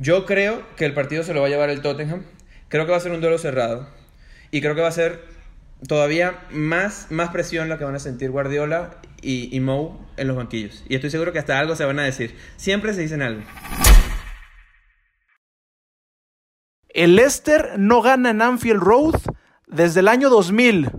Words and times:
Yo 0.00 0.24
creo 0.24 0.62
que 0.76 0.86
el 0.86 0.94
partido 0.94 1.22
se 1.24 1.34
lo 1.34 1.42
va 1.42 1.48
a 1.48 1.50
llevar 1.50 1.68
el 1.68 1.82
Tottenham. 1.82 2.24
Creo 2.68 2.86
que 2.86 2.90
va 2.90 2.96
a 2.96 3.00
ser 3.00 3.12
un 3.12 3.20
duelo 3.20 3.36
cerrado. 3.36 3.86
Y 4.50 4.62
creo 4.62 4.74
que 4.74 4.80
va 4.80 4.88
a 4.88 4.92
ser 4.92 5.22
todavía 5.86 6.40
más, 6.50 7.08
más 7.10 7.28
presión 7.28 7.68
la 7.68 7.76
que 7.76 7.84
van 7.84 7.94
a 7.94 7.98
sentir 7.98 8.30
Guardiola 8.30 8.96
y, 9.20 9.54
y 9.54 9.60
Mou 9.60 9.98
en 10.16 10.28
los 10.28 10.38
banquillos. 10.38 10.82
Y 10.88 10.94
estoy 10.94 11.10
seguro 11.10 11.34
que 11.34 11.38
hasta 11.38 11.58
algo 11.58 11.76
se 11.76 11.84
van 11.84 11.98
a 11.98 12.04
decir. 12.04 12.34
Siempre 12.56 12.94
se 12.94 13.02
dicen 13.02 13.20
algo. 13.20 13.42
El 16.88 17.16
Leicester 17.16 17.72
no 17.76 18.00
gana 18.00 18.30
en 18.30 18.40
Anfield 18.40 18.82
Road 18.82 19.20
desde 19.66 20.00
el 20.00 20.08
año 20.08 20.30
2000. 20.30 20.92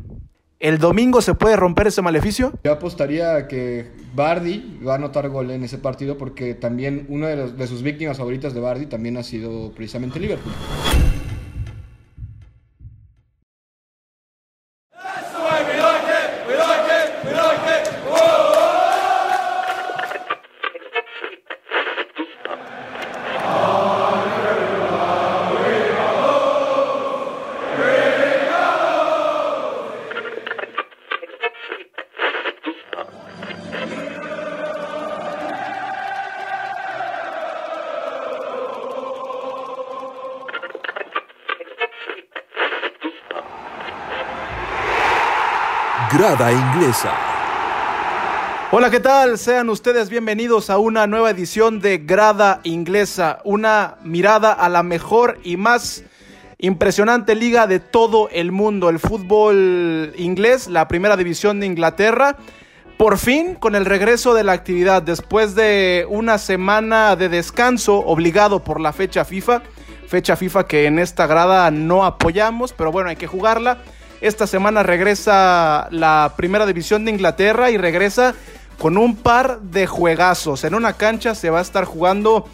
¿El 0.61 0.77
domingo 0.77 1.23
se 1.23 1.33
puede 1.33 1.55
romper 1.55 1.87
ese 1.87 2.03
maleficio? 2.03 2.53
Yo 2.63 2.71
apostaría 2.71 3.47
que 3.47 3.87
Bardi 4.13 4.79
va 4.87 4.93
a 4.93 4.95
anotar 4.97 5.27
gol 5.27 5.49
en 5.49 5.63
ese 5.63 5.79
partido 5.79 6.19
porque 6.19 6.53
también 6.53 7.07
una 7.09 7.29
de, 7.29 7.51
de 7.51 7.67
sus 7.67 7.81
víctimas 7.81 8.19
favoritas 8.19 8.53
de 8.53 8.59
Bardi 8.59 8.85
también 8.85 9.17
ha 9.17 9.23
sido 9.23 9.71
precisamente 9.71 10.19
Liverpool. 10.19 10.53
Hola, 48.71 48.89
¿qué 48.89 48.99
tal? 48.99 49.37
Sean 49.37 49.69
ustedes 49.69 50.09
bienvenidos 50.09 50.69
a 50.69 50.77
una 50.77 51.07
nueva 51.07 51.29
edición 51.29 51.79
de 51.79 51.99
Grada 51.99 52.59
Inglesa, 52.63 53.39
una 53.45 53.95
mirada 54.03 54.51
a 54.51 54.67
la 54.67 54.83
mejor 54.83 55.39
y 55.43 55.55
más 55.55 56.03
impresionante 56.57 57.35
liga 57.35 57.65
de 57.65 57.79
todo 57.79 58.27
el 58.29 58.51
mundo, 58.51 58.89
el 58.89 58.99
fútbol 58.99 60.13
inglés, 60.17 60.67
la 60.67 60.89
primera 60.89 61.15
división 61.15 61.61
de 61.61 61.67
Inglaterra. 61.67 62.35
Por 62.97 63.17
fin, 63.17 63.55
con 63.55 63.75
el 63.75 63.85
regreso 63.85 64.33
de 64.33 64.43
la 64.43 64.51
actividad, 64.51 65.01
después 65.01 65.55
de 65.55 66.05
una 66.09 66.37
semana 66.37 67.15
de 67.15 67.29
descanso 67.29 67.99
obligado 67.99 68.63
por 68.63 68.81
la 68.81 68.91
fecha 68.91 69.23
FIFA, 69.23 69.61
fecha 70.07 70.35
FIFA 70.35 70.67
que 70.67 70.87
en 70.87 70.99
esta 70.99 71.25
grada 71.25 71.71
no 71.71 72.03
apoyamos, 72.03 72.73
pero 72.73 72.91
bueno, 72.91 73.09
hay 73.09 73.15
que 73.15 73.27
jugarla. 73.27 73.79
Esta 74.21 74.45
semana 74.45 74.83
regresa 74.83 75.87
la 75.89 76.33
primera 76.37 76.67
división 76.67 77.05
de 77.05 77.11
Inglaterra 77.11 77.71
y 77.71 77.77
regresa 77.77 78.35
con 78.77 78.97
un 78.97 79.15
par 79.15 79.61
de 79.61 79.87
juegazos. 79.87 80.63
En 80.63 80.75
una 80.75 80.93
cancha 80.93 81.33
se 81.33 81.49
va 81.49 81.57
a 81.57 81.63
estar 81.63 81.85
jugando 81.85 82.45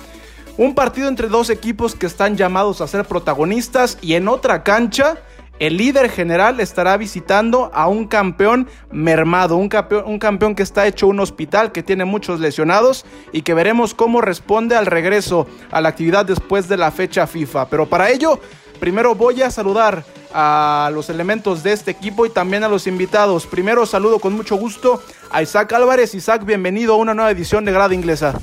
un 0.58 0.74
partido 0.76 1.10
entre 1.10 1.28
dos 1.28 1.50
equipos 1.50 1.94
que 1.94 2.06
están 2.06 2.38
llamados 2.38 2.80
a 2.80 2.88
ser 2.88 3.04
protagonistas 3.04 3.98
y 4.02 4.14
en 4.14 4.30
otra 4.30 4.64
cancha 4.64 5.18
el 5.60 5.78
líder 5.78 6.10
general 6.10 6.60
estará 6.60 6.96
visitando 6.98 7.72
a 7.74 7.88
un 7.88 8.08
campeón 8.08 8.70
mermado, 8.92 9.58
un 9.58 9.70
campeón, 9.70 10.56
que 10.56 10.64
está 10.64 10.86
hecho 10.88 11.08
un 11.08 11.20
hospital, 11.20 11.72
que 11.72 11.84
tiene 11.84 12.06
muchos 12.06 12.40
lesionados 12.40 13.06
y 13.32 13.42
que 13.42 13.56
veremos 13.56 13.94
cómo 13.94 14.22
responde 14.22 14.76
al 14.76 14.86
regreso 14.86 15.48
a 15.72 15.82
la 15.82 15.90
actividad 15.90 16.26
después 16.26 16.70
de 16.70 16.78
la 16.78 16.92
fecha 16.92 17.26
FIFA. 17.26 17.70
Pero 17.70 17.88
para 17.88 18.10
ello, 18.12 18.40
primero 18.78 19.16
voy 19.16 19.42
a 19.42 19.52
saludar 19.52 20.04
a 20.34 20.90
los 20.94 21.10
elementos 21.10 21.64
de 21.64 21.74
este 21.74 21.92
equipo 21.92 22.26
y 22.26 22.30
también 22.30 22.64
a 22.64 22.68
los 22.68 22.88
invitados. 22.88 23.46
Primero 23.46 23.86
saludo 23.86 24.20
con 24.20 24.34
mucho 24.34 24.56
gusto 24.56 25.02
a 25.32 25.42
Isaac 25.42 25.74
Álvarez. 25.74 26.14
Isaac, 26.16 26.46
bienvenido 26.46 26.94
a 26.94 26.98
una 26.98 27.14
nueva 27.14 27.32
edición 27.32 27.66
de 27.66 27.72
Grada 27.72 27.94
Inglesa. 27.94 28.40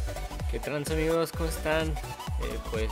¿Qué 0.51 0.59
trans 0.59 0.91
amigos? 0.91 1.33
¿Cómo 1.33 1.49
están? 1.49 1.89
Eh, 1.89 2.59
pues 2.71 2.91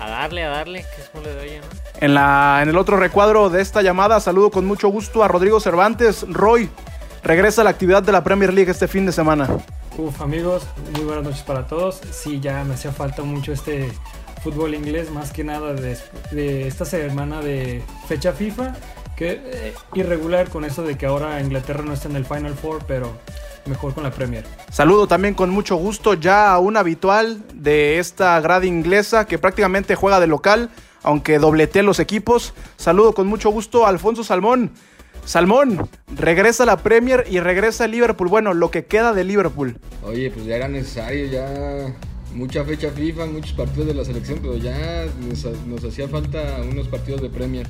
a 0.00 0.08
darle, 0.08 0.44
a 0.44 0.48
darle, 0.48 0.84
que 0.94 1.02
es 1.02 1.24
de 1.24 1.40
olla, 1.40 1.60
¿no? 1.60 1.66
En, 2.00 2.14
la, 2.14 2.60
en 2.62 2.68
el 2.70 2.78
otro 2.78 2.96
recuadro 2.96 3.50
de 3.50 3.60
esta 3.60 3.82
llamada, 3.82 4.18
saludo 4.20 4.50
con 4.50 4.64
mucho 4.64 4.88
gusto 4.88 5.22
a 5.22 5.28
Rodrigo 5.28 5.60
Cervantes. 5.60 6.24
Roy, 6.28 6.70
regresa 7.22 7.60
a 7.60 7.64
la 7.64 7.70
actividad 7.70 8.02
de 8.02 8.12
la 8.12 8.24
Premier 8.24 8.52
League 8.52 8.70
este 8.70 8.88
fin 8.88 9.04
de 9.04 9.12
semana. 9.12 9.48
Uf, 9.98 10.20
amigos, 10.22 10.62
muy 10.94 11.04
buenas 11.04 11.24
noches 11.24 11.42
para 11.42 11.66
todos. 11.66 12.00
Sí, 12.10 12.40
ya 12.40 12.64
me 12.64 12.74
hacía 12.74 12.92
falta 12.92 13.22
mucho 13.22 13.52
este 13.52 13.92
fútbol 14.42 14.74
inglés, 14.74 15.10
más 15.10 15.32
que 15.32 15.44
nada 15.44 15.74
de, 15.74 15.96
de 16.30 16.66
esta 16.66 16.84
semana 16.84 17.40
de 17.40 17.82
fecha 18.08 18.32
FIFA, 18.32 18.74
que 19.16 19.40
eh, 19.44 19.74
irregular 19.94 20.48
con 20.48 20.64
eso 20.64 20.82
de 20.82 20.96
que 20.96 21.06
ahora 21.06 21.40
Inglaterra 21.40 21.82
no 21.84 21.92
está 21.92 22.08
en 22.08 22.16
el 22.16 22.24
Final 22.24 22.54
Four, 22.54 22.84
pero 22.86 23.12
mejor 23.66 23.94
con 23.94 24.02
la 24.04 24.10
Premier. 24.10 24.44
Saludo 24.70 25.06
también 25.06 25.34
con 25.34 25.50
mucho 25.50 25.76
gusto 25.76 26.14
ya 26.14 26.52
a 26.52 26.58
un 26.58 26.76
habitual 26.76 27.42
de 27.54 27.98
esta 27.98 28.40
grada 28.40 28.66
inglesa 28.66 29.26
que 29.26 29.38
prácticamente 29.38 29.94
juega 29.94 30.20
de 30.20 30.26
local, 30.26 30.70
aunque 31.02 31.38
dobletea 31.38 31.82
los 31.82 32.00
equipos. 32.00 32.54
Saludo 32.76 33.12
con 33.12 33.26
mucho 33.26 33.50
gusto 33.50 33.86
a 33.86 33.90
Alfonso 33.90 34.24
Salmón. 34.24 34.72
Salmón, 35.24 35.88
regresa 36.16 36.62
a 36.62 36.66
la 36.66 36.78
Premier 36.78 37.26
y 37.30 37.40
regresa 37.40 37.84
a 37.84 37.86
Liverpool. 37.88 38.28
Bueno, 38.28 38.54
lo 38.54 38.70
que 38.70 38.86
queda 38.86 39.12
de 39.12 39.24
Liverpool. 39.24 39.78
Oye, 40.02 40.30
pues 40.30 40.46
ya 40.46 40.56
era 40.56 40.66
necesario, 40.66 41.26
ya 41.26 41.94
mucha 42.34 42.64
fecha 42.64 42.90
FIFA, 42.90 43.26
muchos 43.26 43.52
partidos 43.52 43.88
de 43.88 43.94
la 43.94 44.04
selección, 44.04 44.38
pero 44.40 44.56
ya 44.56 45.06
nos, 45.28 45.44
nos 45.66 45.84
hacía 45.84 46.08
falta 46.08 46.60
unos 46.70 46.88
partidos 46.88 47.22
de 47.22 47.28
Premier. 47.28 47.66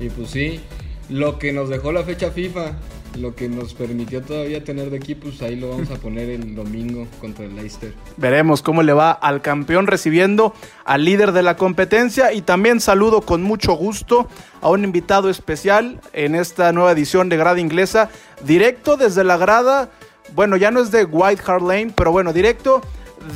Y 0.00 0.08
pues 0.08 0.30
sí, 0.30 0.60
lo 1.08 1.38
que 1.38 1.52
nos 1.52 1.68
dejó 1.68 1.92
la 1.92 2.02
fecha 2.02 2.30
FIFA, 2.30 2.72
lo 3.18 3.34
que 3.34 3.48
nos 3.48 3.74
permitió 3.74 4.22
todavía 4.22 4.64
tener 4.64 4.90
de 4.90 4.96
equipos, 4.96 5.40
ahí 5.42 5.56
lo 5.56 5.70
vamos 5.70 5.90
a 5.90 5.96
poner 5.96 6.30
el 6.30 6.54
domingo 6.54 7.06
contra 7.20 7.44
el 7.44 7.54
Leicester. 7.54 7.94
Veremos 8.16 8.62
cómo 8.62 8.82
le 8.82 8.92
va 8.92 9.12
al 9.12 9.40
campeón 9.42 9.86
recibiendo 9.86 10.54
al 10.84 11.04
líder 11.04 11.32
de 11.32 11.42
la 11.42 11.56
competencia 11.56 12.32
y 12.32 12.42
también 12.42 12.80
saludo 12.80 13.20
con 13.22 13.42
mucho 13.42 13.74
gusto 13.74 14.28
a 14.60 14.70
un 14.70 14.84
invitado 14.84 15.30
especial 15.30 16.00
en 16.12 16.34
esta 16.34 16.72
nueva 16.72 16.92
edición 16.92 17.28
de 17.28 17.36
Grada 17.36 17.60
Inglesa, 17.60 18.10
directo 18.44 18.96
desde 18.96 19.24
la 19.24 19.36
grada, 19.36 19.90
bueno, 20.34 20.56
ya 20.56 20.70
no 20.70 20.80
es 20.80 20.90
de 20.90 21.04
White 21.04 21.42
Hart 21.46 21.62
Lane, 21.62 21.92
pero 21.94 22.10
bueno, 22.10 22.32
directo 22.32 22.80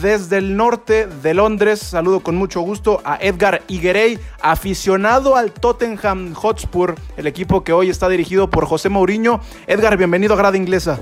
desde 0.01 0.39
el 0.39 0.57
norte 0.57 1.07
de 1.07 1.35
Londres. 1.35 1.81
Saludo 1.81 2.21
con 2.21 2.37
mucho 2.37 2.61
gusto 2.61 3.01
a 3.05 3.19
Edgar 3.21 3.63
Higuerey, 3.69 4.19
aficionado 4.41 5.37
al 5.37 5.53
Tottenham 5.53 6.35
Hotspur, 6.35 6.95
el 7.17 7.27
equipo 7.27 7.65
que 7.65 7.73
hoy 7.73 7.91
está 7.91 8.09
dirigido 8.09 8.51
por 8.51 8.67
José 8.67 8.89
Mourinho. 8.89 9.41
Edgar, 9.67 9.97
bienvenido 9.97 10.35
a 10.35 10.37
Grada 10.37 10.57
Inglesa. 10.57 11.01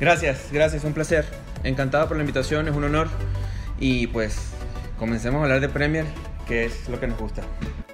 Gracias, 0.00 0.46
gracias, 0.52 0.84
un 0.84 0.92
placer. 0.92 1.26
Encantado 1.64 2.06
por 2.08 2.16
la 2.16 2.22
invitación, 2.22 2.68
es 2.68 2.74
un 2.74 2.84
honor. 2.84 3.08
Y 3.80 4.06
pues 4.08 4.36
comencemos 4.98 5.40
a 5.40 5.42
hablar 5.44 5.60
de 5.60 5.68
Premier, 5.68 6.06
que 6.46 6.64
es 6.66 6.88
lo 6.88 6.98
que 7.00 7.06
nos 7.08 7.18
gusta. 7.18 7.42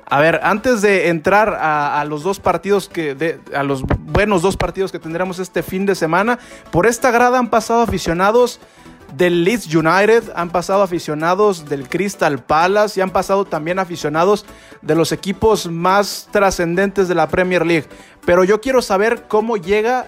A 0.06 0.20
ver, 0.20 0.38
antes 0.42 0.82
de 0.82 1.08
entrar 1.08 1.54
a, 1.54 1.98
a 2.00 2.04
los 2.04 2.22
dos 2.22 2.38
partidos 2.38 2.90
que, 2.90 3.14
de- 3.14 3.40
a 3.56 3.62
los 3.62 3.82
buenos 3.82 4.42
dos 4.42 4.56
partidos 4.58 4.92
que 4.92 4.98
tendremos 4.98 5.38
este 5.38 5.62
fin 5.62 5.86
de 5.86 5.94
semana, 5.94 6.38
por 6.70 6.86
esta 6.86 7.10
grada 7.10 7.38
han 7.38 7.48
pasado 7.48 7.80
aficionados 7.80 8.60
del 9.16 9.44
Leeds 9.44 9.72
United, 9.74 10.24
han 10.34 10.50
pasado 10.50 10.82
aficionados 10.82 11.68
del 11.68 11.88
Crystal 11.88 12.38
Palace 12.38 12.98
y 12.98 13.02
han 13.02 13.10
pasado 13.10 13.44
también 13.44 13.78
aficionados 13.78 14.44
de 14.82 14.94
los 14.94 15.12
equipos 15.12 15.70
más 15.70 16.28
trascendentes 16.30 17.08
de 17.08 17.14
la 17.14 17.28
Premier 17.28 17.64
League. 17.64 17.86
Pero 18.24 18.44
yo 18.44 18.60
quiero 18.60 18.82
saber 18.82 19.24
cómo 19.28 19.56
llega 19.56 20.06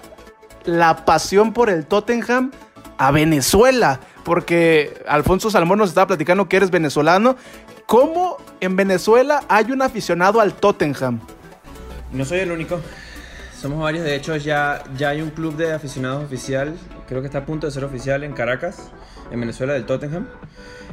la 0.65 1.05
pasión 1.05 1.53
por 1.53 1.69
el 1.69 1.85
Tottenham 1.85 2.51
a 2.97 3.11
Venezuela, 3.11 3.99
porque 4.23 5.01
Alfonso 5.07 5.49
Salmón 5.49 5.79
nos 5.79 5.89
estaba 5.89 6.07
platicando 6.07 6.49
que 6.49 6.57
eres 6.57 6.71
venezolano. 6.71 7.37
¿Cómo 7.85 8.37
en 8.59 8.75
Venezuela 8.75 9.43
hay 9.47 9.71
un 9.71 9.81
aficionado 9.81 10.41
al 10.41 10.53
Tottenham? 10.53 11.21
No 12.11 12.25
soy 12.25 12.39
el 12.39 12.51
único. 12.51 12.81
Somos 13.59 13.79
varios, 13.79 14.03
de 14.03 14.15
hecho 14.15 14.35
ya, 14.35 14.83
ya 14.97 15.09
hay 15.09 15.21
un 15.21 15.31
club 15.31 15.55
de 15.55 15.73
aficionados 15.73 16.23
oficial, 16.23 16.75
creo 17.07 17.21
que 17.21 17.27
está 17.27 17.39
a 17.39 17.45
punto 17.45 17.67
de 17.67 17.71
ser 17.71 17.83
oficial 17.83 18.23
en 18.23 18.33
Caracas, 18.33 18.91
en 19.31 19.39
Venezuela, 19.39 19.73
del 19.73 19.85
Tottenham. 19.85 20.27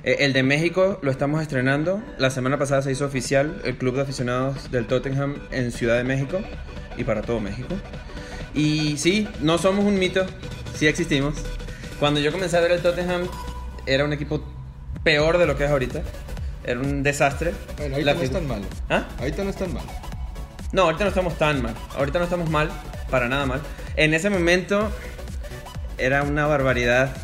Eh, 0.05 0.17
el 0.21 0.33
de 0.33 0.43
México 0.43 0.99
lo 1.03 1.11
estamos 1.11 1.43
estrenando, 1.43 2.03
la 2.19 2.31
semana 2.31 2.59
pasada 2.59 2.83
se 2.83 2.93
hizo 2.93 3.05
oficial 3.05 3.61
el 3.65 3.77
club 3.77 3.97
de 3.97 4.03
aficionados 4.03 4.71
del 4.71 4.87
Tottenham 4.87 5.37
en 5.51 5.73
Ciudad 5.73 5.97
de 5.97 6.05
México 6.05 6.41
y 6.97 7.05
para 7.05 7.23
todo 7.23 7.41
México. 7.41 7.75
Y 8.55 8.97
sí, 8.99 9.29
no 9.41 9.59
somos 9.59 9.85
un 9.85 9.99
mito, 9.99 10.25
sí 10.77 10.87
existimos. 10.87 11.35
Cuando 11.99 12.21
yo 12.21 12.33
comencé 12.33 12.57
a 12.57 12.61
ver 12.61 12.73
el 12.73 12.83
Tottenham 12.83 13.27
era 13.87 14.05
un 14.05 14.13
equipo 14.13 14.45
peor 15.03 15.39
de 15.39 15.47
lo 15.47 15.57
que 15.57 15.65
es 15.65 15.71
ahorita, 15.71 16.03
era 16.65 16.81
un 16.81 17.03
desastre. 17.03 17.53
Bueno, 17.77 17.95
ahorita 17.97 18.13
La 18.13 18.17
no 18.17 18.23
es 18.23 18.31
tan 18.31 18.47
malo. 18.47 18.65
¿Ah? 18.89 19.05
Ahorita 19.19 19.45
no 19.45 19.51
es 19.51 19.57
tan 19.57 19.75
malo. 19.75 19.87
No, 20.73 20.83
ahorita 20.83 21.05
no 21.05 21.09
estamos 21.09 21.39
tan 21.39 21.63
mal. 21.63 21.75
Ahorita 21.97 22.19
no 22.19 22.25
estamos 22.25 22.51
mal, 22.51 22.71
para 23.11 23.29
nada 23.29 23.47
mal. 23.47 23.61
En 23.97 24.15
ese 24.15 24.31
momento 24.31 24.91
era 25.99 26.23
una 26.23 26.47
barbaridad. 26.47 27.15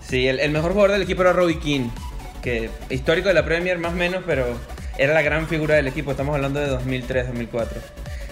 Sí, 0.00 0.28
el, 0.28 0.50
mejor 0.50 0.72
jugador 0.72 0.92
del 0.92 1.02
equipo 1.02 1.22
era 1.22 1.32
Robbie 1.32 1.58
Keane, 1.58 1.90
que 2.42 2.70
histórico 2.90 3.28
de 3.28 3.34
la 3.34 3.44
Premier 3.44 3.78
más 3.78 3.92
o 3.92 3.96
menos, 3.96 4.22
pero 4.26 4.46
era 4.98 5.14
la 5.14 5.22
gran 5.22 5.46
figura 5.46 5.74
del 5.74 5.86
equipo. 5.86 6.10
Estamos 6.10 6.34
hablando 6.34 6.60
de 6.60 6.68
2003, 6.68 7.28
2004. 7.28 7.80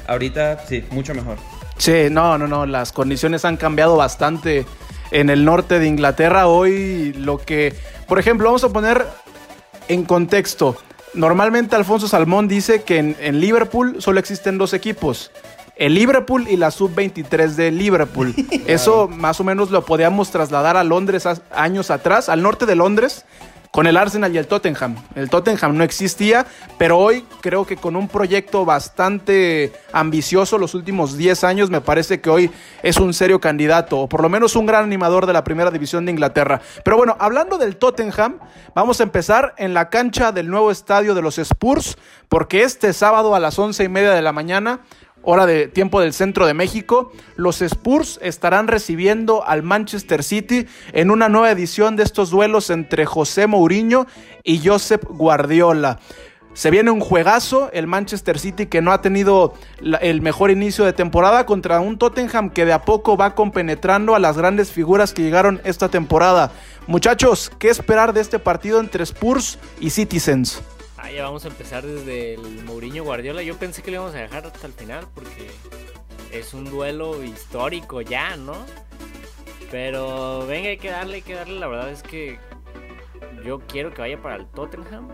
Ahorita 0.06 0.64
sí, 0.66 0.84
mucho 0.90 1.14
mejor. 1.14 1.38
Sí, 1.78 2.08
no, 2.10 2.38
no, 2.38 2.46
no, 2.46 2.66
las 2.66 2.92
condiciones 2.92 3.44
han 3.44 3.56
cambiado 3.56 3.96
bastante 3.96 4.66
en 5.10 5.30
el 5.30 5.44
norte 5.44 5.78
de 5.78 5.86
Inglaterra. 5.86 6.46
Hoy 6.46 7.12
lo 7.14 7.38
que, 7.38 7.74
por 8.06 8.18
ejemplo, 8.18 8.46
vamos 8.46 8.64
a 8.64 8.68
poner 8.68 9.06
en 9.88 10.04
contexto. 10.04 10.76
Normalmente 11.14 11.76
Alfonso 11.76 12.08
Salmón 12.08 12.48
dice 12.48 12.82
que 12.82 12.98
en, 12.98 13.16
en 13.20 13.40
Liverpool 13.40 13.96
solo 14.00 14.20
existen 14.20 14.58
dos 14.58 14.74
equipos. 14.74 15.30
El 15.76 15.94
Liverpool 15.94 16.46
y 16.48 16.56
la 16.56 16.70
sub-23 16.70 17.54
de 17.54 17.70
Liverpool. 17.70 18.34
Eso 18.66 19.08
más 19.08 19.40
o 19.40 19.44
menos 19.44 19.70
lo 19.70 19.84
podíamos 19.84 20.30
trasladar 20.30 20.76
a 20.76 20.84
Londres 20.84 21.26
años 21.50 21.90
atrás, 21.90 22.28
al 22.28 22.42
norte 22.42 22.66
de 22.66 22.76
Londres, 22.76 23.24
con 23.72 23.86
el 23.86 23.96
Arsenal 23.96 24.34
y 24.34 24.38
el 24.38 24.46
Tottenham. 24.46 24.96
El 25.14 25.30
Tottenham 25.30 25.78
no 25.78 25.82
existía, 25.82 26.46
pero 26.76 26.98
hoy 26.98 27.24
creo 27.40 27.64
que 27.64 27.76
con 27.78 27.96
un 27.96 28.06
proyecto 28.06 28.66
bastante 28.66 29.72
ambicioso 29.94 30.58
los 30.58 30.74
últimos 30.74 31.16
10 31.16 31.42
años, 31.44 31.70
me 31.70 31.80
parece 31.80 32.20
que 32.20 32.28
hoy 32.28 32.50
es 32.82 32.98
un 32.98 33.14
serio 33.14 33.40
candidato, 33.40 33.98
o 33.98 34.08
por 34.10 34.20
lo 34.20 34.28
menos 34.28 34.56
un 34.56 34.66
gran 34.66 34.84
animador 34.84 35.24
de 35.24 35.32
la 35.32 35.42
primera 35.42 35.70
división 35.70 36.04
de 36.04 36.12
Inglaterra. 36.12 36.60
Pero 36.84 36.98
bueno, 36.98 37.16
hablando 37.18 37.56
del 37.56 37.76
Tottenham, 37.76 38.40
vamos 38.74 39.00
a 39.00 39.04
empezar 39.04 39.54
en 39.56 39.72
la 39.72 39.88
cancha 39.88 40.32
del 40.32 40.50
nuevo 40.50 40.70
estadio 40.70 41.14
de 41.14 41.22
los 41.22 41.38
Spurs, 41.38 41.96
porque 42.28 42.64
este 42.64 42.92
sábado 42.92 43.34
a 43.34 43.40
las 43.40 43.58
11 43.58 43.84
y 43.84 43.88
media 43.88 44.10
de 44.12 44.20
la 44.20 44.32
mañana 44.32 44.80
hora 45.22 45.46
de 45.46 45.68
tiempo 45.68 46.00
del 46.00 46.12
centro 46.12 46.46
de 46.46 46.54
México, 46.54 47.12
los 47.36 47.62
Spurs 47.62 48.18
estarán 48.22 48.68
recibiendo 48.68 49.46
al 49.46 49.62
Manchester 49.62 50.22
City 50.22 50.66
en 50.92 51.10
una 51.10 51.28
nueva 51.28 51.50
edición 51.50 51.96
de 51.96 52.02
estos 52.02 52.30
duelos 52.30 52.70
entre 52.70 53.06
José 53.06 53.46
Mourinho 53.46 54.06
y 54.42 54.66
Josep 54.66 55.04
Guardiola. 55.04 55.98
Se 56.54 56.70
viene 56.70 56.90
un 56.90 57.00
juegazo, 57.00 57.70
el 57.72 57.86
Manchester 57.86 58.38
City 58.38 58.66
que 58.66 58.82
no 58.82 58.92
ha 58.92 59.00
tenido 59.00 59.54
el 60.02 60.20
mejor 60.20 60.50
inicio 60.50 60.84
de 60.84 60.92
temporada 60.92 61.46
contra 61.46 61.80
un 61.80 61.96
Tottenham 61.96 62.50
que 62.50 62.66
de 62.66 62.74
a 62.74 62.82
poco 62.82 63.16
va 63.16 63.34
compenetrando 63.34 64.14
a 64.14 64.18
las 64.18 64.36
grandes 64.36 64.70
figuras 64.70 65.14
que 65.14 65.22
llegaron 65.22 65.62
esta 65.64 65.88
temporada. 65.88 66.52
Muchachos, 66.86 67.50
¿qué 67.58 67.70
esperar 67.70 68.12
de 68.12 68.20
este 68.20 68.38
partido 68.38 68.80
entre 68.80 69.02
Spurs 69.04 69.58
y 69.80 69.90
Citizens? 69.90 70.60
Ah, 71.04 71.10
ya 71.10 71.24
vamos 71.24 71.44
a 71.44 71.48
empezar 71.48 71.84
desde 71.84 72.34
el 72.34 72.64
Mourinho 72.64 73.02
Guardiola. 73.02 73.42
Yo 73.42 73.56
pensé 73.56 73.82
que 73.82 73.90
lo 73.90 73.96
íbamos 73.96 74.14
a 74.14 74.18
dejar 74.18 74.46
hasta 74.46 74.68
el 74.68 74.72
final 74.72 75.08
porque 75.12 75.50
es 76.30 76.54
un 76.54 76.64
duelo 76.64 77.24
histórico 77.24 78.02
ya, 78.02 78.36
¿no? 78.36 78.54
Pero 79.72 80.46
venga, 80.46 80.68
hay 80.68 80.76
que 80.76 80.90
darle, 80.90 81.16
hay 81.16 81.22
que 81.22 81.34
darle. 81.34 81.58
La 81.58 81.66
verdad 81.66 81.90
es 81.90 82.04
que 82.04 82.38
yo 83.44 83.58
quiero 83.66 83.92
que 83.92 84.00
vaya 84.00 84.22
para 84.22 84.36
el 84.36 84.46
Tottenham 84.46 85.08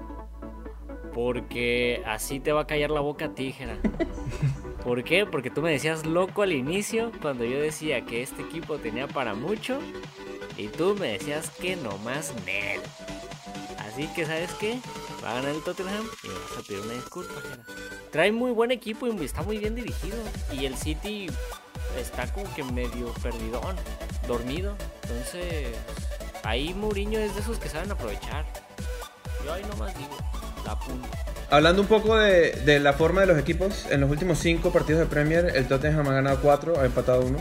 porque 1.14 2.02
así 2.04 2.38
te 2.38 2.52
va 2.52 2.60
a 2.60 2.66
callar 2.66 2.90
la 2.90 3.00
boca 3.00 3.34
tijera. 3.34 3.78
¿Por 4.84 5.02
qué? 5.04 5.24
Porque 5.24 5.48
tú 5.48 5.62
me 5.62 5.70
decías 5.70 6.04
loco 6.04 6.42
al 6.42 6.52
inicio 6.52 7.12
cuando 7.22 7.46
yo 7.46 7.58
decía 7.58 8.04
que 8.04 8.20
este 8.20 8.42
equipo 8.42 8.76
tenía 8.76 9.08
para 9.08 9.32
mucho 9.32 9.78
y 10.58 10.68
tú 10.68 10.94
me 11.00 11.12
decías 11.12 11.48
que 11.48 11.76
nomás 11.76 12.34
Nel. 12.44 12.82
Así 13.98 14.06
que, 14.14 14.24
¿sabes 14.26 14.52
qué? 14.60 14.78
Va 15.24 15.32
a 15.32 15.34
ganar 15.34 15.50
el 15.56 15.60
Tottenham 15.60 16.06
y 16.22 16.28
a 16.28 16.62
pedir 16.62 16.82
una 16.82 16.92
disculpa. 16.92 17.34
Trae 18.12 18.30
muy 18.30 18.52
buen 18.52 18.70
equipo 18.70 19.08
y 19.08 19.24
está 19.24 19.42
muy 19.42 19.58
bien 19.58 19.74
dirigido. 19.74 20.16
Y 20.52 20.66
el 20.66 20.76
City 20.76 21.26
está 22.00 22.32
como 22.32 22.46
que 22.54 22.62
medio 22.62 23.12
perdidón, 23.14 23.74
dormido. 24.28 24.76
Entonces, 25.02 25.74
ahí 26.44 26.74
Mourinho 26.74 27.18
es 27.18 27.34
de 27.34 27.40
esos 27.40 27.58
que 27.58 27.68
saben 27.68 27.90
aprovechar. 27.90 28.46
Yo 29.44 29.52
ahí 29.52 29.64
nomás 29.64 29.92
digo, 29.98 30.16
la 30.64 30.78
punta. 30.78 31.08
Hablando 31.50 31.82
un 31.82 31.88
poco 31.88 32.16
de, 32.16 32.52
de 32.52 32.78
la 32.78 32.92
forma 32.92 33.22
de 33.22 33.26
los 33.26 33.38
equipos, 33.40 33.86
en 33.90 34.02
los 34.02 34.10
últimos 34.12 34.38
cinco 34.38 34.72
partidos 34.72 35.00
de 35.00 35.06
Premier, 35.06 35.50
el 35.56 35.66
Tottenham 35.66 36.06
ha 36.06 36.12
ganado 36.12 36.38
4, 36.40 36.78
ha 36.78 36.86
empatado 36.86 37.22
1. 37.22 37.36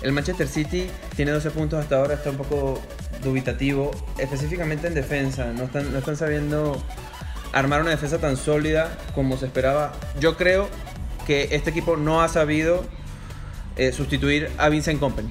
El 0.00 0.12
Manchester 0.12 0.48
City 0.48 0.88
tiene 1.14 1.32
12 1.32 1.50
puntos 1.50 1.78
hasta 1.78 1.96
ahora, 1.96 2.14
está 2.14 2.30
un 2.30 2.38
poco 2.38 2.80
dubitativo, 3.22 3.90
específicamente 4.18 4.86
en 4.86 4.94
defensa. 4.94 5.52
No 5.52 5.64
están, 5.64 5.92
no 5.92 5.98
están 5.98 6.16
sabiendo 6.16 6.82
armar 7.52 7.80
una 7.80 7.90
defensa 7.90 8.18
tan 8.18 8.36
sólida 8.36 8.96
como 9.14 9.36
se 9.36 9.46
esperaba. 9.46 9.92
Yo 10.18 10.36
creo 10.36 10.68
que 11.26 11.48
este 11.52 11.70
equipo 11.70 11.96
no 11.96 12.22
ha 12.22 12.28
sabido 12.28 12.84
eh, 13.76 13.92
sustituir 13.92 14.50
a 14.58 14.68
Vincent 14.68 15.00
Company. 15.00 15.30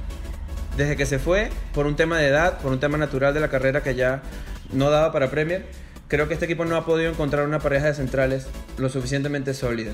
Desde 0.77 0.95
que 0.95 1.05
se 1.05 1.19
fue, 1.19 1.49
por 1.73 1.87
un 1.87 1.95
tema 1.95 2.17
de 2.17 2.27
edad, 2.27 2.59
por 2.59 2.71
un 2.71 2.79
tema 2.79 2.97
natural 2.97 3.33
de 3.33 3.39
la 3.39 3.49
carrera 3.49 3.83
que 3.83 3.95
ya 3.95 4.21
no 4.71 4.89
daba 4.89 5.11
para 5.11 5.29
Premier, 5.29 5.65
creo 6.07 6.27
que 6.27 6.33
este 6.33 6.45
equipo 6.45 6.65
no 6.65 6.75
ha 6.75 6.85
podido 6.85 7.11
encontrar 7.11 7.45
una 7.45 7.59
pareja 7.59 7.87
de 7.87 7.93
centrales 7.93 8.47
lo 8.77 8.89
suficientemente 8.89 9.53
sólida. 9.53 9.91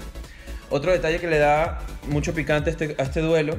Otro 0.70 0.92
detalle 0.92 1.20
que 1.20 1.28
le 1.28 1.40
da 1.40 1.80
mucho 2.08 2.34
picante 2.34 2.70
este, 2.70 2.96
a 3.00 3.04
este 3.04 3.22
duelo, 3.22 3.56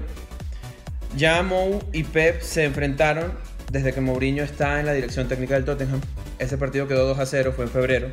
ya 1.17 1.43
Mou 1.43 1.83
y 1.93 2.05
Pep 2.05 2.43
se 2.43 2.65
enfrentaron 2.65 3.33
desde 3.71 3.93
que 3.93 4.01
Mourinho 4.01 4.45
está 4.45 4.81
en 4.81 4.87
la 4.87 4.93
dirección 4.93 5.29
técnica 5.29 5.55
del 5.55 5.65
Tottenham. 5.65 6.01
Ese 6.39 6.59
partido 6.59 6.87
quedó 6.89 7.07
2 7.07 7.19
a 7.19 7.27
0, 7.27 7.53
fue 7.55 7.65
en 7.65 7.71
febrero. 7.71 8.09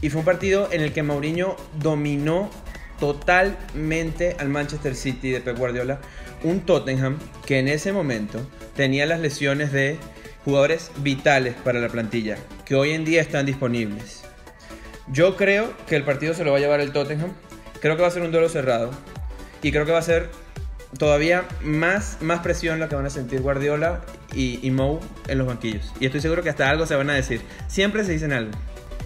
Y 0.00 0.10
fue 0.10 0.20
un 0.20 0.24
partido 0.24 0.68
en 0.72 0.82
el 0.82 0.92
que 0.92 1.02
Mourinho 1.02 1.56
dominó 1.80 2.50
totalmente 3.00 4.36
al 4.38 4.48
Manchester 4.48 4.94
City 4.94 5.30
de 5.30 5.40
Pep 5.40 5.58
Guardiola. 5.58 6.00
Un 6.42 6.60
Tottenham 6.60 7.18
que 7.46 7.58
en 7.58 7.68
ese 7.68 7.92
momento 7.92 8.40
tenía 8.74 9.06
las 9.06 9.20
lesiones 9.20 9.72
de 9.72 9.96
jugadores 10.44 10.90
vitales 10.98 11.54
para 11.64 11.80
la 11.80 11.88
plantilla, 11.88 12.36
que 12.64 12.74
hoy 12.74 12.92
en 12.92 13.04
día 13.04 13.20
están 13.20 13.46
disponibles. 13.46 14.22
Yo 15.08 15.36
creo 15.36 15.72
que 15.86 15.96
el 15.96 16.04
partido 16.04 16.34
se 16.34 16.44
lo 16.44 16.52
va 16.52 16.58
a 16.58 16.60
llevar 16.60 16.80
el 16.80 16.92
Tottenham. 16.92 17.32
Creo 17.80 17.96
que 17.96 18.02
va 18.02 18.08
a 18.08 18.12
ser 18.12 18.22
un 18.22 18.32
duelo 18.32 18.48
cerrado. 18.48 18.90
Y 19.62 19.72
creo 19.72 19.86
que 19.86 19.92
va 19.92 19.98
a 19.98 20.02
ser 20.02 20.28
todavía 20.98 21.44
más, 21.62 22.18
más 22.20 22.40
presión 22.40 22.80
la 22.80 22.88
que 22.88 22.96
van 22.96 23.06
a 23.06 23.10
sentir 23.10 23.40
Guardiola 23.40 24.00
y, 24.34 24.60
y 24.66 24.70
Mou 24.70 25.00
en 25.28 25.38
los 25.38 25.46
banquillos. 25.46 25.92
Y 26.00 26.06
estoy 26.06 26.20
seguro 26.20 26.42
que 26.42 26.50
hasta 26.50 26.68
algo 26.68 26.86
se 26.86 26.94
van 26.94 27.10
a 27.10 27.14
decir. 27.14 27.40
Siempre 27.68 28.04
se 28.04 28.12
dicen 28.12 28.32
algo. 28.32 28.52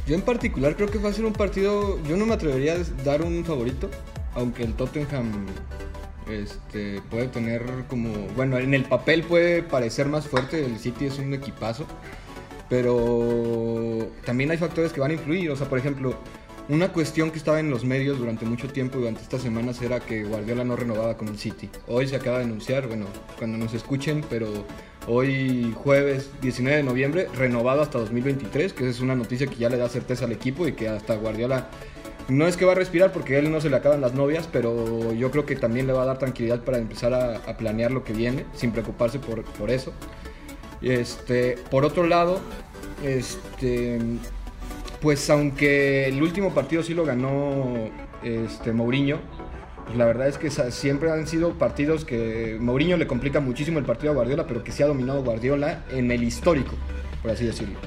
Yo 0.07 0.15
en 0.15 0.23
particular 0.23 0.77
creo 0.77 0.91
que 0.91 0.99
va 0.99 1.11
a 1.11 1.13
ser 1.13 1.25
un 1.25 1.33
partido. 1.33 2.03
Yo 2.05 2.17
no 2.17 2.27
me 2.27 2.35
atrevería 2.35 2.75
a 2.75 3.05
dar 3.05 3.23
un 3.23 3.45
favorito, 3.45 3.91
aunque 4.35 4.65
el 4.65 4.75
Tottenham 4.75 5.47
este, 6.29 7.01
puede 7.11 7.29
tener 7.29 7.63
como. 7.89 8.11
Bueno, 8.35 8.59
en 8.59 8.75
el 8.75 8.85
papel 8.85 9.23
puede 9.23 9.63
parecer 9.63 10.07
más 10.07 10.27
fuerte. 10.27 10.65
El 10.65 10.79
City 10.79 11.07
es 11.07 11.19
un 11.19 11.35
equipazo, 11.35 11.87
pero 12.69 14.11
también 14.25 14.51
hay 14.51 14.57
factores 14.57 14.93
que 14.93 15.01
van 15.01 15.11
a 15.11 15.15
influir. 15.15 15.51
O 15.51 15.57
sea, 15.57 15.69
por 15.69 15.79
ejemplo, 15.79 16.17
una 16.71 16.93
cuestión 16.93 17.33
que 17.33 17.39
estaba 17.39 17.59
en 17.59 17.69
los 17.69 17.85
medios 17.85 18.19
durante 18.19 18.47
mucho 18.47 18.69
tiempo, 18.69 18.99
durante 18.99 19.23
estas 19.23 19.43
semanas, 19.43 19.83
era 19.83 19.99
que 19.99 20.23
Guardiola 20.23 20.63
no 20.63 20.77
renovaba 20.77 21.17
con 21.17 21.27
el 21.27 21.37
City. 21.37 21.69
Hoy 21.89 22.07
se 22.07 22.15
acaba 22.15 22.39
de 22.39 22.45
anunciar, 22.45 22.87
bueno, 22.87 23.07
cuando 23.39 23.59
nos 23.59 23.75
escuchen, 23.75 24.25
pero 24.31 24.47
hoy 25.09 25.75
jueves 25.75 26.31
19 26.41 26.77
de 26.77 26.83
noviembre, 26.85 27.27
renovado 27.35 27.83
hasta 27.83 27.99
2023, 27.99 28.73
que 28.73 28.89
es 28.89 29.01
una 29.01 29.17
noticia 29.17 29.49
que 29.49 29.57
ya 29.57 29.69
le 29.69 29.79
da 29.79 29.89
certeza 29.89 30.27
al 30.27 30.33
equipo 30.33 30.69
y 30.69 30.73
que 30.73 30.89
hasta 30.89 31.17
Guardiola 31.17 31.69
no 32.29 32.47
es 32.47 32.57
que 32.57 32.65
va 32.65 32.73
a 32.73 32.77
respirar 32.77 33.11
porque 33.11 33.35
a 33.35 33.41
él 33.41 33.51
no 33.51 33.61
se 33.61 33.69
le 33.69 33.75
acaban 33.75 34.01
las 34.01 34.15
novias, 34.15 34.49
pero 34.51 35.13
yo 35.13 35.33
creo 35.33 35.45
que 35.45 35.57
también 35.57 35.89
le 35.89 35.93
va 35.93 36.05
a 36.05 36.07
dar 36.07 36.19
tranquilidad 36.19 36.63
para 36.63 36.79
empezar 36.79 37.13
a, 37.13 37.39
a 37.39 37.57
planear 37.57 37.91
lo 37.91 38.05
que 38.05 38.13
viene, 38.13 38.47
sin 38.55 38.71
preocuparse 38.71 39.19
por, 39.19 39.43
por 39.43 39.71
eso. 39.71 39.93
Este, 40.83 41.59
por 41.69 41.85
otro 41.85 42.07
lado, 42.07 42.41
este, 43.05 43.99
pues 45.01 45.29
aunque 45.31 46.07
el 46.09 46.23
último 46.23 46.53
partido 46.53 46.83
sí 46.83 46.95
lo 46.95 47.05
ganó 47.05 47.91
este, 48.23 48.73
Mourinho, 48.73 49.19
pues 49.87 49.97
la 49.97 50.05
verdad 50.05 50.29
es 50.29 50.39
que 50.39 50.51
siempre 50.71 51.11
han 51.11 51.27
sido 51.27 51.55
partidos 51.55 52.05
que 52.05 52.59
Mourinho 52.61 52.97
le 52.97 53.07
complica 53.07 53.41
muchísimo 53.41 53.79
el 53.79 53.85
partido 53.85 54.13
a 54.13 54.15
Guardiola, 54.15 54.47
pero 54.47 54.63
que 54.63 54.73
sí 54.73 54.83
ha 54.83 54.87
dominado 54.87 55.23
Guardiola 55.25 55.85
en 55.91 56.11
el 56.11 56.23
histórico, 56.23 56.77
por 57.23 57.31
así 57.31 57.47
decirlo. 57.47 57.79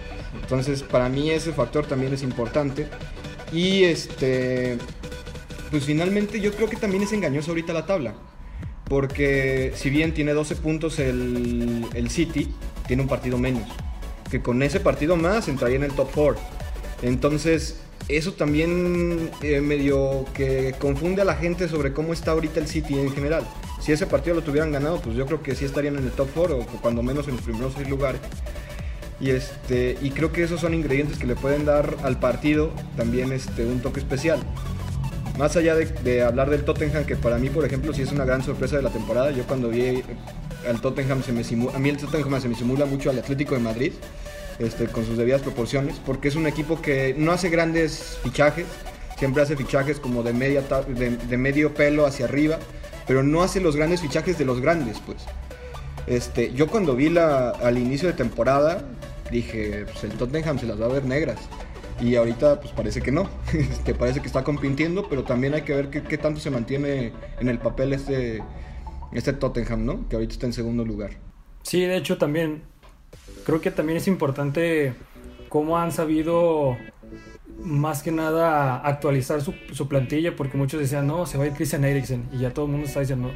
Entonces, 0.42 0.84
para 0.84 1.10
mí 1.10 1.30
ese 1.30 1.54
factor 1.54 1.86
también 1.86 2.14
es 2.14 2.24
importante. 2.24 2.88
Y 3.52 3.84
este, 3.84 4.78
pues 5.70 5.86
finalmente 5.86 6.40
yo 6.40 6.52
creo 6.54 6.68
que 6.68 6.76
también 6.76 7.04
es 7.04 7.14
engañoso 7.14 7.52
ahorita 7.52 7.74
la 7.74 7.86
tabla. 7.86 8.16
Porque 8.86 9.72
si 9.76 9.90
bien 9.90 10.14
tiene 10.14 10.34
12 10.34 10.56
puntos 10.58 11.00
el, 11.00 11.86
el 11.94 12.10
City, 12.10 12.54
tiene 12.88 13.04
un 13.04 13.08
partido 13.08 13.38
menos. 13.38 13.64
Que 14.30 14.42
con 14.42 14.62
ese 14.64 14.80
partido 14.80 15.16
más 15.16 15.48
entraría 15.48 15.78
en 15.78 15.84
el 15.84 15.94
top 15.94 16.10
4. 16.14 16.63
Entonces, 17.04 17.76
eso 18.08 18.34
también 18.34 19.30
eh, 19.42 19.62
medio 19.62 20.26
que 20.34 20.74
confunde 20.80 21.22
a 21.22 21.26
la 21.26 21.36
gente 21.36 21.68
sobre 21.68 21.94
cómo 21.94 22.14
está 22.14 22.32
ahorita 22.32 22.60
el 22.60 22.68
City 22.68 22.98
en 22.98 23.14
general. 23.14 23.44
Si 23.82 23.92
ese 23.92 24.08
partido 24.08 24.36
lo 24.36 24.42
tuvieran 24.42 24.72
ganado, 24.72 25.00
pues 25.02 25.16
yo 25.16 25.26
creo 25.26 25.44
que 25.44 25.54
sí 25.56 25.66
estarían 25.66 25.98
en 25.98 26.06
el 26.06 26.12
top 26.12 26.30
4 26.34 26.58
o 26.58 26.66
cuando 26.82 27.04
menos 27.04 27.28
en 27.28 27.36
los 27.36 27.44
primeros 27.44 27.74
6 27.76 27.90
lugares. 27.90 28.22
Y, 29.20 29.30
este, 29.30 29.98
y 30.02 30.10
creo 30.12 30.32
que 30.32 30.44
esos 30.44 30.60
son 30.62 30.74
ingredientes 30.74 31.18
que 31.18 31.28
le 31.28 31.36
pueden 31.36 31.66
dar 31.66 31.96
al 32.04 32.20
partido 32.20 32.72
también 32.98 33.32
este, 33.32 33.66
un 33.66 33.80
toque 33.82 34.00
especial. 34.00 34.40
Más 35.38 35.56
allá 35.56 35.76
de, 35.76 36.22
hablar 36.24 36.50
del 36.50 36.64
Tottenham, 36.64 37.06
que 37.06 37.16
para 37.16 37.38
mí, 37.38 37.50
por 37.50 37.66
ejemplo, 37.66 37.94
sí 37.94 38.02
es 38.02 38.12
una 38.12 38.24
gran 38.26 38.44
sorpresa 38.44 38.78
de 38.78 38.84
la 38.84 38.90
temporada. 38.92 39.32
Yo 39.32 39.44
cuando 39.46 39.70
vi 39.70 40.04
al 40.70 40.80
Tottenham, 40.82 41.24
se 41.24 41.32
me 41.32 41.44
simu- 41.44 41.74
a 41.74 41.80
mí 41.80 41.90
el 41.90 41.98
Tottenham 41.98 42.40
se 42.42 42.48
me 42.50 42.56
simula 42.56 42.86
mucho 42.86 43.10
al 43.10 43.20
Atlético 43.20 43.56
de 43.56 43.62
Madrid. 43.62 43.94
Este, 44.60 44.88
con 44.88 45.06
sus 45.06 45.18
debidas 45.18 45.42
proporciones, 45.42 46.00
porque 46.06 46.28
es 46.28 46.36
un 46.36 46.48
equipo 46.48 46.82
que 46.82 47.16
no 47.18 47.32
hace 47.32 47.50
grandes 47.50 48.20
fichajes, 48.24 48.66
siempre 49.18 49.42
hace 49.42 49.56
fichajes 49.56 50.00
como 50.00 50.24
de, 50.24 50.34
media 50.34 50.62
de, 50.62 51.38
medio 51.38 51.74
pelo 51.74 52.06
hacia 52.06 52.26
arriba, 52.26 52.60
pero 53.08 53.24
no 53.24 53.42
hace 53.42 53.60
los 53.60 53.76
grandes 53.76 54.02
fichajes 54.02 54.38
de 54.38 54.46
los 54.46 54.60
grandes, 54.60 55.00
pues. 55.06 55.24
Este, 56.08 56.54
yo 56.54 56.68
cuando 56.68 56.96
vi 56.96 57.10
la, 57.10 57.50
al 57.50 57.78
inicio 57.78 58.08
de 58.10 58.14
temporada, 58.14 58.84
dije, 59.32 59.86
pues 59.86 60.04
el 60.04 60.12
Tottenham 60.12 60.60
se 60.60 60.66
las 60.66 60.82
va 60.82 60.86
a 60.86 60.90
ver 60.90 61.06
negras. 61.06 61.40
Y 62.02 62.16
ahorita 62.16 62.60
pues 62.60 62.74
parece 62.74 63.02
que 63.02 63.12
no, 63.12 63.30
este, 63.54 63.94
parece 63.94 64.20
que 64.20 64.28
está 64.28 64.44
compitiendo, 64.44 65.08
pero 65.08 65.24
también 65.24 65.54
hay 65.54 65.62
que 65.62 65.74
ver 65.74 65.90
qué, 65.90 66.04
qué, 66.04 66.18
tanto 66.18 66.40
se 66.40 66.50
mantiene 66.50 67.14
en 67.40 67.48
el 67.48 67.60
papel 67.60 67.94
este, 67.94 68.44
este 69.14 69.32
Tottenham, 69.34 69.86
¿no? 69.86 70.10
Que 70.10 70.16
ahorita 70.16 70.34
está 70.34 70.46
en 70.48 70.54
segundo 70.54 70.84
lugar. 70.84 71.12
Sí, 71.62 71.82
de 71.82 71.96
hecho 71.96 72.18
también 72.18 72.64
creo 73.46 73.62
que 73.62 73.72
también 73.72 73.98
es 73.98 74.08
importante 74.08 74.94
cómo 75.50 75.78
han 75.78 75.92
sabido 75.92 76.78
más 77.64 78.04
que 78.04 78.12
nada 78.12 78.78
actualizar 78.78 79.42
su, 79.42 79.54
su, 79.72 79.88
plantilla, 79.88 80.36
porque 80.36 80.58
muchos 80.58 80.80
decían, 80.80 81.08
no, 81.08 81.26
se 81.26 81.38
va 81.38 81.46
a 81.46 81.48
ir 81.48 81.54
Christian 81.54 81.86
Eriksen, 81.86 82.28
y 82.34 82.40
ya 82.40 82.52
todo 82.52 82.66
el 82.66 82.72
mundo 82.72 82.88
está 82.88 83.00
diciendo 83.00 83.32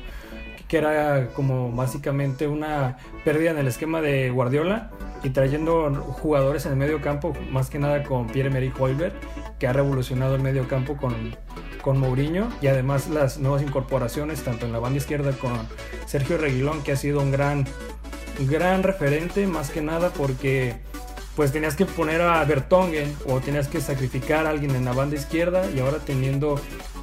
que 0.68 0.78
era 0.78 1.30
como 1.34 1.72
básicamente 1.72 2.48
una 2.48 2.98
pérdida 3.24 3.52
en 3.52 3.58
el 3.58 3.68
esquema 3.68 4.02
de 4.02 4.30
Guardiola 4.30 4.92
y 5.24 5.30
trayendo 5.30 5.94
jugadores 6.22 6.66
en 6.66 6.74
el 6.74 6.78
medio 6.78 7.02
campo, 7.02 7.34
más 7.50 7.70
que 7.70 7.80
nada 7.80 8.04
con 8.04 8.28
Pierre-Emerick 8.28 8.80
Hoiberg, 8.80 9.14
que 9.60 9.68
ha 9.68 9.74
revolucionado 9.74 10.36
el 10.36 10.42
medio 10.42 10.68
campo 10.68 10.98
con, 10.98 11.14
con 11.82 12.00
Mourinho 12.00 12.50
y 12.62 12.68
además 12.68 13.10
las 13.10 13.40
nuevas 13.40 13.62
incorporaciones, 13.62 14.44
tanto 14.44 14.66
en 14.66 14.74
la 14.74 14.80
banda 14.80 14.98
izquierda 14.98 15.32
con 15.32 15.54
Sergio 16.06 16.38
Reguilón, 16.38 16.84
que 16.84 16.92
ha 16.92 16.98
sido 16.98 17.22
un 17.22 17.32
gran, 17.32 17.66
gran 18.40 18.84
referente, 18.84 19.48
más 19.48 19.70
que 19.70 19.82
nada 19.82 20.12
porque 20.12 20.76
pues 21.36 21.52
tenías 21.52 21.76
que 21.76 21.86
poner 21.86 22.22
a 22.22 22.44
Bertongen 22.46 23.16
o 23.28 23.40
tenías 23.40 23.68
que 23.68 23.80
sacrificar 23.80 24.48
a 24.48 24.50
alguien 24.50 24.76
en 24.76 24.86
la 24.86 24.94
banda 24.94 25.16
izquierda 25.16 25.70
y 25.70 25.80
ahora 25.80 26.00
teniendo 26.00 26.60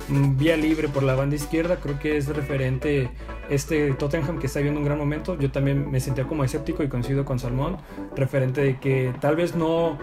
vía 0.08 0.56
libre 0.56 0.88
por 0.88 1.02
la 1.02 1.14
banda 1.14 1.36
izquierda, 1.36 1.76
creo 1.76 1.98
que 1.98 2.16
es 2.16 2.26
referente 2.28 3.10
este 3.48 3.92
Tottenham 3.92 4.38
que 4.38 4.46
está 4.46 4.60
viendo 4.60 4.80
un 4.80 4.86
gran 4.86 4.98
momento. 4.98 5.38
Yo 5.38 5.50
también 5.50 5.90
me 5.90 6.00
sentía 6.00 6.24
como 6.24 6.44
escéptico 6.44 6.82
y 6.82 6.88
coincido 6.88 7.24
con 7.24 7.38
Salmón, 7.38 7.78
referente 8.16 8.60
de 8.60 8.78
que 8.78 9.14
tal 9.20 9.36
vez 9.36 9.54
no, 9.54 9.98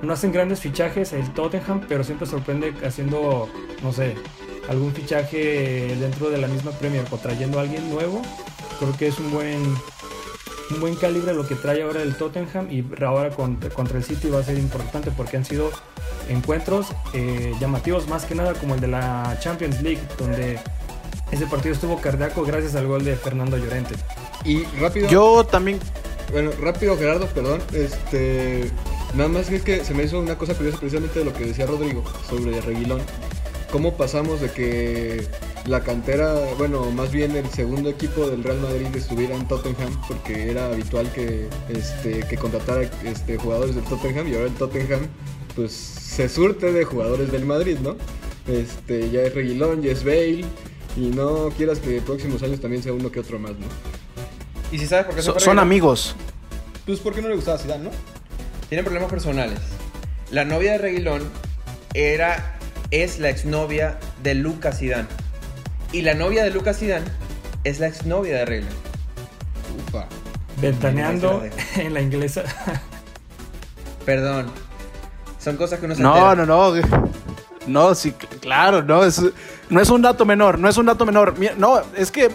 no 0.00 0.12
hacen 0.12 0.32
grandes 0.32 0.60
fichajes 0.60 1.12
el 1.12 1.32
Tottenham, 1.32 1.82
pero 1.88 2.04
siempre 2.04 2.26
sorprende 2.26 2.72
haciendo, 2.84 3.48
no 3.82 3.92
sé, 3.92 4.14
algún 4.68 4.92
fichaje 4.92 5.96
dentro 5.98 6.30
de 6.30 6.38
la 6.38 6.48
misma 6.48 6.70
Premier 6.72 7.04
o 7.10 7.18
trayendo 7.18 7.58
a 7.58 7.62
alguien 7.62 7.90
nuevo. 7.90 8.22
Creo 8.78 8.96
que 8.96 9.08
es 9.08 9.18
un 9.18 9.30
buen 9.30 9.60
un 10.70 10.80
buen 10.80 10.94
calibre 10.94 11.34
lo 11.34 11.46
que 11.46 11.54
trae 11.54 11.82
ahora 11.82 12.02
el 12.02 12.16
Tottenham 12.16 12.70
y 12.70 12.84
ahora 13.02 13.30
contra, 13.30 13.70
contra 13.70 13.98
el 13.98 14.04
City 14.04 14.28
va 14.28 14.40
a 14.40 14.42
ser 14.42 14.58
importante 14.58 15.10
porque 15.10 15.36
han 15.36 15.44
sido 15.44 15.70
encuentros 16.28 16.86
eh, 17.12 17.54
llamativos 17.60 18.08
más 18.08 18.24
que 18.24 18.34
nada 18.34 18.54
como 18.54 18.74
el 18.74 18.80
de 18.80 18.88
la 18.88 19.36
Champions 19.40 19.82
League 19.82 20.00
donde 20.18 20.58
ese 21.32 21.46
partido 21.46 21.74
estuvo 21.74 21.98
cardíaco 21.98 22.42
gracias 22.44 22.74
al 22.76 22.86
gol 22.86 23.04
de 23.04 23.16
Fernando 23.16 23.56
Llorente. 23.56 23.94
Y 24.44 24.64
rápido. 24.78 25.08
Yo 25.08 25.44
también. 25.44 25.80
Bueno, 26.30 26.50
rápido 26.60 26.96
Gerardo, 26.96 27.26
perdón. 27.26 27.60
Este. 27.72 28.70
Nada 29.14 29.28
más 29.28 29.50
es 29.50 29.62
que 29.62 29.84
se 29.84 29.94
me 29.94 30.04
hizo 30.04 30.18
una 30.18 30.36
cosa 30.36 30.54
curiosa 30.54 30.78
precisamente 30.78 31.18
de 31.18 31.24
lo 31.24 31.32
que 31.32 31.46
decía 31.46 31.66
Rodrigo 31.66 32.04
sobre 32.28 32.60
Reguilón. 32.60 33.00
Cómo 33.70 33.96
pasamos 33.96 34.40
de 34.42 34.50
que 34.50 35.26
la 35.66 35.80
cantera, 35.80 36.34
bueno, 36.58 36.90
más 36.90 37.12
bien 37.12 37.36
el 37.36 37.48
segundo 37.50 37.88
equipo 37.88 38.28
del 38.28 38.42
Real 38.42 38.60
Madrid 38.60 38.88
estuviera 38.94 39.34
en 39.36 39.46
Tottenham, 39.46 39.96
porque 40.08 40.50
era 40.50 40.66
habitual 40.66 41.10
que, 41.12 41.48
este, 41.68 42.20
que 42.26 42.36
contratara 42.36 42.82
este, 43.04 43.36
jugadores 43.36 43.74
del 43.74 43.84
Tottenham 43.84 44.26
y 44.28 44.34
ahora 44.34 44.46
el 44.46 44.54
Tottenham 44.54 45.06
pues 45.54 45.72
se 45.72 46.28
surte 46.28 46.72
de 46.72 46.84
jugadores 46.84 47.30
del 47.30 47.44
Madrid, 47.44 47.78
¿no? 47.80 47.96
Este, 48.48 49.10
ya 49.10 49.22
es 49.22 49.34
Reguilón, 49.34 49.82
ya 49.82 49.92
es 49.92 50.04
Bale, 50.04 50.44
y 50.96 51.00
no 51.00 51.50
quieras 51.50 51.78
que 51.78 51.98
en 51.98 52.04
próximos 52.04 52.42
años 52.42 52.60
también 52.60 52.82
sea 52.82 52.92
uno 52.92 53.10
que 53.12 53.20
otro 53.20 53.38
más, 53.38 53.52
¿no? 53.52 53.66
¿Y 54.72 54.78
si 54.78 54.86
sabes 54.86 55.06
por 55.06 55.14
qué 55.14 55.22
so, 55.22 55.38
son 55.38 55.58
amigos? 55.58 56.16
Pues 56.86 56.98
porque 56.98 57.22
no 57.22 57.28
le 57.28 57.36
gustaba 57.36 57.58
Zidane, 57.58 57.84
¿no? 57.84 57.90
Tienen 58.68 58.84
problemas 58.84 59.10
personales. 59.10 59.58
La 60.30 60.44
novia 60.44 60.72
de 60.72 60.78
Reguilón 60.78 61.22
era, 61.94 62.58
es 62.90 63.18
la 63.18 63.28
exnovia 63.28 64.00
de 64.22 64.34
Lucas 64.34 64.78
Zidane. 64.78 65.21
Y 65.92 66.02
la 66.02 66.14
novia 66.14 66.42
de 66.42 66.50
Lucas 66.50 66.78
Zidane 66.78 67.04
es 67.64 67.78
la 67.78 67.86
exnovia 67.86 68.38
de 68.38 68.44
Reguilón. 68.46 68.74
Ufa. 69.88 70.06
Ventaneando 70.60 71.42
en 71.76 71.94
la 71.94 72.00
inglesa. 72.00 72.44
Perdón. 74.06 74.50
Son 75.38 75.56
cosas 75.56 75.78
que 75.78 75.86
uno 75.86 75.94
se 75.94 76.02
No, 76.02 76.34
no, 76.34 76.46
no. 76.46 76.72
No, 77.66 77.94
sí, 77.94 78.12
claro, 78.40 78.82
no 78.82 79.04
es, 79.04 79.22
no 79.70 79.80
es 79.80 79.88
un 79.88 80.02
dato 80.02 80.24
menor, 80.24 80.58
no 80.58 80.68
es 80.68 80.76
un 80.76 80.86
dato 80.86 81.06
menor. 81.06 81.34
No, 81.58 81.80
es 81.96 82.10
que 82.10 82.30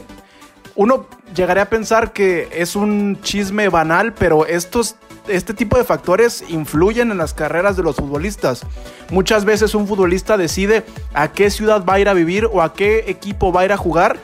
uno 0.76 1.08
llegaría 1.36 1.64
a 1.64 1.70
pensar 1.70 2.14
que 2.14 2.48
es 2.52 2.76
un 2.76 3.20
chisme 3.22 3.68
banal, 3.68 4.14
pero 4.14 4.46
estos, 4.46 4.96
este 5.28 5.54
tipo 5.54 5.78
de 5.78 5.84
factores 5.84 6.44
influyen 6.50 7.12
en 7.12 7.18
las 7.18 7.34
carreras 7.34 7.78
de 7.78 7.84
los 7.84 7.96
futbolistas. 7.96 8.66
Muchas 9.10 9.46
veces 9.46 9.76
un 9.76 9.88
futbolista 9.88 10.38
decide 10.38 10.84
a 11.14 11.32
qué 11.32 11.50
ciudad 11.50 11.84
va 11.86 11.94
a 11.96 12.00
ir 12.00 12.10
a 12.10 12.14
vivir 12.14 12.46
o 12.52 12.62
a 12.62 12.74
qué 12.74 13.06
equipo 13.08 13.52
va 13.52 13.62
a 13.62 13.66
ir 13.66 13.72
a 13.72 13.78
jugar 13.78 14.18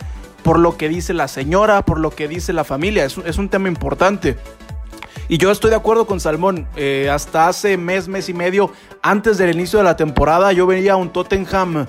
por 0.43 0.59
lo 0.59 0.77
que 0.77 0.89
dice 0.89 1.13
la 1.13 1.27
señora, 1.27 1.83
por 1.85 1.99
lo 1.99 2.11
que 2.11 2.27
dice 2.27 2.53
la 2.53 2.63
familia. 2.63 3.05
Es, 3.05 3.17
es 3.19 3.37
un 3.37 3.49
tema 3.49 3.69
importante. 3.69 4.37
Y 5.29 5.37
yo 5.37 5.51
estoy 5.51 5.69
de 5.69 5.77
acuerdo 5.77 6.05
con 6.05 6.19
Salmón. 6.19 6.67
Eh, 6.75 7.09
hasta 7.11 7.47
hace 7.47 7.77
mes, 7.77 8.07
mes 8.07 8.29
y 8.29 8.33
medio, 8.33 8.71
antes 9.01 9.37
del 9.37 9.51
inicio 9.51 9.79
de 9.79 9.85
la 9.85 9.95
temporada, 9.95 10.51
yo 10.51 10.67
veía 10.67 10.95
un 10.95 11.11
Tottenham 11.11 11.87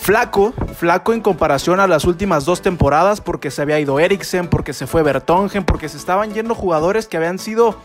flaco, 0.00 0.54
flaco 0.76 1.12
en 1.12 1.20
comparación 1.20 1.80
a 1.80 1.86
las 1.86 2.04
últimas 2.04 2.44
dos 2.44 2.62
temporadas, 2.62 3.20
porque 3.20 3.50
se 3.50 3.62
había 3.62 3.80
ido 3.80 3.98
Eriksen, 3.98 4.48
porque 4.48 4.72
se 4.72 4.86
fue 4.86 5.02
Bertongen, 5.02 5.64
porque 5.64 5.88
se 5.88 5.98
estaban 5.98 6.32
yendo 6.32 6.54
jugadores 6.54 7.06
que 7.06 7.16
habían 7.16 7.38
sido 7.38 7.76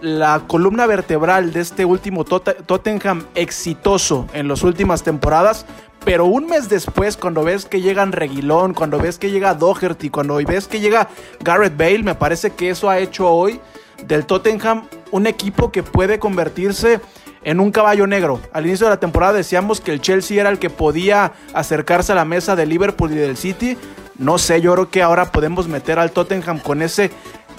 la 0.00 0.42
columna 0.46 0.86
vertebral 0.86 1.52
de 1.52 1.60
este 1.60 1.84
último 1.84 2.24
tot 2.24 2.66
Tottenham 2.66 3.24
exitoso 3.34 4.26
en 4.32 4.48
las 4.48 4.62
últimas 4.62 5.02
temporadas. 5.02 5.64
Pero 6.04 6.24
un 6.24 6.46
mes 6.46 6.68
después, 6.68 7.16
cuando 7.16 7.44
ves 7.44 7.64
que 7.64 7.80
llegan 7.80 8.10
Reguilón, 8.10 8.74
cuando 8.74 8.98
ves 8.98 9.18
que 9.18 9.30
llega 9.30 9.54
Doherty, 9.54 10.10
cuando 10.10 10.34
ves 10.34 10.66
que 10.66 10.80
llega 10.80 11.08
Garrett 11.40 11.76
Bale, 11.76 12.02
me 12.02 12.16
parece 12.16 12.50
que 12.50 12.70
eso 12.70 12.90
ha 12.90 12.98
hecho 12.98 13.28
hoy 13.28 13.60
del 14.06 14.26
Tottenham 14.26 14.88
un 15.12 15.28
equipo 15.28 15.70
que 15.70 15.84
puede 15.84 16.18
convertirse 16.18 17.00
en 17.44 17.60
un 17.60 17.70
caballo 17.70 18.06
negro. 18.06 18.40
Al 18.52 18.66
inicio 18.66 18.86
de 18.86 18.90
la 18.90 19.00
temporada 19.00 19.32
decíamos 19.32 19.80
que 19.80 19.92
el 19.92 20.00
Chelsea 20.00 20.40
era 20.40 20.50
el 20.50 20.58
que 20.58 20.70
podía 20.70 21.32
acercarse 21.54 22.12
a 22.12 22.14
la 22.14 22.24
mesa 22.24 22.56
del 22.56 22.68
Liverpool 22.68 23.12
y 23.12 23.16
del 23.16 23.36
City. 23.36 23.76
No 24.18 24.38
sé, 24.38 24.60
yo 24.60 24.72
creo 24.74 24.90
que 24.90 25.02
ahora 25.02 25.32
podemos 25.32 25.68
meter 25.68 25.98
al 25.98 26.12
Tottenham 26.12 26.58
con 26.60 26.82
ese 26.82 27.10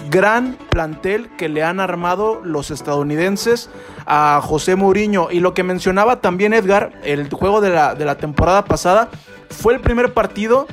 gran 0.09 0.57
plantel 0.69 1.29
que 1.37 1.49
le 1.49 1.63
han 1.63 1.79
armado 1.79 2.41
los 2.43 2.71
estadounidenses 2.71 3.69
a 4.05 4.41
José 4.43 4.75
Mourinho. 4.75 5.29
Y 5.31 5.39
lo 5.39 5.53
que 5.53 5.63
mencionaba 5.63 6.21
también 6.21 6.53
Edgar, 6.53 6.91
el 7.03 7.29
juego 7.29 7.61
de 7.61 7.69
la, 7.69 7.95
de 7.95 8.05
la 8.05 8.15
temporada 8.15 8.65
pasada, 8.65 9.09
fue 9.49 9.73
el 9.73 9.81
primer 9.81 10.13
partido 10.13 10.67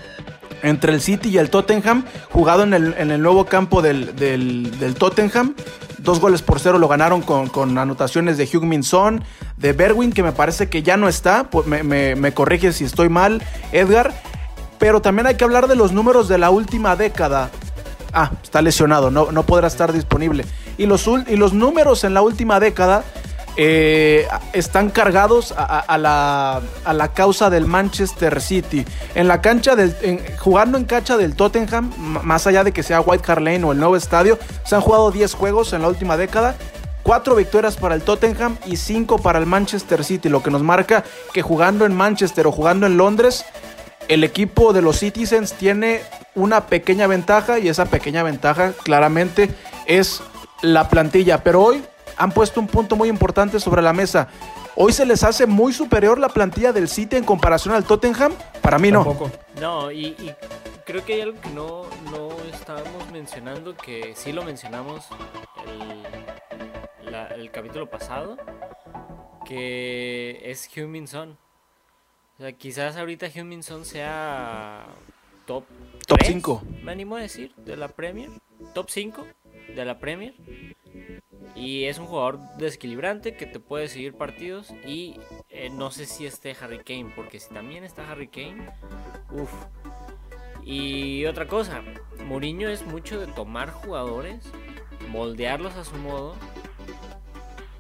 entre 0.62 0.92
el 0.92 1.00
City 1.00 1.30
y 1.30 1.38
el 1.38 1.50
Tottenham, 1.50 2.04
jugado 2.30 2.62
en 2.62 2.74
el, 2.74 2.94
en 2.98 3.10
el 3.10 3.22
nuevo 3.22 3.46
campo 3.46 3.82
del, 3.82 4.16
del, 4.16 4.94
Tottenham. 4.98 5.54
Dos 5.98 6.20
goles 6.20 6.42
por 6.42 6.60
cero 6.60 6.78
lo 6.78 6.88
ganaron 6.88 7.22
con, 7.22 7.48
con 7.48 7.76
anotaciones 7.76 8.38
de 8.38 8.44
Hugh 8.44 8.64
Min 8.64 8.82
Son, 8.82 9.22
de 9.56 9.72
Berwin, 9.72 10.12
que 10.12 10.22
me 10.22 10.32
parece 10.32 10.68
que 10.68 10.82
ya 10.82 10.96
no 10.96 11.08
está. 11.08 11.48
Me, 11.66 11.82
me, 11.82 12.16
me 12.16 12.32
corrige 12.32 12.72
si 12.72 12.84
estoy 12.84 13.08
mal, 13.08 13.42
Edgar. 13.72 14.14
Pero 14.78 15.02
también 15.02 15.26
hay 15.26 15.34
que 15.34 15.44
hablar 15.44 15.68
de 15.68 15.76
los 15.76 15.92
números 15.92 16.26
de 16.28 16.38
la 16.38 16.50
última 16.50 16.96
década. 16.96 17.50
Ah, 18.12 18.32
está 18.42 18.62
lesionado, 18.62 19.10
no, 19.10 19.30
no 19.30 19.44
podrá 19.44 19.66
estar 19.66 19.92
disponible. 19.92 20.44
Y 20.78 20.86
los, 20.86 21.06
y 21.28 21.36
los 21.36 21.52
números 21.52 22.02
en 22.04 22.14
la 22.14 22.22
última 22.22 22.58
década 22.58 23.04
eh, 23.56 24.26
están 24.52 24.90
cargados 24.90 25.52
a, 25.56 25.98
la, 25.98 26.60
a, 26.84 26.92
la, 26.92 27.08
causa 27.12 27.50
del 27.50 27.66
Manchester 27.66 28.40
City. 28.40 28.84
En 29.14 29.28
la 29.28 29.40
cancha 29.40 29.76
del, 29.76 29.94
en, 30.02 30.20
jugando 30.38 30.78
en 30.78 30.84
cancha 30.84 31.16
del 31.16 31.34
Tottenham, 31.34 31.92
más 31.96 32.46
allá 32.46 32.64
de 32.64 32.72
que 32.72 32.82
sea 32.82 33.00
White 33.00 33.30
Hart 33.30 33.42
Lane 33.42 33.64
o 33.64 33.72
el 33.72 33.78
nuevo 33.78 33.96
estadio, 33.96 34.38
se 34.64 34.74
han 34.74 34.80
jugado 34.80 35.10
10 35.10 35.34
juegos 35.34 35.72
en 35.72 35.82
la 35.82 35.88
última 35.88 36.16
década. 36.16 36.54
4 37.02 37.34
victorias 37.34 37.76
para 37.76 37.94
el 37.94 38.02
Tottenham 38.02 38.56
y 38.66 38.76
5 38.76 39.18
para 39.18 39.38
el 39.38 39.46
Manchester 39.46 40.04
City, 40.04 40.28
lo 40.28 40.42
que 40.42 40.50
nos 40.50 40.62
marca 40.62 41.02
que 41.32 41.42
jugando 41.42 41.86
en 41.86 41.94
Manchester 41.94 42.46
o 42.46 42.52
jugando 42.52 42.86
en 42.86 42.96
Londres, 42.96 43.44
el 44.08 44.22
equipo 44.22 44.72
de 44.72 44.82
los 44.82 44.98
Citizens 44.98 45.54
tiene 45.54 46.02
una 46.34 46.66
pequeña 46.66 47.06
ventaja 47.06 47.58
y 47.58 47.68
esa 47.68 47.86
pequeña 47.86 48.22
ventaja 48.22 48.72
claramente 48.82 49.50
es 49.86 50.22
la 50.62 50.88
plantilla. 50.88 51.42
Pero 51.42 51.62
hoy 51.62 51.82
han 52.20 52.32
puesto 52.32 52.60
un 52.60 52.66
punto 52.66 52.96
muy 52.96 53.08
importante 53.08 53.58
sobre 53.58 53.80
la 53.80 53.94
mesa. 53.94 54.28
Hoy 54.76 54.92
se 54.92 55.06
les 55.06 55.24
hace 55.24 55.46
muy 55.46 55.72
superior 55.72 56.18
la 56.18 56.28
plantilla 56.28 56.72
del 56.72 56.86
City 56.86 57.16
en 57.16 57.24
comparación 57.24 57.74
al 57.74 57.84
Tottenham. 57.84 58.32
Para 58.60 58.78
mí 58.78 58.90
no. 58.90 59.04
Tampoco. 59.04 59.30
No, 59.58 59.90
y, 59.90 60.08
y, 60.08 60.34
creo 60.84 61.02
que 61.04 61.14
hay 61.14 61.22
algo 61.22 61.40
que 61.40 61.48
no, 61.50 61.84
no 62.12 62.28
estábamos 62.52 63.10
mencionando, 63.10 63.74
que 63.74 64.12
sí 64.14 64.32
lo 64.32 64.44
mencionamos 64.44 65.06
el, 67.00 67.10
la, 67.10 67.28
el 67.28 67.50
capítulo 67.50 67.88
pasado, 67.88 68.36
que 69.46 70.42
es 70.44 70.68
Heung-Min 70.76 71.08
Son. 71.08 71.38
O 72.38 72.42
sea, 72.42 72.52
quizás 72.52 72.96
ahorita 72.96 73.26
Heung-Min 73.26 73.62
Son 73.62 73.86
sea 73.86 74.86
top 75.46 75.64
Top 76.06 76.18
3, 76.18 76.28
cinco. 76.28 76.62
Me 76.82 76.92
animo 76.92 77.16
a 77.16 77.20
decir, 77.20 77.54
de 77.54 77.76
la 77.76 77.88
Premier. 77.88 78.30
Top 78.74 78.90
5 78.90 79.26
de 79.76 79.84
la 79.84 79.98
Premier. 80.00 80.34
Y 81.60 81.84
es 81.84 81.98
un 81.98 82.06
jugador 82.06 82.40
desequilibrante 82.56 83.36
que 83.36 83.44
te 83.44 83.60
puede 83.60 83.88
seguir 83.88 84.14
partidos. 84.14 84.72
Y 84.86 85.20
eh, 85.50 85.68
no 85.68 85.90
sé 85.90 86.06
si 86.06 86.24
esté 86.24 86.56
Harry 86.58 86.78
Kane, 86.78 87.12
porque 87.14 87.38
si 87.38 87.52
también 87.52 87.84
está 87.84 88.10
Harry 88.10 88.28
Kane, 88.28 88.66
uff. 89.30 89.52
Y 90.64 91.26
otra 91.26 91.46
cosa, 91.46 91.82
Mourinho 92.24 92.70
es 92.70 92.86
mucho 92.86 93.20
de 93.20 93.26
tomar 93.26 93.70
jugadores, 93.70 94.42
moldearlos 95.10 95.74
a 95.74 95.84
su 95.84 95.96
modo 95.96 96.34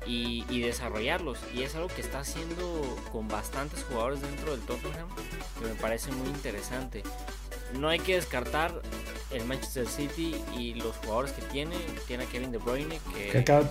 y, 0.06 0.44
y 0.50 0.60
desarrollarlos. 0.60 1.38
Y 1.54 1.62
es 1.62 1.74
algo 1.74 1.88
que 1.88 2.02
está 2.02 2.20
haciendo 2.20 2.82
con 3.10 3.28
bastantes 3.28 3.82
jugadores 3.84 4.20
dentro 4.20 4.50
del 4.52 4.60
Tottenham, 4.66 5.08
que 5.58 5.66
me 5.66 5.74
parece 5.76 6.12
muy 6.12 6.28
interesante. 6.28 7.02
No 7.78 7.88
hay 7.88 7.98
que 7.98 8.14
descartar 8.16 8.80
el 9.30 9.44
Manchester 9.44 9.86
City 9.86 10.34
y 10.58 10.74
los 10.74 10.96
jugadores 10.96 11.32
que 11.32 11.42
tiene. 11.42 11.76
Tiene 12.06 12.24
a 12.24 12.26
Kevin 12.26 12.50
De 12.52 12.58
Bruyne, 12.58 12.98
que, 13.14 13.28
Que 13.30 13.38
acaba- 13.38 13.70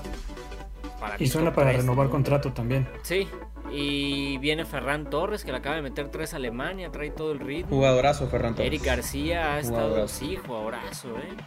para 1.00 1.16
y 1.22 1.28
suena 1.28 1.54
para 1.54 1.72
renovar 1.74 2.08
¿no? 2.08 2.12
contrato 2.12 2.52
también. 2.54 2.88
Sí, 3.04 3.28
y 3.72 4.38
viene 4.40 4.66
Ferran 4.66 5.10
Torres, 5.10 5.44
que 5.46 5.52
le 5.52 5.58
acaba 5.60 5.76
de 5.76 5.82
meter 5.82 6.10
tres 6.10 6.34
a 6.34 6.38
Alemania, 6.38 6.92
trae 6.92 7.12
todo 7.12 7.32
el 7.32 7.40
ritmo. 7.40 7.70
Jugadorazo, 7.76 8.28
Ferran 8.28 8.56
Torres. 8.56 8.68
Eric 8.68 8.84
García 8.84 9.54
ha 9.56 9.60
estado, 9.60 9.88
Jugadorazo. 9.90 10.16
sí, 10.20 10.36
jugadorazo, 10.38 11.08
¿eh? 11.18 11.38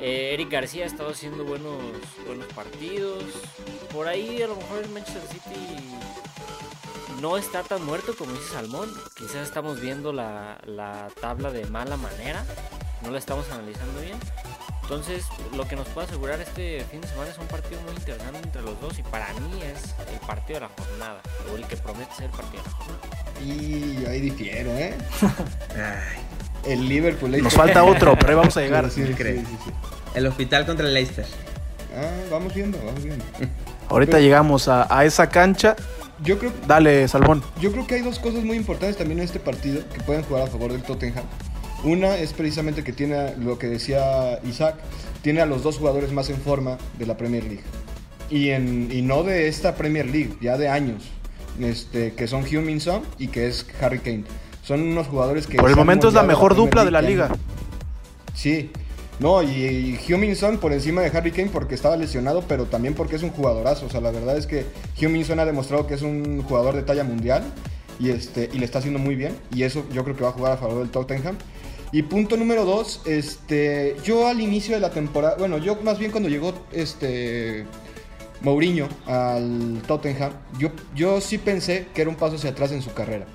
Eh, 0.00 0.30
Eric 0.34 0.50
García 0.50 0.82
ha 0.84 0.86
estado 0.86 1.10
haciendo 1.10 1.44
buenos, 1.44 1.76
buenos 2.26 2.46
partidos. 2.54 3.22
Por 3.92 4.08
ahí 4.08 4.42
a 4.42 4.48
lo 4.48 4.56
mejor 4.56 4.82
el 4.82 4.90
Manchester 4.90 5.22
City 5.30 5.76
no 7.22 7.38
está 7.38 7.62
tan 7.62 7.86
muerto 7.86 8.14
como 8.18 8.32
dice 8.32 8.52
Salmón. 8.52 8.90
Quizás 9.14 9.36
estamos 9.36 9.80
viendo 9.80 10.12
la, 10.12 10.58
la 10.66 11.08
tabla 11.20 11.52
de 11.52 11.64
mala 11.66 11.96
manera. 11.96 12.44
No 13.02 13.12
la 13.12 13.18
estamos 13.18 13.48
analizando 13.52 14.00
bien. 14.00 14.18
Entonces, 14.82 15.24
lo 15.56 15.66
que 15.68 15.76
nos 15.76 15.86
puede 15.88 16.08
asegurar 16.08 16.40
este 16.40 16.84
fin 16.90 17.00
de 17.00 17.06
semana 17.06 17.30
es 17.30 17.38
un 17.38 17.46
partido 17.46 17.80
muy 17.82 17.92
interesante 17.92 18.40
entre 18.42 18.62
los 18.62 18.78
dos. 18.80 18.98
Y 18.98 19.04
para 19.04 19.32
mí 19.34 19.62
es 19.62 19.94
el 20.12 20.18
partido 20.26 20.58
de 20.58 20.66
la 20.66 20.70
jornada. 20.76 21.20
O 21.50 21.56
el 21.56 21.64
que 21.68 21.76
promete 21.76 22.12
ser 22.12 22.24
el 22.24 22.32
partido 22.32 22.62
de 22.64 22.68
la 22.68 22.76
jornada. 22.76 23.00
Y 23.40 24.04
ahí 24.06 24.20
difiero, 24.20 24.70
¿eh? 24.72 24.94
El 26.64 26.88
Liverpool. 26.88 27.40
Nos 27.42 27.54
falta 27.54 27.82
otro, 27.84 28.16
pero 28.16 28.30
ahí 28.30 28.36
vamos 28.36 28.56
a 28.56 28.60
llegar. 28.60 28.90
sí, 28.90 29.04
sí, 29.06 29.14
cree. 29.14 29.38
sí, 29.38 29.46
sí. 29.64 29.70
el 30.14 30.26
hospital 30.26 30.66
contra 30.66 30.86
el 30.86 30.94
Leicester. 30.94 31.26
Ah, 31.96 32.10
vamos 32.30 32.54
viendo, 32.54 32.78
vamos 32.78 33.02
viendo. 33.02 33.24
Ahorita 33.88 34.20
llegamos 34.20 34.68
a, 34.68 34.86
a 34.96 35.04
esa 35.04 35.28
cancha. 35.28 35.74
Yo 36.24 36.38
creo, 36.38 36.52
Dale, 36.66 37.08
Salmón. 37.08 37.42
yo 37.60 37.72
creo 37.72 37.86
que 37.86 37.96
hay 37.96 38.02
dos 38.02 38.18
cosas 38.18 38.44
muy 38.44 38.56
importantes 38.56 38.96
también 38.96 39.18
en 39.18 39.24
este 39.24 39.40
partido 39.40 39.82
que 39.92 40.00
pueden 40.02 40.22
jugar 40.22 40.44
a 40.44 40.46
favor 40.46 40.70
del 40.72 40.82
Tottenham. 40.82 41.24
Una 41.84 42.16
es 42.16 42.32
precisamente 42.32 42.84
que 42.84 42.92
tiene 42.92 43.36
lo 43.38 43.58
que 43.58 43.66
decía 43.66 44.38
Isaac, 44.44 44.76
tiene 45.22 45.40
a 45.40 45.46
los 45.46 45.62
dos 45.64 45.78
jugadores 45.78 46.12
más 46.12 46.30
en 46.30 46.36
forma 46.36 46.78
de 46.98 47.06
la 47.06 47.16
Premier 47.16 47.42
League. 47.42 47.62
Y, 48.30 48.50
en, 48.50 48.88
y 48.92 49.02
no 49.02 49.24
de 49.24 49.48
esta 49.48 49.74
Premier 49.74 50.06
League, 50.06 50.36
ya 50.40 50.56
de 50.56 50.68
años, 50.68 51.02
este, 51.60 52.14
que 52.14 52.28
son 52.28 52.44
Heung-Min 52.44 52.80
Son 52.80 53.02
y 53.18 53.28
que 53.28 53.48
es 53.48 53.66
Harry 53.80 53.98
Kane. 53.98 54.24
Son 54.62 54.80
unos 54.80 55.08
jugadores 55.08 55.48
que... 55.48 55.56
Por 55.56 55.70
el 55.70 55.76
momento 55.76 56.06
es 56.06 56.14
la 56.14 56.22
mejor 56.22 56.54
dupla 56.54 56.84
de 56.84 56.92
la 56.92 57.02
liga. 57.02 57.30
Sí. 58.32 58.70
No, 59.22 59.40
y, 59.40 59.46
y 59.48 59.98
Heung-Min 60.04 60.34
Son 60.34 60.58
por 60.58 60.72
encima 60.72 61.00
de 61.00 61.16
Harry 61.16 61.30
Kane 61.30 61.48
porque 61.52 61.76
estaba 61.76 61.96
lesionado, 61.96 62.42
pero 62.48 62.64
también 62.64 62.94
porque 62.94 63.14
es 63.14 63.22
un 63.22 63.30
jugadorazo. 63.30 63.86
O 63.86 63.88
sea, 63.88 64.00
la 64.00 64.10
verdad 64.10 64.36
es 64.36 64.48
que 64.48 64.66
Heung-Min 64.98 65.24
Son 65.24 65.38
ha 65.38 65.44
demostrado 65.44 65.86
que 65.86 65.94
es 65.94 66.02
un 66.02 66.42
jugador 66.42 66.74
de 66.74 66.82
talla 66.82 67.04
mundial 67.04 67.44
y, 68.00 68.10
este, 68.10 68.50
y 68.52 68.58
le 68.58 68.64
está 68.64 68.80
haciendo 68.80 68.98
muy 68.98 69.14
bien. 69.14 69.36
Y 69.54 69.62
eso 69.62 69.84
yo 69.92 70.02
creo 70.02 70.16
que 70.16 70.24
va 70.24 70.30
a 70.30 70.32
jugar 70.32 70.52
a 70.52 70.56
favor 70.56 70.80
del 70.80 70.90
Tottenham. 70.90 71.36
Y 71.92 72.02
punto 72.02 72.36
número 72.36 72.64
dos, 72.64 73.02
este, 73.04 73.94
yo 74.02 74.26
al 74.26 74.40
inicio 74.40 74.74
de 74.74 74.80
la 74.80 74.90
temporada, 74.90 75.36
bueno, 75.38 75.58
yo 75.58 75.76
más 75.82 76.00
bien 76.00 76.10
cuando 76.10 76.28
llegó 76.28 76.54
este 76.72 77.64
Mourinho 78.40 78.88
al 79.06 79.82
Tottenham, 79.86 80.32
yo, 80.58 80.70
yo 80.96 81.20
sí 81.20 81.38
pensé 81.38 81.86
que 81.94 82.00
era 82.00 82.10
un 82.10 82.16
paso 82.16 82.34
hacia 82.34 82.50
atrás 82.50 82.72
en 82.72 82.82
su 82.82 82.92
carrera. 82.92 83.26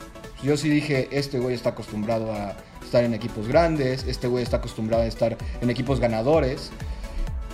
Yo 0.44 0.58
sí 0.58 0.68
dije, 0.70 1.08
este 1.12 1.40
güey 1.40 1.56
está 1.56 1.70
acostumbrado 1.70 2.34
a 2.34 2.58
estar 2.88 3.04
en 3.04 3.14
equipos 3.14 3.48
grandes, 3.48 4.06
este 4.08 4.28
güey 4.28 4.44
está 4.44 4.58
acostumbrado 4.58 5.04
a 5.04 5.06
estar 5.06 5.38
en 5.62 5.70
equipos 5.70 6.00
ganadores, 6.00 6.72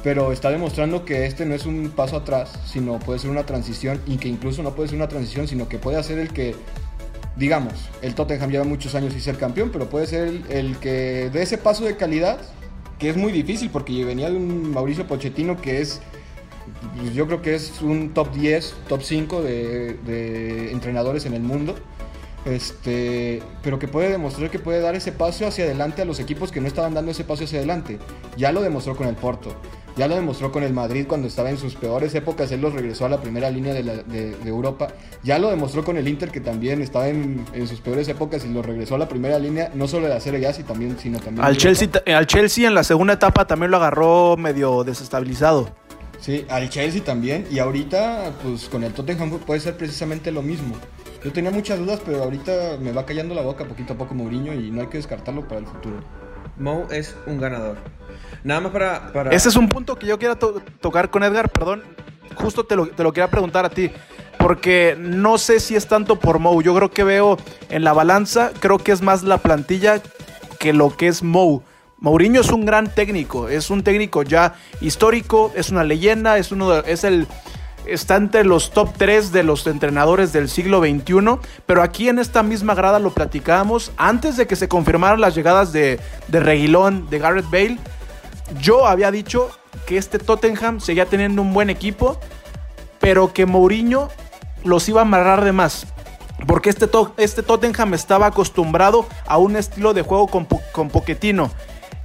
pero 0.03 0.31
está 0.31 0.49
demostrando 0.49 1.05
que 1.05 1.25
este 1.25 1.45
no 1.45 1.55
es 1.55 1.65
un 1.65 1.91
paso 1.95 2.17
atrás, 2.17 2.59
sino 2.65 2.99
puede 2.99 3.19
ser 3.19 3.29
una 3.29 3.45
transición 3.45 4.01
y 4.05 4.17
que 4.17 4.27
incluso 4.27 4.63
no 4.63 4.75
puede 4.75 4.89
ser 4.89 4.97
una 4.97 5.07
transición, 5.07 5.47
sino 5.47 5.67
que 5.67 5.77
puede 5.79 6.01
ser 6.03 6.19
el 6.19 6.29
que, 6.29 6.55
digamos, 7.35 7.73
el 8.01 8.15
Tottenham 8.15 8.51
lleva 8.51 8.63
muchos 8.63 8.95
años 8.95 9.13
sin 9.13 9.21
ser 9.21 9.37
campeón, 9.37 9.69
pero 9.71 9.89
puede 9.89 10.07
ser 10.07 10.27
el, 10.27 10.43
el 10.49 10.77
que 10.77 11.29
dé 11.31 11.41
ese 11.41 11.57
paso 11.57 11.85
de 11.85 11.97
calidad, 11.97 12.39
que 12.99 13.09
es 13.09 13.17
muy 13.17 13.31
difícil 13.31 13.69
porque 13.69 14.05
venía 14.05 14.29
de 14.29 14.37
un 14.37 14.71
Mauricio 14.71 15.07
Pochettino 15.07 15.59
que 15.59 15.81
es 15.81 16.01
pues, 16.97 17.13
yo 17.13 17.27
creo 17.27 17.41
que 17.41 17.55
es 17.55 17.81
un 17.81 18.13
top 18.13 18.33
10, 18.33 18.75
top 18.87 19.01
5 19.01 19.41
de, 19.41 19.93
de 20.05 20.71
entrenadores 20.71 21.25
en 21.25 21.33
el 21.33 21.41
mundo. 21.41 21.75
Este, 22.45 23.41
pero 23.61 23.79
que 23.79 23.87
puede 23.87 24.09
demostrar 24.09 24.49
que 24.49 24.59
puede 24.59 24.79
dar 24.81 24.95
ese 24.95 25.11
paso 25.11 25.47
hacia 25.47 25.63
adelante 25.65 26.01
a 26.01 26.05
los 26.05 26.19
equipos 26.19 26.51
que 26.51 26.61
no 26.61 26.67
estaban 26.67 26.93
dando 26.93 27.11
ese 27.11 27.23
paso 27.23 27.43
hacia 27.45 27.59
adelante. 27.59 27.99
Ya 28.37 28.51
lo 28.51 28.61
demostró 28.61 28.95
con 28.95 29.07
el 29.07 29.15
Porto, 29.15 29.55
ya 29.95 30.07
lo 30.07 30.15
demostró 30.15 30.51
con 30.51 30.63
el 30.63 30.73
Madrid 30.73 31.05
cuando 31.07 31.27
estaba 31.27 31.49
en 31.49 31.57
sus 31.57 31.75
peores 31.75 32.13
épocas, 32.15 32.51
él 32.51 32.61
los 32.61 32.73
regresó 32.73 33.05
a 33.05 33.09
la 33.09 33.21
primera 33.21 33.49
línea 33.49 33.73
de, 33.73 33.83
la- 33.83 33.95
de- 34.03 34.35
de 34.35 34.49
Europa. 34.49 34.87
Ya 35.23 35.39
lo 35.39 35.49
demostró 35.49 35.83
con 35.85 35.97
el 35.97 36.07
Inter 36.07 36.31
que 36.31 36.41
también 36.41 36.81
estaba 36.81 37.07
en, 37.07 37.45
en 37.53 37.67
sus 37.67 37.79
peores 37.79 38.07
épocas 38.09 38.43
y 38.43 38.49
los 38.51 38.65
regresó 38.65 38.95
a 38.95 38.97
la 38.97 39.07
primera 39.07 39.39
línea, 39.39 39.71
no 39.73 39.87
solo 39.87 40.07
de 40.07 40.13
la 40.13 40.19
Serie 40.19 40.45
A, 40.47 40.53
sino 40.53 40.67
también, 40.67 40.97
sino 40.99 41.19
también 41.19 41.45
Al 41.45 41.55
Chelsea, 41.57 41.87
al 42.07 42.27
Chelsea 42.27 42.67
en 42.67 42.75
la 42.75 42.83
segunda 42.83 43.13
etapa 43.13 43.45
también 43.47 43.71
lo 43.71 43.77
agarró 43.77 44.35
medio 44.37 44.83
desestabilizado. 44.83 45.69
Sí, 46.23 46.45
al 46.47 46.69
Chelsea 46.69 47.03
también. 47.03 47.45
Y 47.51 47.59
ahorita, 47.59 48.31
pues 48.41 48.69
con 48.69 48.85
el 48.85 48.93
Tottenham 48.93 49.29
puede 49.39 49.59
ser 49.59 49.75
precisamente 49.75 50.31
lo 50.31 50.41
mismo. 50.41 50.73
Yo 51.21 51.33
tenía 51.33 51.51
muchas 51.51 51.79
dudas, 51.79 51.99
pero 52.05 52.23
ahorita 52.23 52.77
me 52.79 52.93
va 52.93 53.05
callando 53.05 53.35
la 53.35 53.41
boca 53.41 53.65
poquito 53.65 53.91
a 53.91 53.97
poco 53.97 54.15
Mourinho 54.15 54.53
y 54.53 54.71
no 54.71 54.79
hay 54.81 54.87
que 54.87 54.97
descartarlo 54.97 55.45
para 55.45 55.59
el 55.59 55.67
futuro. 55.67 55.97
Mo 56.57 56.87
es 56.91 57.13
un 57.27 57.41
ganador. 57.41 57.75
Nada 58.45 58.61
más 58.61 58.71
para. 58.71 59.11
para... 59.11 59.31
Ese 59.31 59.49
es 59.49 59.57
un 59.57 59.67
punto 59.67 59.97
que 59.97 60.07
yo 60.07 60.17
quiero 60.17 60.37
to- 60.37 60.61
tocar 60.79 61.09
con 61.09 61.23
Edgar, 61.23 61.49
perdón. 61.49 61.83
Justo 62.35 62.63
te 62.63 62.77
lo, 62.77 62.87
te 62.87 63.03
lo 63.03 63.11
quería 63.11 63.29
preguntar 63.29 63.65
a 63.65 63.69
ti. 63.69 63.91
Porque 64.39 64.95
no 64.97 65.37
sé 65.37 65.59
si 65.59 65.75
es 65.75 65.87
tanto 65.87 66.19
por 66.19 66.39
Mou. 66.39 66.61
Yo 66.61 66.73
creo 66.73 66.89
que 66.89 67.03
veo 67.03 67.37
en 67.69 67.83
la 67.83 67.91
balanza, 67.91 68.51
creo 68.61 68.77
que 68.77 68.93
es 68.93 69.01
más 69.01 69.23
la 69.23 69.39
plantilla 69.39 70.01
que 70.57 70.71
lo 70.71 70.95
que 70.95 71.07
es 71.07 71.21
Mou. 71.21 71.63
Mourinho 72.03 72.41
es 72.41 72.49
un 72.51 72.65
gran 72.65 72.93
técnico, 72.93 73.47
es 73.47 73.69
un 73.69 73.81
técnico 73.81 74.23
ya 74.23 74.55
histórico, 74.81 75.51
es 75.55 75.69
una 75.69 75.85
leyenda, 75.85 76.37
es 76.37 76.51
uno 76.51 76.69
de- 76.69 76.91
es 76.91 77.03
el 77.05 77.27
está 77.85 78.15
entre 78.17 78.43
los 78.45 78.71
top 78.71 78.89
3 78.97 79.31
de 79.31 79.43
los 79.43 79.65
entrenadores 79.67 80.31
del 80.33 80.47
siglo 80.49 80.79
XXI, 80.81 81.37
pero 81.65 81.81
aquí 81.81 82.07
en 82.09 82.19
esta 82.19 82.41
misma 82.43 82.75
grada 82.75 82.99
lo 82.99 83.13
platicábamos 83.13 83.91
antes 83.97 84.35
de 84.37 84.47
que 84.47 84.55
se 84.57 84.67
confirmaran 84.67 85.19
las 85.21 85.33
llegadas 85.33 85.71
de, 85.73 85.99
de 86.27 86.39
Reguilón, 86.41 87.09
de 87.09 87.19
Garrett 87.19 87.49
Bale. 87.49 87.77
Yo 88.61 88.85
había 88.85 89.09
dicho 89.11 89.49
que 89.85 89.97
este 89.97 90.19
Tottenham 90.19 90.79
seguía 90.81 91.05
teniendo 91.07 91.41
un 91.41 91.53
buen 91.53 91.69
equipo, 91.69 92.19
pero 92.99 93.31
que 93.33 93.45
Mourinho 93.45 94.09
los 94.65 94.87
iba 94.89 95.01
a 95.01 95.03
amarrar 95.03 95.43
de 95.43 95.51
más. 95.53 95.87
Porque 96.47 96.69
este, 96.69 96.87
to- 96.87 97.13
este 97.17 97.43
Tottenham 97.43 97.93
estaba 97.93 98.27
acostumbrado 98.27 99.07
a 99.25 99.37
un 99.37 99.55
estilo 99.55 99.93
de 99.93 100.01
juego 100.03 100.27
con, 100.27 100.45
con 100.73 100.89
Pochettino. 100.89 101.51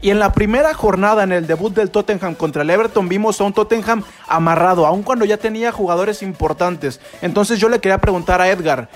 Y 0.00 0.10
en 0.10 0.20
la 0.20 0.32
primera 0.32 0.74
jornada, 0.74 1.24
en 1.24 1.32
el 1.32 1.46
debut 1.46 1.74
del 1.74 1.90
Tottenham 1.90 2.34
contra 2.34 2.62
el 2.62 2.70
Everton, 2.70 3.08
vimos 3.08 3.40
a 3.40 3.44
un 3.44 3.52
Tottenham 3.52 4.04
amarrado, 4.28 4.86
aun 4.86 5.02
cuando 5.02 5.24
ya 5.24 5.38
tenía 5.38 5.72
jugadores 5.72 6.22
importantes. 6.22 7.00
Entonces 7.20 7.58
yo 7.58 7.68
le 7.68 7.80
quería 7.80 7.98
preguntar 7.98 8.40
a 8.40 8.48
Edgar, 8.48 8.88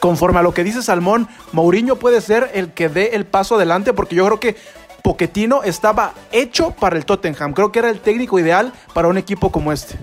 conforme 0.00 0.40
a 0.40 0.42
lo 0.42 0.52
que 0.52 0.64
dice 0.64 0.82
Salmón, 0.82 1.28
Mourinho 1.52 1.96
puede 1.96 2.20
ser 2.20 2.50
el 2.54 2.72
que 2.72 2.88
dé 2.88 3.10
el 3.14 3.24
paso 3.24 3.54
adelante, 3.54 3.92
porque 3.92 4.16
yo 4.16 4.26
creo 4.26 4.40
que 4.40 4.56
Pochettino 5.02 5.62
estaba 5.62 6.12
hecho 6.32 6.72
para 6.72 6.96
el 6.96 7.04
Tottenham. 7.04 7.52
Creo 7.52 7.70
que 7.70 7.78
era 7.78 7.90
el 7.90 8.00
técnico 8.00 8.38
ideal 8.38 8.72
para 8.92 9.08
un 9.08 9.16
equipo 9.16 9.52
como 9.52 9.72
este. 9.72 9.96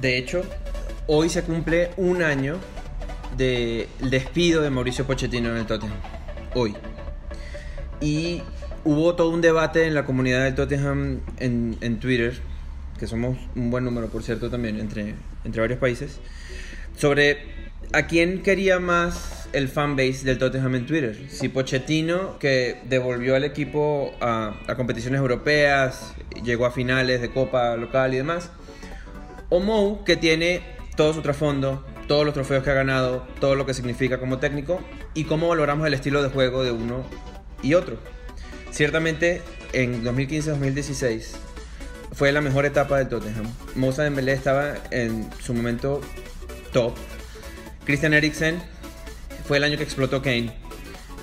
De 0.00 0.18
hecho, 0.18 0.42
hoy 1.06 1.28
se 1.28 1.42
cumple 1.44 1.90
un 1.96 2.22
año 2.22 2.58
del 3.36 3.88
despido 4.00 4.62
de 4.62 4.70
Mauricio 4.70 5.06
Pochettino 5.06 5.50
en 5.50 5.58
el 5.58 5.66
Tottenham. 5.66 5.98
Hoy. 6.54 6.74
Y 8.00 8.42
hubo 8.86 9.16
todo 9.16 9.30
un 9.30 9.40
debate 9.40 9.86
en 9.86 9.94
la 9.94 10.04
comunidad 10.04 10.44
del 10.44 10.54
Tottenham 10.54 11.20
en, 11.38 11.76
en 11.80 11.98
Twitter, 11.98 12.38
que 12.98 13.08
somos 13.08 13.36
un 13.56 13.70
buen 13.70 13.84
número, 13.84 14.06
por 14.06 14.22
cierto, 14.22 14.48
también 14.48 14.78
entre, 14.78 15.16
entre 15.44 15.60
varios 15.60 15.80
países, 15.80 16.20
sobre 16.96 17.38
a 17.92 18.06
quién 18.06 18.42
quería 18.42 18.78
más 18.78 19.48
el 19.52 19.68
fanbase 19.68 20.24
del 20.24 20.38
Tottenham 20.38 20.76
en 20.76 20.86
Twitter. 20.86 21.18
Si 21.28 21.48
Pochettino, 21.48 22.38
que 22.38 22.80
devolvió 22.88 23.34
al 23.34 23.42
equipo 23.42 24.14
a, 24.20 24.54
a 24.68 24.76
competiciones 24.76 25.18
europeas, 25.18 26.14
llegó 26.44 26.64
a 26.64 26.70
finales 26.70 27.20
de 27.20 27.30
copa 27.30 27.76
local 27.76 28.14
y 28.14 28.18
demás, 28.18 28.50
O 29.48 29.58
Mou, 29.58 30.04
que 30.04 30.16
tiene 30.16 30.60
todo 30.96 31.12
su 31.12 31.22
trasfondo, 31.22 31.84
todos 32.06 32.24
los 32.24 32.34
trofeos 32.34 32.62
que 32.62 32.70
ha 32.70 32.74
ganado, 32.74 33.26
todo 33.40 33.56
lo 33.56 33.66
que 33.66 33.74
significa 33.74 34.18
como 34.20 34.38
técnico 34.38 34.80
y 35.12 35.24
cómo 35.24 35.48
valoramos 35.48 35.86
el 35.88 35.94
estilo 35.94 36.22
de 36.22 36.28
juego 36.28 36.62
de 36.62 36.70
uno 36.70 37.04
y 37.62 37.74
otro. 37.74 37.98
Ciertamente, 38.76 39.40
en 39.72 40.04
2015-2016 40.04 41.28
fue 42.12 42.30
la 42.30 42.42
mejor 42.42 42.66
etapa 42.66 42.98
del 42.98 43.08
Tottenham. 43.08 43.46
Moussa 43.74 44.02
Dembélé 44.02 44.34
estaba 44.34 44.74
en 44.90 45.30
su 45.40 45.54
momento 45.54 46.02
top. 46.74 46.92
Christian 47.86 48.12
Eriksen 48.12 48.60
fue 49.48 49.56
el 49.56 49.64
año 49.64 49.78
que 49.78 49.82
explotó 49.82 50.20
Kane. 50.20 50.52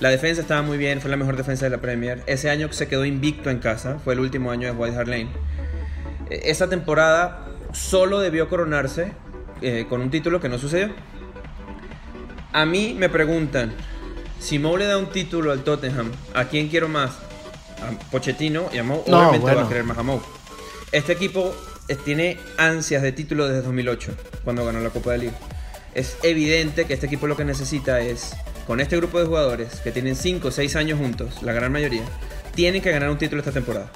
La 0.00 0.08
defensa 0.08 0.40
estaba 0.42 0.62
muy 0.62 0.78
bien, 0.78 1.00
fue 1.00 1.08
la 1.10 1.16
mejor 1.16 1.36
defensa 1.36 1.66
de 1.66 1.70
la 1.70 1.80
Premier. 1.80 2.24
Ese 2.26 2.50
año 2.50 2.72
se 2.72 2.88
quedó 2.88 3.04
invicto 3.04 3.50
en 3.50 3.60
casa, 3.60 4.00
fue 4.02 4.14
el 4.14 4.18
último 4.20 4.50
año 4.50 4.66
de 4.66 4.72
White 4.72 4.96
Hart 4.96 5.06
Lane. 5.08 5.28
E- 6.30 6.50
Esa 6.50 6.68
temporada 6.68 7.46
solo 7.72 8.18
debió 8.18 8.48
coronarse 8.48 9.12
eh, 9.62 9.86
con 9.88 10.00
un 10.00 10.10
título 10.10 10.40
que 10.40 10.48
no 10.48 10.58
sucedió. 10.58 10.92
A 12.52 12.66
mí 12.66 12.96
me 12.98 13.08
preguntan, 13.08 13.72
si 14.40 14.58
Mou 14.58 14.76
le 14.76 14.86
da 14.86 14.98
un 14.98 15.06
título 15.10 15.52
al 15.52 15.62
Tottenham, 15.62 16.10
¿a 16.34 16.46
quién 16.46 16.66
quiero 16.68 16.88
más? 16.88 17.12
Pochettino 18.10 18.68
y 18.72 18.78
a 18.78 18.84
Mou. 18.84 19.02
No, 19.06 19.18
Obviamente 19.18 19.46
va 19.46 19.52
bueno. 19.52 19.66
a 19.66 19.68
querer 19.68 19.84
más 19.84 19.98
a 19.98 20.02
Mou. 20.02 20.20
Este 20.92 21.12
equipo 21.12 21.54
tiene 22.04 22.38
ansias 22.56 23.02
de 23.02 23.12
título 23.12 23.46
desde 23.46 23.62
2008, 23.62 24.12
cuando 24.44 24.64
ganó 24.64 24.80
la 24.80 24.90
Copa 24.90 25.12
de 25.12 25.18
Liga. 25.18 25.34
Es 25.94 26.16
evidente 26.22 26.86
que 26.86 26.94
este 26.94 27.06
equipo 27.06 27.26
lo 27.26 27.36
que 27.36 27.44
necesita 27.44 28.00
es, 28.00 28.34
con 28.66 28.80
este 28.80 28.96
grupo 28.96 29.20
de 29.20 29.26
jugadores 29.26 29.80
que 29.80 29.92
tienen 29.92 30.16
5 30.16 30.48
o 30.48 30.50
6 30.50 30.76
años 30.76 30.98
juntos, 30.98 31.42
la 31.42 31.52
gran 31.52 31.70
mayoría, 31.70 32.02
tienen 32.54 32.82
que 32.82 32.90
ganar 32.90 33.10
un 33.10 33.18
título 33.18 33.40
esta 33.40 33.52
temporada. 33.52 33.90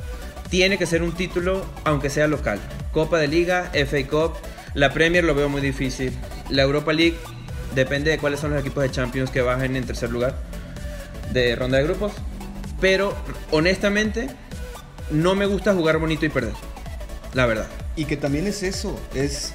Tiene 0.51 0.79
que 0.79 0.87
ser 0.87 1.03
un 1.03 1.13
título, 1.13 1.65
aunque 1.85 2.11
sea 2.11 2.27
local. 2.27 2.59
Copa 2.93 3.19
de 3.19 3.29
Liga, 3.29 3.71
FA 3.73 4.07
Cup, 4.09 4.35
la 4.75 4.93
Premier 4.93 5.25
lo 5.25 5.35
veo 5.35 5.49
muy 5.49 5.61
difícil. 5.61 6.13
La 6.51 6.63
Europa 6.63 6.93
League 6.93 7.17
depende 7.75 8.11
de 8.11 8.19
cuáles 8.19 8.41
son 8.41 8.51
los 8.53 8.61
equipos 8.61 8.83
de 8.83 8.91
Champions 8.91 9.31
que 9.31 9.43
bajen 9.43 9.77
en 9.77 9.85
tercer 9.85 10.11
lugar 10.11 10.35
de 11.33 11.55
ronda 11.57 11.79
de 11.79 11.85
grupos. 11.85 12.13
Pero 12.81 13.15
honestamente, 13.51 14.29
no 15.11 15.35
me 15.35 15.47
gusta 15.47 15.75
jugar 15.75 15.99
bonito 15.99 16.27
y 16.27 16.29
perder. 16.29 16.55
La 17.35 17.47
verdad. 17.47 17.69
Y 17.97 18.05
que 18.05 18.17
también 18.17 18.47
es 18.47 18.63
eso, 18.63 18.99
es 19.15 19.53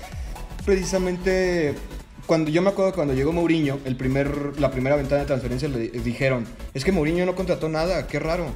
precisamente 0.66 1.76
cuando 2.26 2.50
yo 2.50 2.62
me 2.62 2.70
acuerdo 2.70 2.94
cuando 2.94 3.14
llegó 3.14 3.34
Mourinho, 3.34 3.80
el 3.86 3.96
primer, 3.96 4.60
la 4.60 4.72
primera 4.72 4.96
ventana 4.96 5.22
de 5.22 5.28
transferencia 5.28 5.68
le 5.68 5.90
dijeron, 5.90 6.46
es 6.74 6.86
que 6.86 6.92
Mourinho 6.92 7.26
no 7.26 7.36
contrató 7.36 7.70
nada, 7.70 8.08
qué 8.08 8.20
raro. 8.20 8.48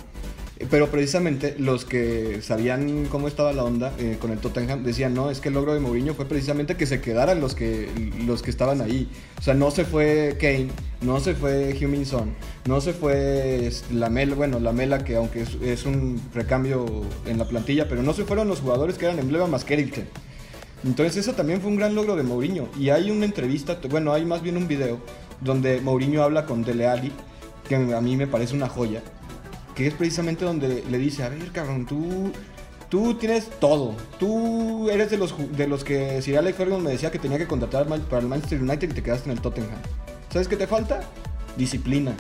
Pero 0.72 0.90
precisamente 0.90 1.56
los 1.60 1.86
que 1.86 2.42
sabían 2.42 3.06
cómo 3.06 3.28
estaba 3.28 3.54
la 3.54 3.64
onda 3.64 3.94
eh, 4.00 4.18
con 4.20 4.32
el 4.32 4.40
Tottenham 4.40 4.84
decían, 4.84 5.14
no, 5.14 5.30
es 5.30 5.40
que 5.40 5.50
el 5.50 5.54
logro 5.54 5.74
de 5.74 5.80
Mourinho 5.80 6.16
fue 6.16 6.26
precisamente 6.26 6.76
que 6.76 6.88
se 6.88 7.00
quedaran 7.00 7.40
los 7.40 7.54
que, 7.54 7.90
los 8.26 8.42
que 8.42 8.50
estaban 8.50 8.82
ahí. 8.82 9.08
O 9.38 9.42
sea, 9.44 9.54
no 9.54 9.70
se 9.70 9.86
fue 9.86 10.36
Kane, 10.40 10.70
no 11.02 11.20
se 11.20 11.36
fue 11.36 11.76
Heung-Min 11.76 12.06
Son, 12.06 12.34
no 12.66 12.82
se 12.82 12.94
fue 12.94 13.70
Lamela, 13.92 14.34
bueno, 14.34 14.60
Lamela 14.60 15.04
que 15.04 15.16
aunque 15.16 15.46
es, 15.62 15.86
un 15.86 16.20
recambio 16.34 16.86
en 17.28 17.38
la 17.38 17.48
plantilla, 17.48 17.88
pero 17.88 18.02
no 18.02 18.14
se 18.14 18.26
fueron 18.26 18.48
los 18.48 18.62
jugadores 18.62 18.98
que 18.98 19.06
eran 19.06 19.20
emblema 19.20 19.46
más 19.46 19.70
Eriksen. 19.70 20.08
Entonces 20.84 21.18
eso 21.18 21.34
también 21.34 21.62
fue 21.62 21.70
un 21.70 21.78
gran 21.78 21.94
logro 21.94 22.16
de 22.16 22.24
Mourinho. 22.24 22.68
Y 22.80 22.90
hay 22.90 23.12
una 23.12 23.26
entrevista, 23.26 23.78
bueno, 23.90 24.12
hay 24.12 24.26
más 24.26 24.42
bien 24.42 24.58
un 24.58 24.68
video 24.68 25.00
donde 25.42 25.82
Mourinho 25.82 26.24
habla 26.24 26.46
con 26.46 26.64
Dele 26.64 26.88
Alli, 26.88 27.12
que 27.70 27.76
a 27.76 28.02
mí 28.02 28.16
me 28.18 28.26
parece 28.26 28.56
una 28.56 28.70
joya, 28.70 29.04
que 29.78 29.86
es 29.86 29.94
precisamente 29.94 30.44
donde 30.44 30.84
le 30.90 30.98
dice, 30.98 31.24
a 31.24 31.30
ver, 31.30 31.52
cabrón, 31.52 31.86
tú, 31.86 32.32
tú 32.90 33.14
tienes 33.14 33.48
todo. 33.60 33.94
Tú 34.20 34.90
eres 34.90 35.12
de 35.12 35.18
los, 35.18 35.36
de 35.56 35.68
los 35.68 35.84
que 35.84 36.20
Sir 36.24 36.40
Alex 36.40 36.58
Ferguson 36.58 36.84
me 36.84 36.90
decía 36.90 37.12
que 37.12 37.20
tenía 37.20 37.38
que 37.38 37.46
contratar 37.46 37.86
para 37.86 38.22
el 38.24 38.28
Manchester 38.28 38.60
United 38.60 38.90
y 38.90 38.94
te 38.94 39.04
quedaste 39.04 39.30
en 39.30 39.38
el 39.38 39.42
Tottenham. 39.42 39.78
¿Sabes 40.34 40.48
qué 40.48 40.56
te 40.56 40.66
falta? 40.66 41.02
Disciplina. 41.58 42.16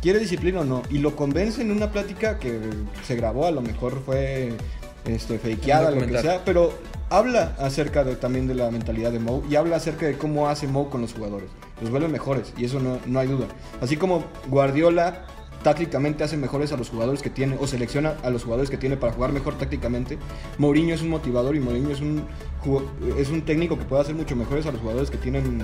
¿Quiere 0.00 0.20
disciplina 0.20 0.60
o 0.60 0.64
no? 0.64 0.82
Y 0.90 0.98
lo 0.98 1.16
convence 1.16 1.60
en 1.60 1.72
una 1.72 1.90
plática 1.90 2.38
que 2.38 2.60
se 3.04 3.16
grabó, 3.16 3.46
a 3.46 3.50
lo 3.50 3.62
mejor 3.62 4.00
fue 4.06 4.52
este, 5.04 5.40
fakeada, 5.40 5.90
lo 5.90 6.06
que 6.06 6.18
sea, 6.18 6.44
pero 6.44 6.72
habla 7.10 7.56
acerca 7.58 8.04
de, 8.04 8.14
también 8.14 8.46
de 8.46 8.54
la 8.54 8.70
mentalidad 8.70 9.10
de 9.10 9.18
Mou 9.18 9.42
y 9.50 9.56
habla 9.56 9.74
acerca 9.74 10.06
de 10.06 10.16
cómo 10.16 10.48
hace 10.48 10.68
Mou 10.68 10.88
con 10.88 11.00
los 11.00 11.14
jugadores. 11.14 11.50
Los 11.80 11.90
vuelve 11.90 12.06
mejores 12.06 12.52
y 12.56 12.64
eso 12.64 12.78
no, 12.78 13.00
no 13.06 13.18
hay 13.18 13.26
duda. 13.26 13.48
Así 13.80 13.96
como 13.96 14.22
Guardiola 14.46 15.26
tácticamente 15.62 16.24
hace 16.24 16.36
mejores 16.36 16.72
a 16.72 16.76
los 16.76 16.90
jugadores 16.90 17.22
que 17.22 17.30
tiene 17.30 17.56
o 17.58 17.66
selecciona 17.66 18.14
a 18.22 18.30
los 18.30 18.44
jugadores 18.44 18.70
que 18.70 18.76
tiene 18.76 18.96
para 18.96 19.12
jugar 19.12 19.32
mejor 19.32 19.56
tácticamente, 19.58 20.18
Mourinho 20.58 20.94
es 20.94 21.02
un 21.02 21.10
motivador 21.10 21.56
y 21.56 21.60
Mourinho 21.60 21.90
es 21.90 22.00
un, 22.00 22.24
es 23.18 23.30
un 23.30 23.42
técnico 23.42 23.78
que 23.78 23.84
puede 23.84 24.02
hacer 24.02 24.14
mucho 24.14 24.36
mejores 24.36 24.66
a 24.66 24.72
los 24.72 24.80
jugadores 24.80 25.10
que 25.10 25.18
tienen 25.18 25.62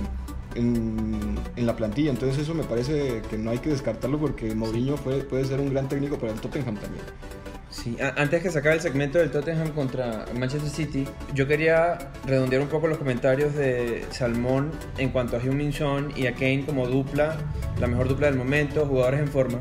en, 0.54 1.38
en 1.56 1.66
la 1.66 1.76
plantilla. 1.76 2.10
Entonces 2.10 2.42
eso 2.42 2.54
me 2.54 2.64
parece 2.64 3.22
que 3.30 3.38
no 3.38 3.50
hay 3.50 3.58
que 3.58 3.70
descartarlo 3.70 4.18
porque 4.18 4.54
Mourinho 4.54 4.96
puede, 4.96 5.22
puede 5.22 5.44
ser 5.44 5.60
un 5.60 5.70
gran 5.70 5.88
técnico 5.88 6.16
para 6.18 6.32
el 6.32 6.40
Tottenham 6.40 6.76
también. 6.76 7.04
Sí, 7.70 7.98
antes 8.16 8.42
que 8.42 8.50
se 8.50 8.58
acabe 8.58 8.76
el 8.76 8.80
segmento 8.80 9.18
del 9.18 9.30
Tottenham 9.30 9.72
contra 9.72 10.24
Manchester 10.34 10.70
City, 10.70 11.06
yo 11.34 11.46
quería 11.46 11.98
redondear 12.24 12.62
un 12.62 12.68
poco 12.68 12.88
los 12.88 12.96
comentarios 12.96 13.54
de 13.54 14.06
Salmón 14.10 14.70
en 14.96 15.10
cuanto 15.10 15.36
a 15.36 15.40
Heung-Min 15.40 15.74
y 16.16 16.26
a 16.26 16.32
Kane 16.32 16.64
como 16.64 16.88
dupla, 16.88 17.36
la 17.78 17.86
mejor 17.86 18.08
dupla 18.08 18.28
del 18.28 18.36
momento, 18.36 18.86
jugadores 18.86 19.20
en 19.20 19.28
forma. 19.28 19.58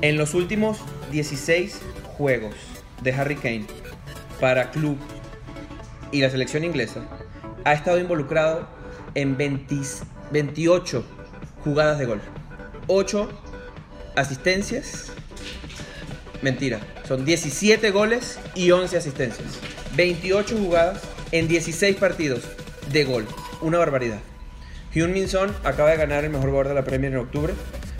En 0.00 0.16
los 0.16 0.34
últimos 0.34 0.78
16 1.10 1.80
juegos 2.16 2.54
de 3.02 3.12
Harry 3.12 3.36
Kane 3.36 3.66
para 4.40 4.70
club 4.70 4.96
y 6.12 6.20
la 6.20 6.30
selección 6.30 6.64
inglesa, 6.64 7.02
ha 7.64 7.72
estado 7.72 7.98
involucrado 7.98 8.68
en 9.14 9.36
20 9.36 9.76
28 10.30 11.04
jugadas 11.64 11.98
de 11.98 12.06
gol, 12.06 12.20
8 12.86 13.28
asistencias 14.14 15.12
Mentira, 16.40 16.78
son 17.06 17.24
17 17.24 17.90
goles 17.90 18.38
y 18.54 18.70
11 18.70 18.96
asistencias. 18.96 19.58
28 19.96 20.56
jugadas 20.56 21.02
en 21.32 21.48
16 21.48 21.96
partidos 21.96 22.42
de 22.92 23.04
gol. 23.04 23.26
Una 23.60 23.78
barbaridad. 23.78 24.20
Hyun-Min 24.94 25.28
Son 25.28 25.52
acaba 25.64 25.90
de 25.90 25.96
ganar 25.96 26.24
el 26.24 26.30
mejor 26.30 26.50
jugador 26.50 26.68
de 26.68 26.74
la 26.74 26.84
Premier 26.84 27.12
en 27.12 27.18
octubre, 27.18 27.54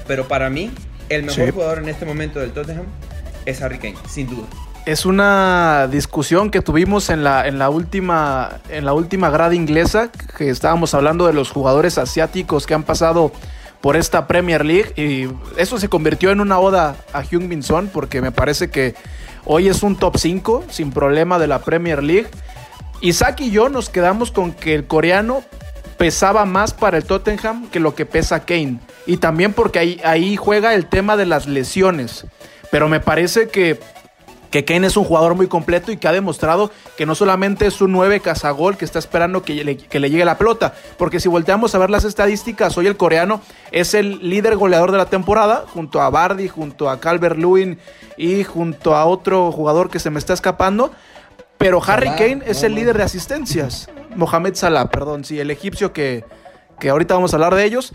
pero 0.07 0.29
para 0.29 0.51
mí 0.51 0.71
el 1.09 1.23
mejor 1.25 1.45
Sí. 1.47 1.51
jugador 1.53 1.79
en 1.79 1.89
este 1.89 2.05
momento 2.05 2.39
del 2.41 2.53
Tottenham 2.53 2.87
es 3.47 3.61
Harry 3.63 3.79
Kane, 3.79 3.97
sin 4.09 4.29
duda. 4.29 4.47
Es 4.87 5.05
una 5.05 5.87
discusión 5.91 6.51
que 6.51 6.63
tuvimos 6.63 7.11
en 7.11 7.23
la, 7.23 7.47
en 7.47 7.59
la 7.59 7.69
última 7.69 8.61
en 8.71 8.85
la 8.87 8.95
última 8.95 9.29
grada 9.29 9.55
inglesa, 9.55 10.11
que 10.39 10.49
estábamos 10.49 10.95
hablando 10.95 11.27
de 11.27 11.35
los 11.35 11.51
jugadores 11.51 11.99
asiáticos 11.99 12.67
que 12.67 12.75
han 12.75 12.85
pasado 12.85 13.33
por 13.83 13.97
esta 13.97 14.27
Premier 14.27 14.65
League 14.65 14.93
y 14.97 15.29
eso 15.61 15.79
se 15.79 15.89
convirtió 15.89 16.31
en 16.31 16.41
una 16.41 16.59
oda 16.59 16.97
a 17.13 17.23
Heung-Min 17.23 17.63
Son 17.63 17.89
porque 17.89 18.21
me 18.23 18.33
parece 18.33 18.71
que 18.71 18.95
hoy 19.45 19.69
es 19.69 19.83
un 19.83 19.95
top 19.97 20.17
5 20.17 20.65
sin 20.71 20.91
problema 20.91 21.39
de 21.39 21.47
la 21.49 21.59
Premier 21.61 22.03
League. 22.03 22.29
Isaac 23.01 23.41
y 23.43 23.51
yo 23.51 23.69
nos 23.69 23.91
quedamos 23.91 24.33
con 24.33 24.53
que 24.53 24.75
el 24.75 24.87
coreano 24.87 25.43
pesaba 25.99 26.45
más 26.47 26.73
para 26.75 26.97
el 26.97 27.05
Tottenham 27.05 27.69
que 27.69 27.79
lo 27.79 27.95
que 27.95 28.07
pesa 28.07 28.41
Kane. 28.41 28.81
Y 29.07 29.19
también 29.19 29.53
porque 29.53 29.79
ahí, 29.79 30.01
ahí 30.05 30.37
juega 30.37 30.75
el 30.75 30.87
tema 30.87 31.17
de 31.17 31.27
las 31.27 31.47
lesiones. 31.47 32.27
Pero 32.71 32.89
me 32.89 33.01
parece 33.01 33.49
que, 33.49 33.81
que 34.51 34.65
Kane 34.65 34.87
es 34.87 34.97
un 34.97 35.05
jugador 35.05 35.35
muy 35.35 35.47
completo 35.47 35.93
y 35.93 35.97
que 35.97 36.09
ha 36.09 36.13
demostrado 36.13 36.71
que 36.97 37.07
no 37.07 37.15
solamente 37.15 37.67
es 37.67 37.81
un 37.81 37.93
9 37.93 38.21
cazagol 38.21 38.77
que 38.77 38.85
está 38.85 38.99
esperando 38.99 39.43
que 39.43 39.65
le, 39.65 39.77
que 39.77 40.01
le 40.01 40.11
llegue 40.11 40.25
la 40.25 40.39
pelota. 40.39 40.75
Porque 40.97 41.21
si 41.21 41.29
volteamos 41.29 41.75
a 41.75 41.79
ver 41.79 41.91
las 41.91 42.05
estadísticas, 42.05 42.77
hoy 42.77 42.87
el 42.87 42.97
coreano 42.97 43.41
es 43.71 43.95
el 43.95 44.29
líder 44.29 44.57
goleador 44.57 44.93
de 44.93 44.99
la 44.99 45.07
temporada, 45.07 45.65
junto 45.73 46.01
a 46.03 46.11
Bardi, 46.11 46.49
junto 46.49 46.91
a 46.91 47.01
Calvert 47.01 47.39
Lewin 47.39 47.79
y 48.17 48.45
junto 48.45 48.95
a 48.95 49.07
otro 49.07 49.53
jugador 49.53 49.91
que 49.91 49.99
se 49.99 50.11
me 50.11 50.19
está 50.19 50.35
escapando. 50.35 50.93
Pero 51.59 51.83
Harry 51.85 52.11
Kane 52.11 52.43
es 52.47 52.63
el 52.63 52.75
líder 52.75 52.97
de 52.97 53.03
asistencias. 53.03 53.91
Mohamed 54.15 54.55
Salah, 54.55 54.91
perdón, 54.91 55.25
sí, 55.25 55.41
el 55.41 55.51
egipcio 55.51 55.93
que, 55.93 56.25
que 56.79 56.89
ahorita 56.89 57.15
vamos 57.15 57.33
a 57.33 57.37
hablar 57.37 57.55
de 57.57 57.65
ellos. 57.65 57.93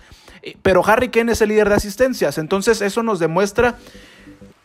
Pero 0.61 0.85
Harry 0.85 1.09
Kane 1.09 1.31
es 1.31 1.41
el 1.41 1.49
líder 1.49 1.69
de 1.69 1.75
asistencias. 1.75 2.37
Entonces 2.37 2.81
eso 2.81 3.03
nos 3.03 3.19
demuestra 3.19 3.77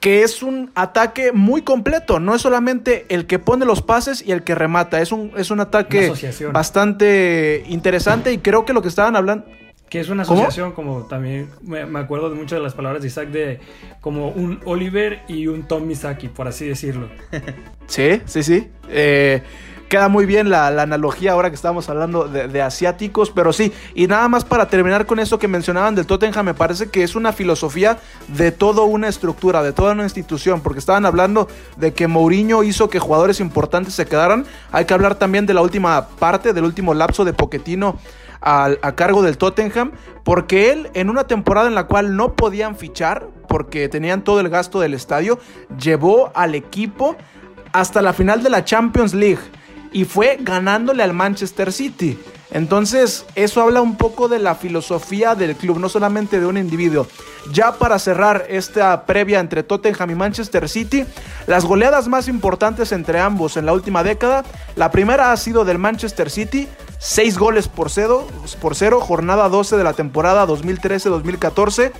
que 0.01 0.23
es 0.23 0.43
un 0.43 0.71
ataque 0.75 1.33
muy 1.33 1.62
completo. 1.62 2.21
No 2.21 2.35
es 2.35 2.43
solamente 2.43 3.07
el 3.09 3.27
que 3.27 3.38
pone 3.38 3.64
los 3.64 3.83
pases 3.83 4.25
y 4.27 4.33
el 4.33 4.45
que 4.45 4.55
remata. 4.55 5.01
Es 5.01 5.12
un, 5.12 5.33
es 5.37 5.51
un 5.51 5.61
ataque 5.61 6.12
bastante 6.53 7.64
interesante 7.69 8.33
y 8.33 8.38
creo 8.38 8.64
que 8.64 8.73
lo 8.73 8.83
que 8.83 8.88
estaban 8.88 9.17
hablando... 9.17 9.45
Que 9.88 10.01
es 10.01 10.11
una 10.11 10.25
¿Cómo? 10.25 10.43
asociación, 10.43 10.73
como 10.73 11.07
también 11.07 11.49
me, 11.62 11.87
me 11.87 11.99
acuerdo 11.99 12.29
de 12.29 12.37
muchas 12.37 12.59
de 12.59 12.62
las 12.62 12.75
palabras 12.75 13.01
de 13.01 13.09
Isaac, 13.09 13.31
de 13.31 13.59
como 14.03 14.29
un 14.29 14.61
Oliver 14.67 15.23
y 15.29 15.47
un 15.47 15.67
Tom 15.67 15.87
Misaki, 15.87 16.29
por 16.29 16.47
así 16.47 16.67
decirlo. 16.67 17.09
Sí, 17.88 18.21
sí, 18.27 18.43
sí. 18.43 18.69
Eh, 18.91 19.43
queda 19.88 20.09
muy 20.09 20.27
bien 20.27 20.51
la, 20.51 20.68
analogía 20.68 21.33
ahora 21.33 21.48
que 21.48 21.57
estamos 21.57 21.88
hablando 21.88 22.29
de, 22.29 22.62
asiáticos, 22.62 23.31
pero 23.31 23.53
sí, 23.53 23.72
y 23.94 24.07
nada 24.07 24.29
más 24.29 24.44
para 24.44 24.68
terminar 24.68 25.07
con 25.07 25.18
eso 25.18 25.38
que 25.38 25.48
mencionaban 25.48 25.94
del 25.94 26.07
Tottenham, 26.07 26.46
me 26.46 26.55
parece 26.55 26.90
que 26.90 27.03
es 27.03 27.16
una 27.16 27.33
filosofía 27.33 27.98
de 28.29 28.53
toda 28.53 28.83
una 28.83 29.09
estructura, 29.09 29.62
de 29.62 29.72
toda 29.72 29.92
una 29.92 30.05
institución, 30.05 30.61
porque 30.61 30.79
estaban 30.79 31.07
hablando 31.07 31.48
de 31.77 31.92
que 31.92 32.07
Mourinho 32.07 32.62
hizo 32.62 32.88
que 32.88 32.98
jugadores 32.98 33.40
importantes 33.40 33.94
se 33.94 34.07
quedaran, 34.07 34.46
hay 34.72 34.85
que 34.85 34.94
hablar 34.94 35.16
también 35.16 35.46
de 35.46 35.55
la 35.55 35.62
última 35.62 36.09
parte, 36.18 36.53
del 36.53 36.64
último 36.64 36.94
lapso 36.94 37.24
de 37.24 37.33
Poquetino 37.33 37.98
a 38.40 38.92
cargo 38.94 39.22
del 39.22 39.37
Tottenham, 39.37 39.90
porque 40.22 40.70
él 40.70 40.90
en 40.94 41.11
una 41.11 41.24
temporada 41.24 41.66
en 41.66 41.74
la 41.74 41.88
cual 41.88 42.14
no 42.14 42.35
podían 42.35 42.77
fichar, 42.77 43.27
porque 43.48 43.88
tenían 43.88 44.22
todo 44.22 44.38
el 44.38 44.48
gasto 44.48 44.79
del 44.79 44.94
estadio, 44.94 45.40
llevó 45.77 46.31
al 46.37 46.55
equipo 46.55 47.16
hasta 47.72 48.01
la 48.01 48.12
final 48.12 48.42
de 48.42 48.51
la 48.51 48.64
Champions 48.64 49.12
League 49.12 49.40
y 49.92 50.05
fue 50.05 50.38
ganándole 50.40 51.03
al 51.03 51.12
Manchester 51.12 51.72
City. 51.72 52.18
Entonces, 52.51 53.27
eso 53.35 53.61
habla 53.61 53.83
un 53.83 53.96
poco 53.96 54.29
de 54.29 54.38
la 54.38 54.55
filosofía 54.55 55.35
del 55.35 55.55
club, 55.55 55.79
no 55.79 55.88
solamente 55.88 56.40
de 56.40 56.46
un 56.46 56.57
individuo. 56.57 57.07
Ya 57.53 57.72
para 57.72 57.98
cerrar 57.98 58.46
esta 58.48 59.05
previa 59.05 59.40
entre 59.40 59.62
Tottenham 59.62 60.11
y 60.11 60.14
Manchester 60.14 60.68
City, 60.68 61.05
las 61.46 61.66
goleadas 61.66 62.09
más 62.09 62.27
importantes 62.27 62.92
entre 62.92 63.20
ambos 63.20 63.57
en 63.59 63.66
la 63.66 63.74
última 63.74 64.03
década, 64.03 64.44
la 64.77 64.90
primera 64.90 65.33
ha 65.33 65.37
sido 65.37 65.66
del 65.66 65.79
Manchester 65.79 66.31
City, 66.31 66.68
6 66.98 67.38
goles 67.38 67.68
por 67.68 67.90
cero, 67.90 68.27
por 68.61 68.74
cero 68.74 69.01
jornada 69.01 69.48
12 69.48 69.77
de 69.77 69.85
la 69.85 69.92
temporada 69.92 70.46
2013-2014, 70.46 71.92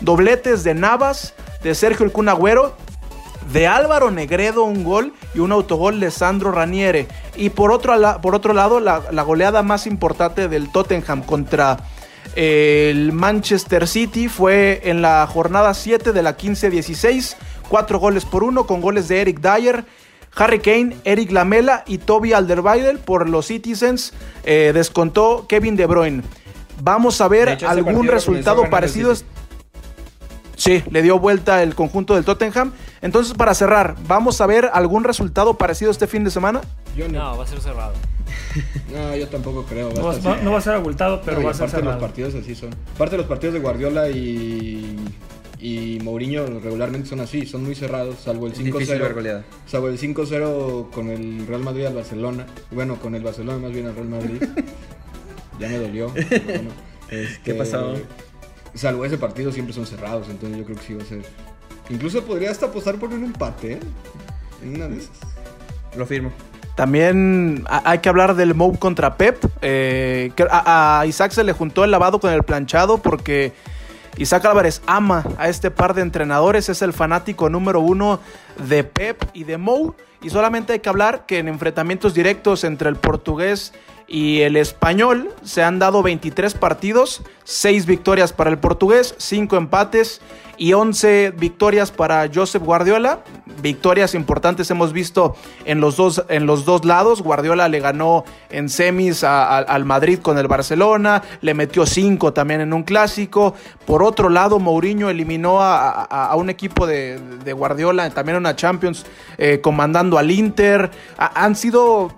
dobletes 0.00 0.64
de 0.64 0.74
Navas, 0.74 1.34
de 1.62 1.74
Sergio 1.74 2.04
El 2.04 2.12
Kun 2.12 2.28
Agüero 2.28 2.76
de 3.52 3.66
Álvaro 3.66 4.10
Negredo 4.10 4.64
un 4.64 4.84
gol 4.84 5.12
y 5.34 5.40
un 5.40 5.52
autogol 5.52 6.00
de 6.00 6.10
Sandro 6.10 6.52
Raniere. 6.52 7.06
Y 7.36 7.50
por 7.50 7.72
otro, 7.72 7.94
por 8.20 8.34
otro 8.34 8.54
lado, 8.54 8.80
la, 8.80 9.02
la 9.10 9.22
goleada 9.22 9.62
más 9.62 9.86
importante 9.86 10.48
del 10.48 10.70
Tottenham 10.70 11.22
contra 11.22 11.78
eh, 12.36 12.88
el 12.90 13.12
Manchester 13.12 13.86
City 13.86 14.28
fue 14.28 14.80
en 14.84 15.02
la 15.02 15.26
jornada 15.26 15.74
7 15.74 16.12
de 16.12 16.22
la 16.22 16.36
15-16, 16.36 17.36
cuatro 17.68 17.98
goles 17.98 18.24
por 18.24 18.42
uno 18.42 18.66
con 18.66 18.80
goles 18.80 19.08
de 19.08 19.20
Eric 19.20 19.40
Dyer. 19.40 19.84
Harry 20.36 20.58
Kane, 20.58 20.96
Eric 21.04 21.30
Lamela 21.30 21.84
y 21.86 21.98
Toby 21.98 22.32
Alderweireld 22.32 22.98
por 22.98 23.28
los 23.28 23.46
Citizens 23.46 24.12
eh, 24.42 24.72
descontó 24.74 25.46
Kevin 25.48 25.76
De 25.76 25.86
Bruyne. 25.86 26.24
Vamos 26.82 27.20
a 27.20 27.28
ver 27.28 27.50
hecho, 27.50 27.68
algún 27.68 28.08
resultado 28.08 28.68
parecido. 28.68 29.14
Sí, 30.56 30.82
le 30.90 31.02
dio 31.02 31.20
vuelta 31.20 31.62
el 31.62 31.76
conjunto 31.76 32.16
del 32.16 32.24
Tottenham. 32.24 32.72
Entonces, 33.04 33.34
para 33.34 33.52
cerrar, 33.52 33.96
¿vamos 34.08 34.40
a 34.40 34.46
ver 34.46 34.70
algún 34.72 35.04
resultado 35.04 35.58
parecido 35.58 35.90
este 35.90 36.06
fin 36.06 36.24
de 36.24 36.30
semana? 36.30 36.62
Yo 36.96 37.06
no, 37.06 37.18
No, 37.32 37.36
va 37.38 37.44
a 37.44 37.46
ser 37.46 37.60
cerrado. 37.60 37.92
no, 38.92 39.14
yo 39.14 39.28
tampoco 39.28 39.64
creo. 39.64 39.90
No 39.92 40.02
va, 40.06 40.14
estar 40.14 40.24
no- 40.30 40.34
así. 40.36 40.44
no 40.44 40.52
va 40.52 40.58
a 40.58 40.62
ser 40.62 40.72
abultado, 40.74 41.20
pero 41.22 41.42
va 41.42 41.50
a 41.50 41.54
ser 41.54 41.64
aparte 41.64 41.76
los 41.84 41.92
cerrado. 41.92 42.00
partidos 42.00 42.34
así 42.34 42.54
son. 42.54 42.70
Aparte 42.94 43.18
los 43.18 43.26
partidos 43.26 43.52
de 43.52 43.60
Guardiola 43.60 44.08
y, 44.08 44.96
y 45.60 45.98
Mourinho 46.02 46.46
regularmente 46.60 47.06
son 47.06 47.20
así, 47.20 47.44
son 47.44 47.62
muy 47.64 47.74
cerrados, 47.74 48.16
salvo 48.24 48.46
el 48.46 48.52
Es 48.52 48.58
difícil 48.58 48.98
ver 48.98 49.10
5-0. 49.12 49.14
goleada. 49.14 49.44
Salvo 49.66 49.88
el 49.88 49.98
5-0 50.00 50.88
con 50.90 51.10
el 51.10 51.46
Real 51.46 51.62
Madrid 51.62 51.84
al 51.84 51.94
Barcelona. 51.94 52.46
Bueno, 52.70 52.96
con 52.96 53.14
el 53.14 53.22
Barcelona 53.22 53.58
más 53.58 53.72
bien 53.72 53.86
al 53.86 53.94
Real 53.96 54.08
Madrid. 54.08 54.42
ya 55.60 55.68
me 55.68 55.76
dolió. 55.78 56.10
pero 56.14 56.44
bueno, 56.44 56.70
este, 57.10 57.40
¿Qué 57.44 57.52
pasó? 57.54 57.96
Salvo 58.74 59.04
ese 59.04 59.18
partido 59.18 59.52
siempre 59.52 59.74
son 59.74 59.86
cerrados, 59.86 60.26
entonces 60.30 60.58
yo 60.58 60.64
creo 60.64 60.78
que 60.78 60.82
sí 60.84 60.94
va 60.94 61.02
a 61.02 61.06
ser. 61.06 61.22
Incluso 61.90 62.22
podría 62.24 62.50
hasta 62.50 62.66
apostar 62.66 62.96
por 62.96 63.10
un 63.10 63.24
empate, 63.24 63.74
¿eh? 63.74 63.80
En 64.62 64.76
una 64.76 64.88
de 64.88 64.98
esas. 64.98 65.10
Lo 65.96 66.06
firmo. 66.06 66.32
También 66.76 67.64
ha- 67.68 67.82
hay 67.90 67.98
que 67.98 68.08
hablar 68.08 68.34
del 68.34 68.54
Mou 68.54 68.76
contra 68.78 69.16
Pep. 69.16 69.44
Eh, 69.62 70.32
que 70.34 70.44
a, 70.50 71.00
a 71.00 71.06
Isaac 71.06 71.32
se 71.32 71.44
le 71.44 71.52
juntó 71.52 71.84
el 71.84 71.90
lavado 71.90 72.18
con 72.18 72.32
el 72.32 72.42
planchado 72.42 72.98
porque 72.98 73.52
Isaac 74.16 74.44
Álvarez 74.46 74.82
ama 74.86 75.24
a 75.38 75.48
este 75.48 75.70
par 75.70 75.94
de 75.94 76.02
entrenadores. 76.02 76.68
Es 76.68 76.82
el 76.82 76.92
fanático 76.92 77.48
número 77.50 77.80
uno 77.80 78.18
de 78.58 78.84
Pep 78.84 79.22
y 79.34 79.44
de 79.44 79.58
Mou. 79.58 79.94
Y 80.22 80.30
solamente 80.30 80.72
hay 80.72 80.78
que 80.80 80.88
hablar 80.88 81.26
que 81.26 81.38
en 81.38 81.48
enfrentamientos 81.48 82.14
directos 82.14 82.64
entre 82.64 82.88
el 82.88 82.96
portugués 82.96 83.72
y 84.06 84.40
el 84.42 84.56
español 84.56 85.30
se 85.42 85.62
han 85.62 85.78
dado 85.78 86.02
23 86.02 86.54
partidos, 86.54 87.22
6 87.44 87.86
victorias 87.86 88.32
para 88.32 88.50
el 88.50 88.58
portugués, 88.58 89.14
5 89.18 89.56
empates 89.56 90.20
y 90.56 90.72
11 90.72 91.32
victorias 91.36 91.90
para 91.90 92.28
Josep 92.32 92.62
Guardiola. 92.62 93.20
Victorias 93.60 94.14
importantes 94.14 94.70
hemos 94.70 94.92
visto 94.92 95.34
en 95.64 95.80
los 95.80 95.96
dos, 95.96 96.22
en 96.28 96.46
los 96.46 96.64
dos 96.66 96.84
lados. 96.84 97.22
Guardiola 97.22 97.68
le 97.68 97.80
ganó 97.80 98.24
en 98.50 98.68
semis 98.68 99.24
al 99.24 99.84
Madrid 99.86 100.18
con 100.20 100.36
el 100.38 100.48
Barcelona, 100.48 101.22
le 101.40 101.54
metió 101.54 101.86
5 101.86 102.32
también 102.34 102.60
en 102.60 102.72
un 102.72 102.82
clásico. 102.82 103.54
Por 103.86 104.02
otro 104.02 104.28
lado, 104.28 104.58
Mourinho 104.58 105.08
eliminó 105.08 105.60
a, 105.60 106.02
a- 106.04 106.36
un 106.36 106.50
equipo 106.50 106.86
de, 106.86 107.18
de 107.42 107.52
Guardiola, 107.52 108.08
también 108.10 108.36
una 108.44 108.56
Champions, 108.56 109.04
eh, 109.38 109.60
comandando 109.60 110.18
al 110.18 110.30
Inter. 110.30 110.90
Ha- 111.18 111.44
han 111.44 111.56
sido 111.56 112.12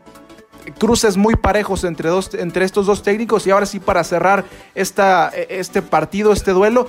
cruces 0.79 1.17
muy 1.17 1.37
parejos 1.37 1.85
entre, 1.85 2.09
dos, 2.09 2.35
entre 2.35 2.65
estos 2.65 2.87
dos 2.87 3.03
técnicos. 3.03 3.47
Y 3.47 3.51
ahora 3.51 3.67
sí, 3.67 3.81
para 3.81 4.03
cerrar 4.05 4.45
esta, 4.75 5.29
este 5.29 5.83
partido, 5.83 6.33
este 6.33 6.53
duelo. 6.53 6.89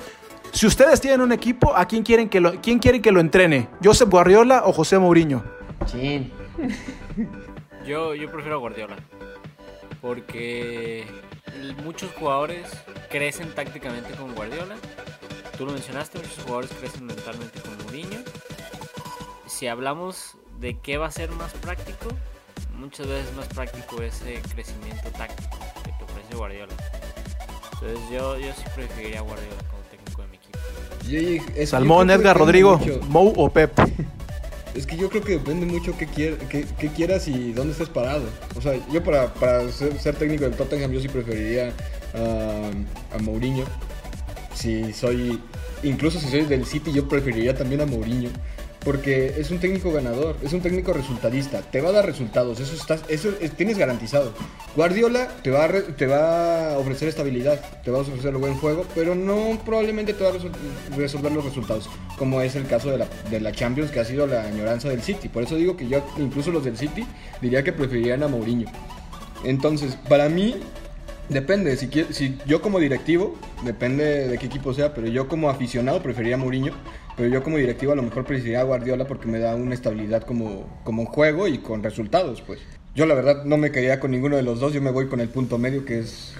Si 0.50 0.66
ustedes 0.66 1.00
tienen 1.00 1.20
un 1.20 1.32
equipo, 1.32 1.76
¿a 1.76 1.86
quién 1.86 2.02
quieren 2.02 2.28
que 2.28 2.40
lo, 2.40 2.60
quién 2.62 2.78
quieren 2.78 3.02
que 3.02 3.12
lo 3.12 3.20
entrene? 3.20 3.68
¿Josep 3.84 4.08
Guardiola 4.10 4.62
o 4.64 4.72
José 4.72 4.98
Mourinho? 4.98 5.44
Yo, 7.86 8.14
yo 8.14 8.30
prefiero 8.30 8.56
a 8.56 8.60
Guardiola. 8.60 8.96
Porque 10.00 11.04
muchos 11.84 12.10
jugadores 12.18 12.66
crecen 13.10 13.54
tácticamente 13.54 14.12
con 14.14 14.34
Guardiola. 14.34 14.76
Tú 15.56 15.66
lo 15.66 15.72
mencionaste, 15.72 16.18
muchos 16.18 16.38
jugadores 16.44 16.70
crecen 16.78 17.06
mentalmente 17.06 17.60
con 17.60 17.76
Mourinho. 17.84 18.18
Si 19.58 19.66
hablamos 19.66 20.36
de 20.60 20.78
qué 20.78 20.98
va 20.98 21.06
a 21.06 21.10
ser 21.10 21.30
más 21.32 21.52
práctico, 21.54 22.06
muchas 22.78 23.08
veces 23.08 23.34
más 23.34 23.48
práctico 23.48 24.00
ese 24.00 24.40
crecimiento 24.54 25.10
táctico 25.10 25.58
que 25.84 25.90
te 25.90 26.04
ofrece 26.04 26.36
Guardiola. 26.36 26.72
Entonces 27.72 27.98
yo, 28.08 28.38
yo 28.38 28.52
sí 28.56 28.62
preferiría 28.76 29.20
Guardiola 29.22 29.56
como 29.68 29.82
técnico 29.90 30.22
de 30.22 30.28
mi 30.28 30.36
equipo. 30.36 30.58
Y- 31.08 31.38
es 31.38 31.44
que 31.54 31.60
yo 31.62 31.66
Salmón, 31.66 32.08
Edgar, 32.08 32.38
Rodrigo, 32.38 32.78
mucho. 32.78 33.00
Mou 33.08 33.32
o 33.36 33.50
Pep. 33.50 33.72
Es 34.76 34.86
que 34.86 34.96
yo 34.96 35.10
creo 35.10 35.24
que 35.24 35.32
depende 35.32 35.66
mucho 35.66 35.92
qué, 35.98 36.06
quier- 36.06 36.38
qué, 36.48 36.64
qué 36.78 36.88
quieras 36.90 37.26
y 37.26 37.52
dónde 37.52 37.72
estés 37.72 37.88
parado. 37.88 38.26
O 38.56 38.60
sea, 38.60 38.74
yo 38.92 39.02
para, 39.02 39.34
para 39.34 39.68
ser, 39.72 39.98
ser 39.98 40.14
técnico 40.14 40.44
del 40.44 40.54
Tottenham 40.54 40.92
yo 40.92 41.00
sí 41.00 41.08
preferiría 41.08 41.72
a, 42.14 42.70
a 43.16 43.18
Mourinho. 43.18 43.64
Si 44.54 44.92
soy, 44.92 45.42
incluso 45.82 46.20
si 46.20 46.28
soy 46.28 46.42
del 46.44 46.64
City 46.64 46.92
yo 46.92 47.08
preferiría 47.08 47.56
también 47.56 47.80
a 47.80 47.86
Mourinho. 47.86 48.30
Porque 48.84 49.34
es 49.38 49.50
un 49.50 49.58
técnico 49.58 49.92
ganador, 49.92 50.36
es 50.42 50.52
un 50.52 50.60
técnico 50.60 50.92
resultadista, 50.92 51.60
te 51.62 51.80
va 51.80 51.88
a 51.90 51.92
dar 51.92 52.06
resultados, 52.06 52.60
eso, 52.60 52.74
estás, 52.74 53.02
eso 53.08 53.30
es- 53.40 53.50
tienes 53.52 53.76
garantizado. 53.76 54.32
Guardiola 54.76 55.28
te 55.42 55.50
va, 55.50 55.64
a 55.64 55.68
re- 55.68 55.82
te 55.82 56.06
va 56.06 56.74
a 56.74 56.78
ofrecer 56.78 57.08
estabilidad, 57.08 57.60
te 57.82 57.90
va 57.90 57.98
a 57.98 58.00
ofrecer 58.02 58.32
buen 58.34 58.54
juego, 58.54 58.86
pero 58.94 59.14
no 59.14 59.58
probablemente 59.64 60.14
te 60.14 60.22
va 60.24 60.30
a 60.30 60.32
resol- 60.34 60.52
resolver 60.96 61.32
los 61.32 61.44
resultados, 61.44 61.88
como 62.16 62.40
es 62.40 62.54
el 62.54 62.66
caso 62.66 62.90
de 62.90 62.98
la, 62.98 63.06
de 63.30 63.40
la 63.40 63.52
Champions, 63.52 63.90
que 63.90 64.00
ha 64.00 64.04
sido 64.04 64.26
la 64.26 64.42
añoranza 64.44 64.88
del 64.88 65.02
City. 65.02 65.28
Por 65.28 65.42
eso 65.42 65.56
digo 65.56 65.76
que 65.76 65.88
yo, 65.88 66.02
incluso 66.16 66.50
los 66.52 66.64
del 66.64 66.76
City, 66.78 67.04
diría 67.42 67.64
que 67.64 67.72
preferirían 67.72 68.22
a 68.22 68.28
Mourinho. 68.28 68.68
Entonces, 69.44 69.96
para 70.08 70.28
mí, 70.28 70.56
depende. 71.28 71.76
Si, 71.76 71.88
si 72.10 72.38
yo 72.46 72.60
como 72.62 72.78
directivo, 72.78 73.36
depende 73.64 74.28
de 74.28 74.38
qué 74.38 74.46
equipo 74.46 74.72
sea, 74.74 74.94
pero 74.94 75.06
yo 75.08 75.28
como 75.28 75.50
aficionado 75.50 76.02
preferiría 76.02 76.36
a 76.36 76.38
Mourinho. 76.38 76.72
Pero 77.16 77.28
yo 77.30 77.42
como 77.42 77.56
directivo 77.56 77.92
a 77.92 77.96
lo 77.96 78.02
mejor 78.02 78.24
preferiría 78.24 78.60
a 78.60 78.64
Guardiola 78.64 79.04
porque 79.06 79.26
me 79.26 79.38
da 79.40 79.56
una 79.56 79.74
estabilidad 79.74 80.22
como, 80.22 80.80
como 80.84 81.04
juego 81.06 81.48
y 81.48 81.58
con 81.58 81.82
resultados, 81.82 82.42
pues. 82.42 82.60
Yo 82.94 83.06
la 83.06 83.14
verdad 83.14 83.44
no 83.44 83.56
me 83.56 83.70
quedaría 83.72 83.98
con 84.00 84.10
ninguno 84.12 84.36
de 84.36 84.42
los 84.42 84.60
dos, 84.60 84.72
yo 84.72 84.80
me 84.80 84.90
voy 84.90 85.08
con 85.08 85.20
el 85.20 85.28
punto 85.28 85.58
medio 85.58 85.84
que 85.84 85.98
es 86.00 86.34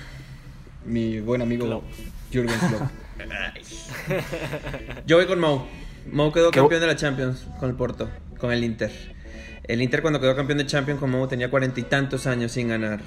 mi 0.85 1.21
buen 1.21 1.43
amigo 1.43 1.67
Klopp. 1.67 1.85
Jürgen 2.33 2.59
Klopp. 2.59 2.83
Yo 5.07 5.17
voy 5.17 5.27
con 5.27 5.41
Mou. 5.41 5.63
Mou 6.11 6.33
quedó 6.33 6.51
¿Qué- 6.51 6.61
campeón 6.61 6.81
de 6.81 6.87
la 6.87 6.97
Champions 6.97 7.47
con 7.59 7.69
el 7.71 7.77
Porto, 7.77 8.09
con 8.39 8.53
el 8.53 8.63
Inter. 8.65 8.91
El 9.65 9.83
Inter 9.83 10.01
cuando 10.03 10.21
quedó 10.21 10.35
campeón 10.37 10.59
de 10.59 10.67
Champions 10.67 11.01
con 11.01 11.11
Mou 11.11 11.27
tenía 11.27 11.51
cuarenta 11.51 11.81
y 11.81 11.85
tantos 11.85 12.27
años 12.27 12.53
sin 12.53 12.69
ganar 12.69 13.01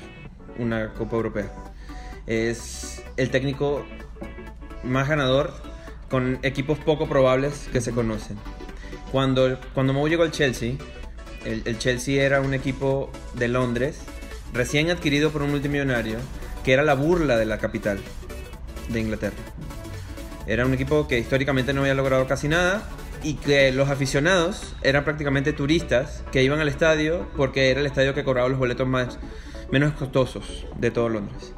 una 0.60 0.94
Copa 0.94 1.16
Europea. 1.16 1.52
Es 2.28 3.04
el 3.18 3.30
técnico 3.30 3.86
más 4.84 5.08
ganador 5.08 5.54
con 6.10 6.40
equipos 6.44 6.78
poco 6.80 7.08
probables 7.08 7.70
que 7.72 7.82
se 7.82 7.92
conocen. 7.92 8.38
Cuando, 9.12 9.60
cuando 9.74 9.94
Mou 9.94 10.08
llegó 10.08 10.24
al 10.24 10.32
Chelsea, 10.32 10.76
el, 11.46 11.62
el 11.66 11.78
Chelsea 11.78 12.24
era 12.24 12.42
un 12.42 12.54
equipo 12.54 13.12
de 13.34 13.48
Londres, 13.48 14.00
recién 14.54 14.90
adquirido 14.90 15.32
por 15.32 15.42
un 15.42 15.52
multimillonario, 15.52 16.18
que 16.64 16.74
era 16.74 16.84
la 16.84 16.94
burla 16.94 17.38
de 17.38 17.46
la 17.46 17.58
capital 17.58 18.00
de 18.90 19.00
Inglaterra. 19.00 19.38
Era 20.48 20.66
un 20.66 20.74
equipo 20.74 21.08
que 21.08 21.20
históricamente 21.20 21.74
no 21.74 21.82
había 21.82 21.94
logrado 21.94 22.28
casi 22.28 22.48
nada 22.48 22.84
y 23.24 23.36
que 23.36 23.72
los 23.72 23.90
aficionados 23.90 24.76
eran 24.82 25.04
prácticamente 25.04 25.54
turistas 25.54 26.24
que 26.32 26.44
iban 26.44 26.60
al 26.60 26.68
estadio 26.68 27.28
porque 27.38 27.70
era 27.70 27.80
el 27.80 27.86
estadio 27.86 28.14
que 28.14 28.24
cobraba 28.24 28.50
los 28.50 28.58
boletos 28.58 28.88
más 28.88 29.20
menos 29.72 29.94
costosos 29.94 30.66
de 30.78 30.92
todo 30.92 31.10
Londres. 31.10 31.54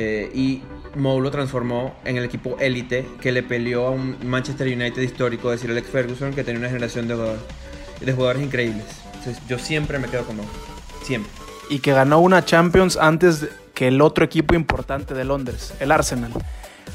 Eh, 0.00 0.30
y 0.32 0.62
Mou 0.94 1.20
lo 1.20 1.28
transformó 1.32 1.92
en 2.04 2.16
el 2.16 2.22
equipo 2.24 2.56
élite 2.60 3.04
que 3.20 3.32
le 3.32 3.42
peleó 3.42 3.88
a 3.88 3.90
un 3.90 4.16
Manchester 4.24 4.68
United 4.68 5.02
histórico, 5.02 5.52
es 5.52 5.58
decir, 5.60 5.72
Alex 5.72 5.88
Ferguson, 5.90 6.32
que 6.32 6.44
tenía 6.44 6.60
una 6.60 6.68
generación 6.68 7.08
de 7.08 7.14
jugadores, 7.14 7.42
de 8.00 8.12
jugadores 8.12 8.42
increíbles. 8.42 8.84
Entonces, 9.16 9.42
yo 9.48 9.58
siempre 9.58 9.98
me 9.98 10.06
quedo 10.06 10.22
con 10.24 10.36
Mou. 10.36 10.46
Siempre. 11.02 11.32
Y 11.68 11.80
que 11.80 11.92
ganó 11.92 12.20
una 12.20 12.44
Champions 12.44 12.96
antes 12.96 13.40
de- 13.40 13.48
que 13.74 13.88
el 13.88 14.00
otro 14.00 14.24
equipo 14.24 14.54
importante 14.54 15.14
de 15.14 15.24
Londres, 15.24 15.74
el 15.80 15.90
Arsenal. 15.90 16.30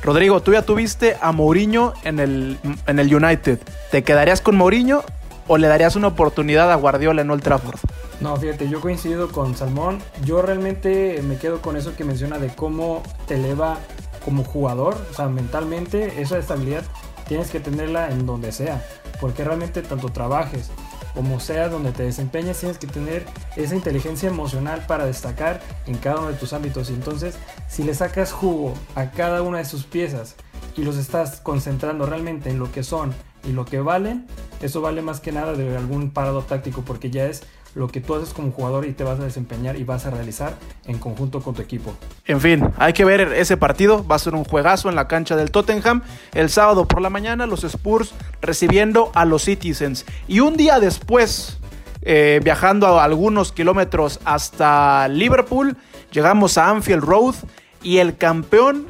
Rodrigo, 0.01 0.41
tú 0.41 0.53
ya 0.53 0.61
tuviste 0.61 1.17
a 1.21 1.31
Mourinho 1.33 1.93
en 2.05 2.19
el, 2.19 2.57
en 2.87 2.99
el 2.99 3.13
United. 3.13 3.59
¿Te 3.91 4.03
quedarías 4.03 4.39
con 4.39 4.55
Mourinho 4.55 5.03
o 5.47 5.57
le 5.57 5.67
darías 5.67 5.95
una 5.97 6.07
oportunidad 6.07 6.71
a 6.71 6.75
Guardiola 6.75 7.21
en 7.21 7.29
Old 7.31 7.43
Trafford? 7.43 7.79
No, 8.23 8.37
fíjate, 8.37 8.69
yo 8.69 8.79
coincido 8.79 9.29
con 9.29 9.53
Salmón. 9.53 9.99
Yo 10.23 10.41
realmente 10.41 11.21
me 11.23 11.35
quedo 11.35 11.61
con 11.61 11.75
eso 11.75 11.93
que 11.97 12.05
menciona 12.05 12.39
de 12.39 12.47
cómo 12.47 13.03
te 13.27 13.35
eleva 13.35 13.79
como 14.23 14.45
jugador, 14.45 14.95
o 15.11 15.13
sea, 15.13 15.27
mentalmente, 15.27 16.21
esa 16.21 16.37
estabilidad 16.37 16.85
tienes 17.27 17.49
que 17.49 17.59
tenerla 17.59 18.11
en 18.11 18.25
donde 18.25 18.53
sea, 18.53 18.81
porque 19.19 19.43
realmente 19.43 19.81
tanto 19.81 20.07
trabajes 20.07 20.71
como 21.13 21.41
sea 21.41 21.67
donde 21.67 21.91
te 21.91 22.03
desempeñes, 22.03 22.59
tienes 22.59 22.77
que 22.77 22.87
tener 22.87 23.25
esa 23.57 23.75
inteligencia 23.75 24.29
emocional 24.29 24.85
para 24.87 25.05
destacar 25.05 25.61
en 25.85 25.97
cada 25.97 26.19
uno 26.19 26.29
de 26.29 26.37
tus 26.37 26.53
ámbitos. 26.53 26.89
Y 26.91 26.93
entonces, 26.93 27.35
si 27.67 27.83
le 27.83 27.93
sacas 27.93 28.31
jugo 28.31 28.73
a 28.95 29.11
cada 29.11 29.41
una 29.41 29.57
de 29.57 29.65
sus 29.65 29.83
piezas 29.83 30.35
y 30.77 30.83
los 30.83 30.95
estás 30.95 31.41
concentrando 31.41 32.05
realmente 32.05 32.49
en 32.49 32.57
lo 32.57 32.71
que 32.71 32.83
son 32.83 33.13
y 33.43 33.51
lo 33.51 33.65
que 33.65 33.81
valen, 33.81 34.25
eso 34.61 34.79
vale 34.79 35.01
más 35.01 35.19
que 35.19 35.33
nada 35.33 35.53
de 35.53 35.75
algún 35.75 36.11
parado 36.11 36.43
táctico, 36.43 36.83
porque 36.83 37.09
ya 37.11 37.25
es 37.25 37.43
lo 37.75 37.87
que 37.87 38.01
tú 38.01 38.15
haces 38.15 38.33
como 38.33 38.51
jugador 38.51 38.85
y 38.85 38.93
te 38.93 39.03
vas 39.03 39.19
a 39.19 39.23
desempeñar 39.23 39.77
y 39.77 39.83
vas 39.83 40.05
a 40.05 40.11
realizar 40.11 40.55
en 40.85 40.99
conjunto 40.99 41.41
con 41.41 41.55
tu 41.55 41.61
equipo. 41.61 41.93
En 42.25 42.39
fin, 42.39 42.69
hay 42.77 42.93
que 42.93 43.05
ver 43.05 43.21
ese 43.33 43.57
partido. 43.57 44.05
Va 44.05 44.15
a 44.15 44.19
ser 44.19 44.35
un 44.35 44.43
juegazo 44.43 44.89
en 44.89 44.95
la 44.95 45.07
cancha 45.07 45.35
del 45.35 45.51
Tottenham. 45.51 46.03
El 46.33 46.49
sábado 46.49 46.87
por 46.87 47.01
la 47.01 47.09
mañana, 47.09 47.45
los 47.45 47.63
Spurs 47.63 48.13
recibiendo 48.41 49.11
a 49.15 49.25
los 49.25 49.43
Citizens. 49.43 50.05
Y 50.27 50.39
un 50.39 50.55
día 50.55 50.79
después, 50.79 51.57
eh, 52.03 52.39
viajando 52.43 52.99
a 52.99 53.03
algunos 53.03 53.51
kilómetros 53.51 54.19
hasta 54.23 55.07
Liverpool, 55.07 55.75
llegamos 56.11 56.57
a 56.57 56.69
Anfield 56.69 57.03
Road 57.03 57.35
y 57.81 57.97
el 57.97 58.17
campeón 58.17 58.85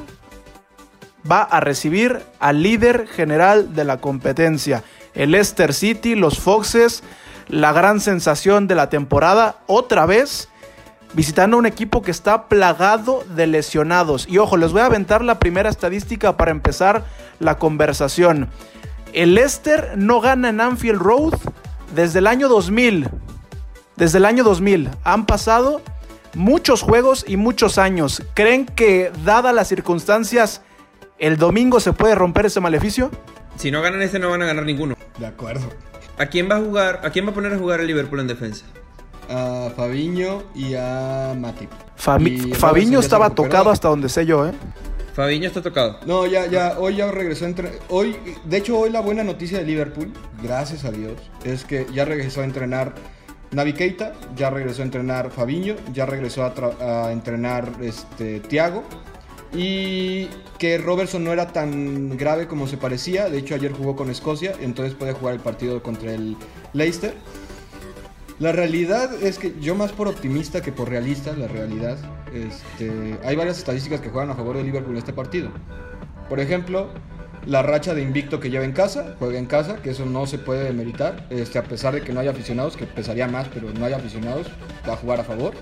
va 1.30 1.41
a 1.41 1.60
recibir 1.60 2.19
al 2.39 2.62
líder 2.62 3.08
general 3.08 3.76
de 3.76 3.86
la 3.86 3.98
competencia, 3.98 4.84
el 5.13 5.32
Leicester 5.32 5.74
City, 5.74 6.15
los 6.15 6.39
Foxes, 6.39 7.04
la 7.47 7.71
gran 7.73 7.99
sensación 7.99 8.67
de 8.67 8.75
la 8.75 8.89
temporada, 8.89 9.58
otra 9.67 10.06
vez 10.06 10.49
visitando 11.13 11.58
a 11.58 11.60
un 11.60 11.65
equipo 11.65 12.01
que 12.01 12.12
está 12.12 12.47
plagado 12.47 13.23
de 13.36 13.47
lesionados. 13.47 14.27
Y 14.27 14.39
ojo, 14.39 14.58
les 14.58 14.71
voy 14.71 14.82
a 14.82 14.86
aventar 14.86 15.23
la 15.23 15.39
primera 15.39 15.69
estadística 15.69 16.38
para 16.38 16.51
empezar 16.51 17.03
la 17.39 17.58
conversación. 17.58 18.49
El 19.13 19.36
Leicester 19.36 19.93
no 19.95 20.21
gana 20.21 20.49
en 20.49 20.60
Anfield 20.60 20.99
Road 20.99 21.36
desde 21.93 22.19
el 22.19 22.27
año 22.27 22.49
2000. 22.49 23.10
Desde 23.95 24.17
el 24.17 24.25
año 24.25 24.43
2000 24.43 24.89
han 25.03 25.25
pasado 25.25 25.82
muchos 26.34 26.82
juegos 26.82 27.23
y 27.27 27.38
muchos 27.38 27.77
años. 27.77 28.23
¿Creen 28.34 28.65
que, 28.65 29.12
dadas 29.23 29.53
las 29.53 29.67
circunstancias, 29.67 30.62
el 31.19 31.38
domingo 31.38 31.79
se 31.79 31.93
puede 31.93 32.15
romper 32.15 32.47
ese 32.47 32.60
maleficio? 32.60 33.12
Si 33.56 33.69
no 33.69 33.84
ganan 33.84 34.01
este, 34.01 34.17
no 34.17 34.32
van 34.32 34.41
a 34.41 34.45
ganar 34.45 34.65
ninguno. 34.65 34.95
De 35.19 35.27
acuerdo. 35.27 35.69
¿A 36.17 36.28
quién 36.28 36.49
va 36.49 36.58
a 36.58 36.60
jugar? 36.60 37.02
¿A 37.04 37.10
quién 37.10 37.26
va 37.26 37.32
a 37.32 37.34
poner 37.34 37.54
a 37.54 37.58
jugar 37.58 37.80
el 37.82 37.88
Liverpool 37.88 38.19
en 38.19 38.28
defensa? 38.28 38.65
A 39.30 39.71
Fabiño 39.76 40.43
y 40.54 40.76
a 40.76 41.34
Matip. 41.38 41.69
Fabi- 41.97 42.28
Y 42.32 42.38
Robertson 42.39 42.60
Fabiño 42.60 42.99
estaba 42.99 43.30
tocado 43.30 43.69
hasta 43.69 43.88
donde 43.88 44.10
sé 44.10 44.26
yo, 44.26 44.47
¿eh? 44.47 44.52
Fabiño 45.15 45.47
está 45.47 45.62
tocado. 45.62 45.99
No, 46.06 46.26
ya, 46.26 46.47
ya, 46.47 46.76
hoy 46.80 46.95
ya 46.97 47.10
regresó 47.12 47.45
a 47.45 47.47
entre- 47.47 47.80
Hoy, 47.89 48.15
de 48.45 48.58
hecho, 48.58 48.78
hoy 48.78 48.89
la 48.89 48.99
buena 48.99 49.23
noticia 49.23 49.60
de 49.60 49.65
Liverpool, 49.65 50.12
gracias 50.41 50.86
a 50.86 50.91
Dios, 50.91 51.13
es 51.43 51.63
que 51.65 51.86
ya 51.93 52.04
regresó 52.06 52.41
a 52.41 52.45
entrenar 52.45 52.93
Navi 53.52 53.73
Keita, 53.73 54.13
ya 54.36 54.49
regresó 54.49 54.82
a 54.82 54.86
entrenar 54.86 55.30
Fabiño, 55.32 55.76
ya 55.93 56.06
regresó 56.08 56.43
a, 56.82 57.12
entrenar 57.12 57.69
este, 57.82 58.39
Thiago. 58.39 58.84
Y 59.53 60.27
que 60.57 60.77
Robertson 60.77 61.23
no 61.23 61.31
era 61.31 61.47
tan 61.53 62.17
grave 62.17 62.47
como 62.47 62.67
se 62.67 62.77
parecía. 62.77 63.29
De 63.29 63.37
hecho, 63.37 63.55
ayer 63.55 63.71
jugó 63.71 63.95
con 63.95 64.09
Escocia, 64.09 64.53
entonces 64.61 64.95
puede 64.95 65.13
jugar 65.13 65.35
el 65.35 65.41
partido 65.41 65.83
contra 65.83 66.13
el 66.13 66.35
Leicester. 66.73 67.13
La 68.39 68.51
realidad 68.51 69.13
es 69.21 69.37
que 69.37 69.53
yo 69.61 69.75
más 69.75 69.91
por 69.91 70.07
optimista 70.07 70.61
que 70.61 70.71
por 70.71 70.89
realista, 70.89 71.33
la 71.33 71.47
realidad, 71.47 71.97
este, 72.33 73.19
hay 73.23 73.35
varias 73.35 73.59
estadísticas 73.59 74.01
que 74.01 74.09
juegan 74.09 74.31
a 74.31 74.35
favor 74.35 74.57
de 74.57 74.63
Liverpool 74.63 74.93
en 74.93 74.97
este 74.97 75.13
partido. 75.13 75.49
Por 76.29 76.39
ejemplo, 76.39 76.89
la 77.45 77.61
racha 77.61 77.93
de 77.93 78.01
invicto 78.01 78.39
que 78.39 78.49
lleva 78.49 78.65
en 78.65 78.71
casa, 78.71 79.15
juega 79.19 79.37
en 79.37 79.45
casa, 79.45 79.77
que 79.77 79.91
eso 79.91 80.05
no 80.05 80.25
se 80.25 80.39
puede 80.39 80.63
demeritar, 80.63 81.27
este, 81.29 81.59
a 81.59 81.63
pesar 81.63 81.93
de 81.93 82.01
que 82.01 82.11
no 82.11 82.21
haya 82.21 82.31
aficionados, 82.31 82.75
que 82.75 82.85
pesaría 82.85 83.27
más, 83.27 83.47
pero 83.53 83.71
no 83.71 83.85
hay 83.85 83.93
aficionados, 83.93 84.47
va 84.87 84.93
a 84.93 84.97
jugar 84.97 85.19
a 85.19 85.23
favor. 85.23 85.53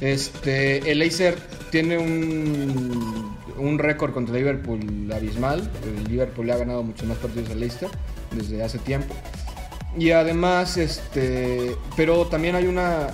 Este, 0.00 0.90
el 0.90 0.98
Leicester 0.98 1.36
tiene 1.70 1.96
un, 1.98 3.36
un 3.58 3.78
récord 3.78 4.12
contra 4.12 4.34
Liverpool 4.36 5.10
abismal. 5.14 5.70
El 5.84 6.04
Liverpool 6.10 6.46
le 6.46 6.52
ha 6.52 6.56
ganado 6.58 6.82
muchos 6.82 7.06
más 7.06 7.18
partidos 7.18 7.50
al 7.50 7.60
Leicester 7.60 7.88
desde 8.32 8.62
hace 8.62 8.78
tiempo. 8.78 9.14
Y 9.98 10.10
además, 10.10 10.76
este, 10.76 11.74
pero 11.96 12.26
también 12.26 12.54
hay 12.54 12.66
una, 12.66 13.06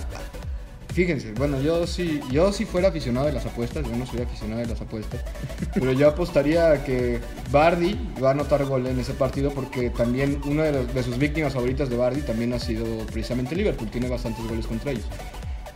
fíjense, 0.93 1.31
bueno, 1.31 1.61
yo 1.61 1.87
sí, 1.87 2.19
yo 2.29 2.51
si 2.51 2.65
fuera 2.65 2.89
aficionado 2.89 3.25
de 3.27 3.31
las 3.31 3.45
apuestas, 3.45 3.85
yo 3.87 3.95
no 3.95 4.05
soy 4.05 4.19
aficionado 4.21 4.59
de 4.59 4.67
las 4.67 4.81
apuestas, 4.81 5.21
pero 5.73 5.93
yo 5.93 6.09
apostaría 6.09 6.71
a 6.73 6.83
que 6.83 7.19
Bardi 7.51 7.97
va 8.21 8.29
a 8.29 8.31
anotar 8.33 8.65
gol 8.65 8.85
en 8.87 8.99
ese 8.99 9.13
partido 9.13 9.51
porque 9.51 9.91
también 9.91 10.41
una 10.43 10.63
de, 10.63 10.73
los- 10.73 10.93
de 10.93 11.03
sus 11.03 11.17
víctimas 11.17 11.53
favoritas 11.53 11.89
de 11.89 11.95
Bardi 11.95 12.19
también 12.19 12.51
ha 12.51 12.59
sido 12.59 12.83
precisamente 13.13 13.55
Liverpool, 13.55 13.89
tiene 13.89 14.09
bastantes 14.09 14.45
goles 14.45 14.67
contra 14.67 14.91
ellos. 14.91 15.05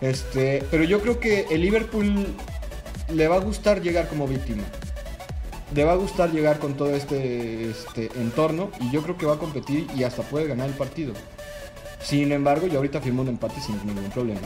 Este, 0.01 0.63
pero 0.69 0.83
yo 0.83 1.01
creo 1.01 1.19
que 1.19 1.47
el 1.49 1.61
Liverpool 1.61 2.27
le 3.13 3.27
va 3.27 3.37
a 3.37 3.39
gustar 3.39 3.81
llegar 3.81 4.07
como 4.07 4.27
víctima. 4.27 4.63
Le 5.73 5.83
va 5.83 5.93
a 5.93 5.95
gustar 5.95 6.31
llegar 6.31 6.59
con 6.59 6.75
todo 6.75 6.95
este, 6.95 7.69
este 7.69 8.09
entorno 8.15 8.71
y 8.79 8.91
yo 8.91 9.01
creo 9.01 9.17
que 9.17 9.25
va 9.25 9.33
a 9.33 9.39
competir 9.39 9.87
y 9.95 10.03
hasta 10.03 10.23
puede 10.23 10.47
ganar 10.47 10.69
el 10.69 10.75
partido. 10.75 11.13
Sin 12.01 12.31
embargo, 12.31 12.67
yo 12.67 12.77
ahorita 12.77 13.01
firmo 13.01 13.21
un 13.21 13.29
empate 13.29 13.59
sin 13.59 13.75
ningún 13.85 14.09
problema. 14.11 14.39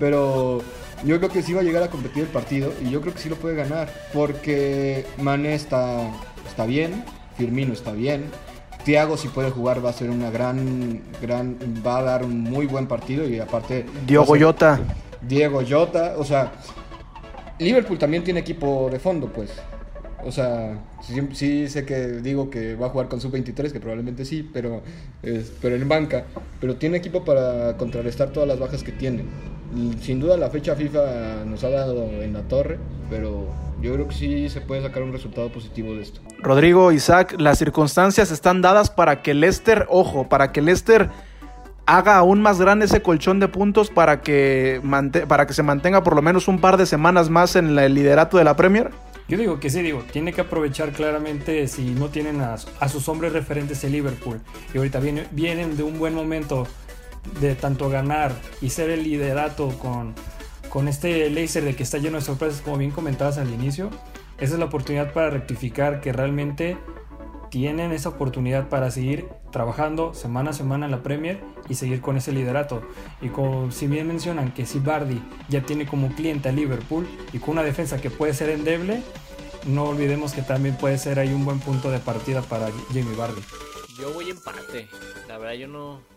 Pero 0.00 0.60
yo 1.04 1.18
creo 1.18 1.30
que 1.30 1.42
sí 1.42 1.52
va 1.52 1.60
a 1.60 1.64
llegar 1.64 1.82
a 1.82 1.90
competir 1.90 2.24
el 2.24 2.28
partido 2.28 2.72
y 2.84 2.90
yo 2.90 3.00
creo 3.00 3.14
que 3.14 3.20
sí 3.20 3.28
lo 3.28 3.36
puede 3.36 3.54
ganar. 3.54 3.92
Porque 4.12 5.06
Mané 5.18 5.54
está, 5.54 6.10
está 6.48 6.66
bien, 6.66 7.04
Firmino 7.36 7.72
está 7.72 7.92
bien. 7.92 8.24
Thiago 8.86 9.16
si 9.16 9.26
puede 9.28 9.50
jugar 9.50 9.84
va 9.84 9.90
a 9.90 9.92
ser 9.92 10.08
una 10.10 10.30
gran, 10.30 11.02
gran, 11.20 11.56
va 11.84 11.98
a 11.98 12.02
dar 12.02 12.24
un 12.24 12.40
muy 12.40 12.66
buen 12.66 12.86
partido 12.86 13.28
y 13.28 13.40
aparte... 13.40 13.84
Diogo 14.06 14.34
ser- 14.34 14.44
Jota. 14.44 14.80
Diego 15.20 15.60
Jota, 15.68 16.14
o 16.16 16.24
sea, 16.24 16.52
Liverpool 17.58 17.98
también 17.98 18.22
tiene 18.22 18.40
equipo 18.40 18.88
de 18.90 19.00
fondo, 19.00 19.26
pues. 19.32 19.50
O 20.24 20.30
sea, 20.30 20.78
sí, 21.02 21.14
sí 21.32 21.68
sé 21.68 21.84
que 21.84 22.06
digo 22.22 22.48
que 22.48 22.76
va 22.76 22.86
a 22.86 22.90
jugar 22.90 23.08
con 23.08 23.20
sub-23, 23.20 23.72
que 23.72 23.80
probablemente 23.80 24.24
sí, 24.24 24.48
pero, 24.52 24.82
es- 25.22 25.52
pero 25.60 25.74
en 25.74 25.88
banca. 25.88 26.24
Pero 26.60 26.76
tiene 26.76 26.98
equipo 26.98 27.24
para 27.24 27.76
contrarrestar 27.76 28.30
todas 28.30 28.48
las 28.48 28.58
bajas 28.58 28.82
que 28.84 28.92
tiene. 28.92 29.24
Sin 30.00 30.20
duda 30.20 30.36
la 30.36 30.48
fecha 30.50 30.74
FIFA 30.74 31.44
nos 31.44 31.62
ha 31.64 31.70
dado 31.70 32.04
en 32.22 32.32
la 32.32 32.42
torre, 32.42 32.78
pero 33.10 33.46
yo 33.82 33.92
creo 33.94 34.08
que 34.08 34.14
sí 34.14 34.48
se 34.48 34.60
puede 34.60 34.82
sacar 34.82 35.02
un 35.02 35.12
resultado 35.12 35.50
positivo 35.50 35.94
de 35.94 36.02
esto. 36.02 36.20
Rodrigo, 36.38 36.92
Isaac, 36.92 37.34
las 37.38 37.58
circunstancias 37.58 38.30
están 38.30 38.62
dadas 38.62 38.90
para 38.90 39.22
que 39.22 39.34
Leicester, 39.34 39.86
ojo, 39.90 40.28
para 40.28 40.52
que 40.52 40.62
Leicester 40.62 41.10
haga 41.84 42.16
aún 42.16 42.40
más 42.40 42.60
grande 42.60 42.86
ese 42.86 43.00
colchón 43.02 43.38
de 43.38 43.48
puntos 43.48 43.90
para 43.90 44.20
que, 44.20 44.80
para 45.28 45.46
que 45.46 45.54
se 45.54 45.62
mantenga 45.62 46.02
por 46.02 46.16
lo 46.16 46.22
menos 46.22 46.48
un 46.48 46.58
par 46.60 46.76
de 46.78 46.86
semanas 46.86 47.30
más 47.30 47.54
en 47.54 47.78
el 47.78 47.94
liderato 47.94 48.38
de 48.38 48.44
la 48.44 48.56
Premier. 48.56 48.90
Yo 49.28 49.36
digo 49.36 49.58
que 49.60 49.70
sí, 49.70 49.82
digo, 49.82 50.02
tiene 50.12 50.32
que 50.32 50.40
aprovechar 50.40 50.90
claramente 50.92 51.66
si 51.68 51.90
no 51.90 52.08
tienen 52.08 52.40
a, 52.40 52.54
a 52.54 52.88
sus 52.88 53.08
hombres 53.08 53.32
referentes 53.32 53.82
en 53.84 53.92
Liverpool 53.92 54.40
y 54.72 54.78
ahorita 54.78 55.00
viene- 55.00 55.26
vienen 55.32 55.76
de 55.76 55.82
un 55.82 55.98
buen 55.98 56.14
momento 56.14 56.66
de 57.40 57.54
tanto 57.54 57.88
ganar 57.88 58.32
y 58.60 58.70
ser 58.70 58.90
el 58.90 59.04
liderato 59.04 59.68
con, 59.78 60.14
con 60.68 60.88
este 60.88 61.28
Leicester 61.30 61.64
de 61.64 61.74
que 61.74 61.82
está 61.82 61.98
lleno 61.98 62.18
de 62.18 62.24
sorpresas, 62.24 62.60
como 62.60 62.78
bien 62.78 62.90
comentabas 62.90 63.38
al 63.38 63.52
inicio. 63.52 63.90
Esa 64.38 64.54
es 64.54 64.58
la 64.58 64.66
oportunidad 64.66 65.12
para 65.12 65.30
rectificar 65.30 66.00
que 66.00 66.12
realmente 66.12 66.76
tienen 67.50 67.92
esa 67.92 68.10
oportunidad 68.10 68.68
para 68.68 68.90
seguir 68.90 69.28
trabajando 69.50 70.12
semana 70.12 70.50
a 70.50 70.52
semana 70.52 70.86
en 70.86 70.92
la 70.92 71.02
Premier 71.02 71.40
y 71.68 71.74
seguir 71.74 72.00
con 72.00 72.16
ese 72.16 72.32
liderato. 72.32 72.82
Y 73.22 73.28
como 73.28 73.70
si 73.70 73.86
bien 73.86 74.06
mencionan 74.06 74.52
que 74.52 74.66
si 74.66 74.78
Bardi 74.78 75.22
ya 75.48 75.62
tiene 75.62 75.86
como 75.86 76.14
cliente 76.14 76.48
a 76.48 76.52
Liverpool 76.52 77.06
y 77.32 77.38
con 77.38 77.50
una 77.50 77.62
defensa 77.62 77.98
que 77.98 78.10
puede 78.10 78.34
ser 78.34 78.50
endeble, 78.50 79.02
no 79.66 79.84
olvidemos 79.84 80.32
que 80.32 80.42
también 80.42 80.76
puede 80.76 80.98
ser 80.98 81.18
ahí 81.18 81.32
un 81.32 81.44
buen 81.44 81.60
punto 81.60 81.90
de 81.90 81.98
partida 81.98 82.42
para 82.42 82.68
Jamie 82.88 83.16
Bardi. 83.16 83.40
Yo 83.98 84.12
voy 84.12 84.30
empate. 84.30 84.88
La 85.28 85.38
verdad 85.38 85.54
yo 85.54 85.68
no 85.68 86.15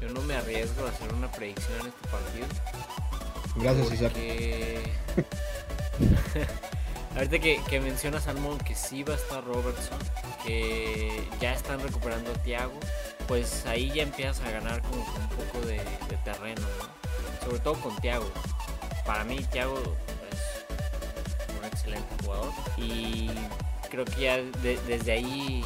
yo 0.00 0.08
no 0.08 0.20
me 0.22 0.34
arriesgo 0.36 0.86
a 0.86 0.90
hacer 0.90 1.12
una 1.14 1.30
predicción 1.30 1.80
en 1.80 1.86
este 1.88 2.08
partido. 2.08 2.46
Gracias, 3.56 3.92
Isaac. 3.92 4.12
porque- 4.12 4.92
Ahorita 7.16 7.38
que, 7.40 7.60
que 7.68 7.80
menciona 7.80 8.20
Salmón 8.20 8.58
que 8.58 8.74
sí 8.76 9.02
va 9.02 9.14
a 9.14 9.16
estar 9.16 9.44
Robertson, 9.44 9.98
que 10.46 11.26
ya 11.40 11.52
están 11.54 11.80
recuperando 11.82 12.30
a 12.30 12.34
Thiago, 12.34 12.78
pues 13.26 13.66
ahí 13.66 13.90
ya 13.92 14.04
empiezas 14.04 14.40
a 14.46 14.50
ganar 14.52 14.80
como 14.82 15.02
un 15.02 15.28
poco 15.30 15.66
de, 15.66 15.78
de 16.08 16.16
terreno, 16.24 16.60
¿no? 16.60 17.44
Sobre 17.46 17.58
todo 17.58 17.74
con 17.80 17.96
Thiago. 17.96 18.30
Para 19.04 19.24
mí 19.24 19.38
Thiago 19.50 19.76
es 20.30 21.58
un 21.58 21.64
excelente 21.64 22.06
jugador 22.24 22.52
y 22.76 23.28
creo 23.90 24.04
que 24.04 24.20
ya 24.20 24.36
de- 24.36 24.78
desde 24.86 25.10
ahí 25.12 25.64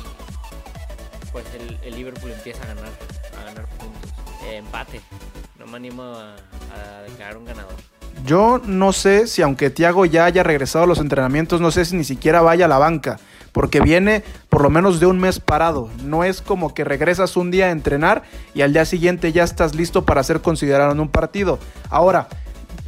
pues 1.31 1.45
el, 1.55 1.79
el 1.83 1.95
Liverpool 1.95 2.31
empieza 2.33 2.63
a 2.63 2.69
ganar, 2.69 2.91
a 3.41 3.45
ganar 3.45 3.67
puntos. 3.79 4.11
Eh, 4.45 4.57
empate, 4.57 5.01
no 5.59 5.67
me 5.67 5.77
animo 5.77 6.03
a, 6.03 6.37
a 6.75 7.03
declarar 7.03 7.37
un 7.37 7.45
ganador. 7.45 7.75
Yo 8.25 8.61
no 8.65 8.93
sé 8.93 9.27
si 9.27 9.43
aunque 9.43 9.71
Thiago 9.71 10.07
ya 10.07 10.25
haya 10.25 10.43
regresado 10.43 10.85
a 10.85 10.87
los 10.87 10.99
entrenamientos, 10.99 11.61
no 11.61 11.71
sé 11.71 11.85
si 11.85 11.97
ni 11.97 12.05
siquiera 12.05 12.41
vaya 12.41 12.65
a 12.65 12.69
la 12.69 12.79
banca, 12.79 13.19
porque 13.53 13.81
viene 13.81 14.23
por 14.49 14.63
lo 14.63 14.71
menos 14.71 15.01
de 15.01 15.07
un 15.07 15.19
mes 15.19 15.41
parado. 15.41 15.91
No 16.03 16.25
es 16.25 16.41
como 16.41 16.75
que 16.75 16.85
regresas 16.85 17.37
un 17.37 17.51
día 17.51 17.67
a 17.67 17.71
entrenar 17.71 18.23
y 18.55 18.63
al 18.63 18.73
día 18.73 18.85
siguiente 18.85 19.33
ya 19.33 19.45
estás 19.45 19.75
listo 19.75 20.05
para 20.05 20.23
ser 20.23 20.41
considerado 20.41 20.93
en 20.93 21.01
un 21.01 21.09
partido. 21.09 21.59
Ahora, 21.91 22.29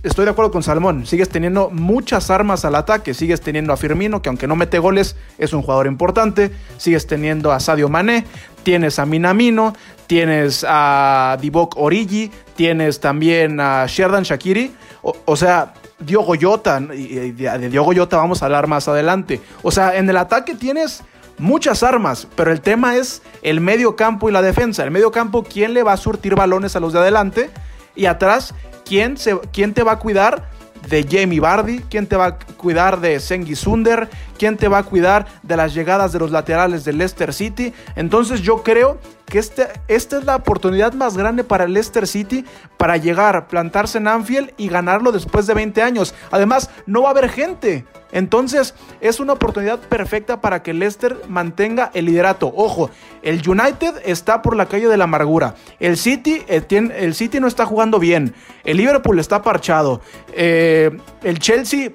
estoy 0.06 0.24
de 0.24 0.30
acuerdo 0.30 0.50
con 0.50 0.62
Salmón, 0.62 1.04
sigues 1.06 1.28
teniendo 1.28 1.70
muchas 1.70 2.30
armas 2.30 2.64
al 2.64 2.74
ataque, 2.76 3.12
sigues 3.12 3.40
teniendo 3.40 3.72
a 3.72 3.76
Firmino, 3.76 4.22
que 4.22 4.28
aunque 4.28 4.46
no 4.46 4.56
mete 4.56 4.78
goles, 4.78 5.16
es 5.38 5.52
un 5.52 5.62
jugador 5.62 5.86
importante, 5.86 6.52
sigues 6.76 7.06
teniendo 7.06 7.52
a 7.52 7.60
Sadio 7.60 7.88
Mané, 7.88 8.24
tienes 8.62 8.98
a 8.98 9.06
Minamino, 9.06 9.74
tienes 10.06 10.64
a 10.68 11.36
Divock 11.40 11.76
Origi, 11.76 12.30
tienes 12.54 13.00
también 13.00 13.60
a 13.60 13.86
Sherdan 13.86 14.22
Shakiri, 14.22 14.74
o, 15.02 15.36
sea, 15.36 15.74
Diogo 15.98 16.34
Jota, 16.40 16.80
y- 16.94 17.30
de 17.32 17.68
Diogo 17.68 17.92
Jota 17.94 18.16
vamos 18.16 18.42
a 18.42 18.46
hablar 18.46 18.66
más 18.66 18.88
adelante. 18.88 19.40
O 19.62 19.70
sea, 19.70 19.96
en 19.96 20.08
el 20.08 20.16
ataque 20.16 20.54
tienes 20.54 21.02
muchas 21.38 21.82
armas, 21.82 22.26
pero 22.34 22.50
el 22.50 22.60
tema 22.60 22.96
es 22.96 23.22
el 23.42 23.60
medio 23.60 23.94
campo 23.94 24.28
y 24.28 24.32
la 24.32 24.42
defensa. 24.42 24.82
El 24.82 24.90
medio 24.90 25.10
campo, 25.12 25.44
¿quién 25.44 25.74
le 25.74 25.82
va 25.82 25.92
a 25.92 25.96
surtir 25.96 26.34
balones 26.34 26.74
a 26.76 26.80
los 26.80 26.92
de 26.92 26.98
adelante? 26.98 27.50
Y 27.96 28.06
atrás, 28.06 28.54
¿quién, 28.84 29.16
se, 29.16 29.38
quién 29.52 29.74
te 29.74 29.82
va 29.82 29.92
a 29.92 29.98
cuidar 29.98 30.48
de 30.88 31.06
Jamie 31.08 31.40
Vardy? 31.40 31.80
¿Quién 31.90 32.06
te 32.06 32.16
va 32.16 32.26
a 32.26 32.38
cuidar 32.38 33.00
de 33.00 33.18
Sengi 33.18 33.56
Sunder? 33.56 34.08
¿Quién 34.38 34.56
te 34.56 34.68
va 34.68 34.78
a 34.78 34.82
cuidar 34.82 35.26
de 35.42 35.56
las 35.56 35.74
llegadas 35.74 36.12
de 36.12 36.18
los 36.18 36.30
laterales 36.30 36.84
de 36.84 36.92
Leicester 36.92 37.32
City? 37.32 37.72
Entonces 37.94 38.42
yo 38.42 38.62
creo 38.62 38.98
que 39.26 39.38
este, 39.38 39.66
esta 39.88 40.18
es 40.18 40.24
la 40.24 40.36
oportunidad 40.36 40.92
más 40.92 41.16
grande 41.16 41.44
para 41.44 41.64
el 41.64 41.72
Leicester 41.72 42.06
City 42.06 42.44
para 42.76 42.96
llegar, 42.96 43.48
plantarse 43.48 43.98
en 43.98 44.08
Anfield 44.08 44.52
y 44.56 44.68
ganarlo 44.68 45.12
después 45.12 45.46
de 45.46 45.54
20 45.54 45.82
años. 45.82 46.14
Además, 46.30 46.70
no 46.86 47.02
va 47.02 47.08
a 47.08 47.10
haber 47.10 47.28
gente. 47.28 47.84
Entonces, 48.12 48.74
es 49.00 49.18
una 49.18 49.32
oportunidad 49.32 49.80
perfecta 49.80 50.40
para 50.40 50.62
que 50.62 50.72
Leicester 50.72 51.20
mantenga 51.28 51.90
el 51.92 52.06
liderato. 52.06 52.52
Ojo, 52.54 52.90
el 53.22 53.46
United 53.46 54.02
está 54.04 54.42
por 54.42 54.56
la 54.56 54.66
calle 54.66 54.88
de 54.88 54.96
la 54.96 55.04
amargura. 55.04 55.54
El 55.80 55.96
City, 55.96 56.42
eh, 56.46 56.64
el 56.68 57.14
City 57.14 57.40
no 57.40 57.48
está 57.48 57.66
jugando 57.66 57.98
bien. 57.98 58.32
El 58.64 58.76
Liverpool 58.76 59.18
está 59.18 59.42
parchado. 59.42 60.00
Eh, 60.32 60.96
el 61.24 61.38
Chelsea 61.40 61.90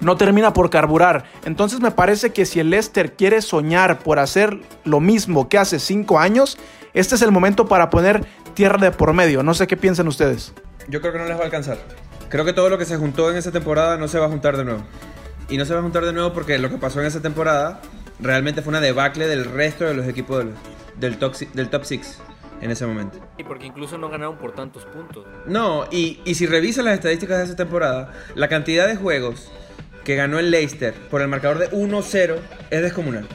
no 0.00 0.16
termina 0.16 0.52
por 0.52 0.70
carburar. 0.70 1.24
Entonces 1.44 1.80
me 1.80 1.90
parece 1.90 2.30
que 2.30 2.46
si 2.46 2.60
el 2.60 2.70
Leicester 2.70 3.12
quiere 3.14 3.42
soñar 3.42 3.98
por 3.98 4.18
hacer 4.18 4.58
lo 4.84 5.00
mismo 5.00 5.48
que 5.48 5.58
hace 5.58 5.78
cinco 5.78 6.18
años, 6.18 6.58
este 6.94 7.14
es 7.14 7.22
el 7.22 7.30
momento 7.32 7.66
para 7.66 7.90
poner 7.90 8.24
tierra 8.54 8.78
de 8.78 8.90
por 8.90 9.12
medio. 9.12 9.42
No 9.42 9.54
sé 9.54 9.66
qué 9.66 9.76
piensan 9.76 10.08
ustedes. 10.08 10.52
Yo 10.88 11.00
creo 11.00 11.12
que 11.12 11.18
no 11.18 11.26
les 11.26 11.36
va 11.36 11.42
a 11.42 11.44
alcanzar. 11.44 11.78
Creo 12.28 12.44
que 12.44 12.52
todo 12.52 12.68
lo 12.70 12.78
que 12.78 12.84
se 12.84 12.96
juntó 12.96 13.30
en 13.30 13.36
esa 13.36 13.50
temporada 13.52 13.96
no 13.96 14.08
se 14.08 14.18
va 14.18 14.26
a 14.26 14.28
juntar 14.28 14.56
de 14.56 14.64
nuevo. 14.64 14.82
Y 15.48 15.56
no 15.56 15.64
se 15.64 15.72
va 15.74 15.80
a 15.80 15.82
juntar 15.82 16.04
de 16.04 16.12
nuevo 16.12 16.32
porque 16.32 16.58
lo 16.58 16.70
que 16.70 16.76
pasó 16.78 17.00
en 17.00 17.06
esa 17.06 17.20
temporada 17.20 17.80
realmente 18.20 18.62
fue 18.62 18.70
una 18.70 18.80
debacle 18.80 19.26
del 19.26 19.44
resto 19.44 19.84
de 19.84 19.94
los 19.94 20.06
equipos 20.06 20.38
del, 20.38 20.52
del, 20.98 21.18
top, 21.18 21.34
si- 21.34 21.46
del 21.46 21.68
top 21.68 21.82
6 21.84 22.18
en 22.60 22.70
ese 22.70 22.86
momento. 22.86 23.18
Y 23.38 23.44
porque 23.44 23.66
incluso 23.66 23.98
no 23.98 24.08
ganaron 24.10 24.36
por 24.36 24.52
tantos 24.52 24.84
puntos. 24.84 25.24
No, 25.46 25.86
y, 25.90 26.20
y 26.24 26.34
si 26.36 26.46
revisas 26.46 26.84
las 26.84 26.94
estadísticas 26.94 27.38
de 27.38 27.44
esa 27.44 27.56
temporada, 27.56 28.12
la 28.34 28.48
cantidad 28.48 28.86
de 28.86 28.96
juegos 28.96 29.50
que 30.04 30.16
ganó 30.16 30.38
el 30.38 30.50
Leicester 30.50 30.94
por 31.10 31.22
el 31.22 31.28
marcador 31.28 31.58
de 31.58 31.70
1-0 31.70 32.36
es 32.70 32.82
descomunal. 32.82 33.26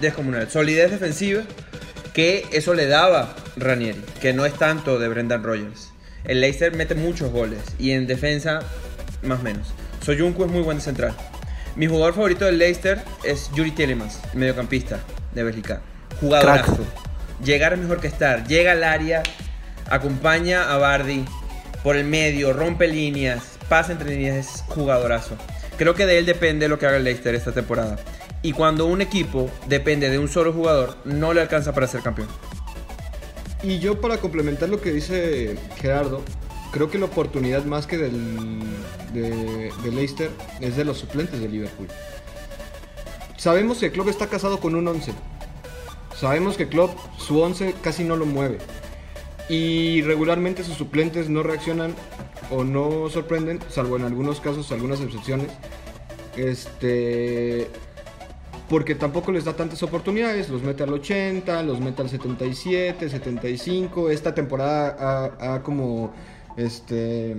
Descomunal. 0.00 0.50
Solidez 0.50 0.90
defensiva, 0.90 1.42
que 2.12 2.46
eso 2.52 2.74
le 2.74 2.86
daba 2.86 3.34
Ranieri, 3.56 4.02
que 4.20 4.32
no 4.32 4.46
es 4.46 4.54
tanto 4.54 4.98
de 4.98 5.08
Brendan 5.08 5.42
Rodgers. 5.42 5.92
El 6.24 6.40
Leicester 6.40 6.74
mete 6.74 6.94
muchos 6.94 7.30
goles 7.30 7.60
y 7.78 7.92
en 7.92 8.06
defensa 8.06 8.60
más 9.22 9.40
o 9.40 9.42
menos. 9.42 9.68
Soyuncu 10.04 10.44
es 10.44 10.50
muy 10.50 10.62
buen 10.62 10.80
central. 10.80 11.14
Mi 11.76 11.86
jugador 11.86 12.14
favorito 12.14 12.44
del 12.44 12.58
Leicester 12.58 13.00
es 13.24 13.50
Yuri 13.54 13.70
Tielemans, 13.70 14.20
mediocampista 14.34 15.00
de 15.34 15.44
Bélgica. 15.44 15.82
Jugadorazo. 16.20 16.84
Llegar 17.44 17.72
es 17.72 17.78
mejor 17.78 18.00
que 18.00 18.08
estar. 18.08 18.46
Llega 18.46 18.72
al 18.72 18.84
área, 18.84 19.22
acompaña 19.88 20.72
a 20.72 20.76
Bardi 20.78 21.24
por 21.82 21.96
el 21.96 22.04
medio, 22.04 22.52
rompe 22.52 22.88
líneas, 22.88 23.58
pasa 23.68 23.92
entre 23.92 24.10
líneas, 24.10 24.36
es 24.36 24.64
jugadorazo. 24.68 25.36
Creo 25.80 25.94
que 25.94 26.04
de 26.04 26.18
él 26.18 26.26
depende 26.26 26.68
lo 26.68 26.78
que 26.78 26.84
haga 26.84 26.98
el 26.98 27.04
Leicester 27.04 27.34
esta 27.34 27.52
temporada. 27.52 27.96
Y 28.42 28.52
cuando 28.52 28.84
un 28.84 29.00
equipo 29.00 29.50
depende 29.66 30.10
de 30.10 30.18
un 30.18 30.28
solo 30.28 30.52
jugador, 30.52 30.98
no 31.06 31.32
le 31.32 31.40
alcanza 31.40 31.72
para 31.72 31.86
ser 31.86 32.02
campeón. 32.02 32.28
Y 33.62 33.78
yo 33.78 33.98
para 33.98 34.18
complementar 34.18 34.68
lo 34.68 34.82
que 34.82 34.92
dice 34.92 35.56
Gerardo, 35.76 36.22
creo 36.70 36.90
que 36.90 36.98
la 36.98 37.06
oportunidad 37.06 37.64
más 37.64 37.86
que 37.86 37.96
del, 37.96 38.60
de, 39.14 39.72
Leicester 39.90 40.28
es 40.60 40.76
de 40.76 40.84
los 40.84 40.98
suplentes 40.98 41.40
de 41.40 41.48
Liverpool. 41.48 41.88
Sabemos 43.38 43.78
que 43.78 43.90
Klopp 43.90 44.08
está 44.08 44.26
casado 44.26 44.60
con 44.60 44.74
un 44.74 44.86
11. 44.86 45.14
Sabemos 46.14 46.58
que 46.58 46.68
Klopp 46.68 46.90
su 47.16 47.40
11 47.40 47.74
casi 47.82 48.04
no 48.04 48.16
lo 48.16 48.26
mueve. 48.26 48.58
Y 49.48 50.02
regularmente 50.02 50.62
sus 50.62 50.76
suplentes 50.76 51.30
no 51.30 51.42
reaccionan 51.42 51.94
o 52.50 52.64
no 52.64 53.08
sorprenden, 53.08 53.60
salvo 53.68 53.96
en 53.96 54.04
algunos 54.04 54.40
casos, 54.40 54.70
algunas 54.72 55.00
excepciones. 55.00 55.48
Este 56.36 57.68
porque 58.70 58.94
tampoco 58.94 59.32
les 59.32 59.44
da 59.44 59.54
tantas 59.54 59.82
oportunidades, 59.82 60.48
los 60.48 60.62
mete 60.62 60.84
al 60.84 60.92
80, 60.92 61.64
los 61.64 61.80
mete 61.80 62.02
al 62.02 62.08
77, 62.08 63.10
75, 63.10 64.10
esta 64.10 64.32
temporada 64.32 65.34
ha, 65.40 65.62
como, 65.64 66.12
este, 66.56 67.36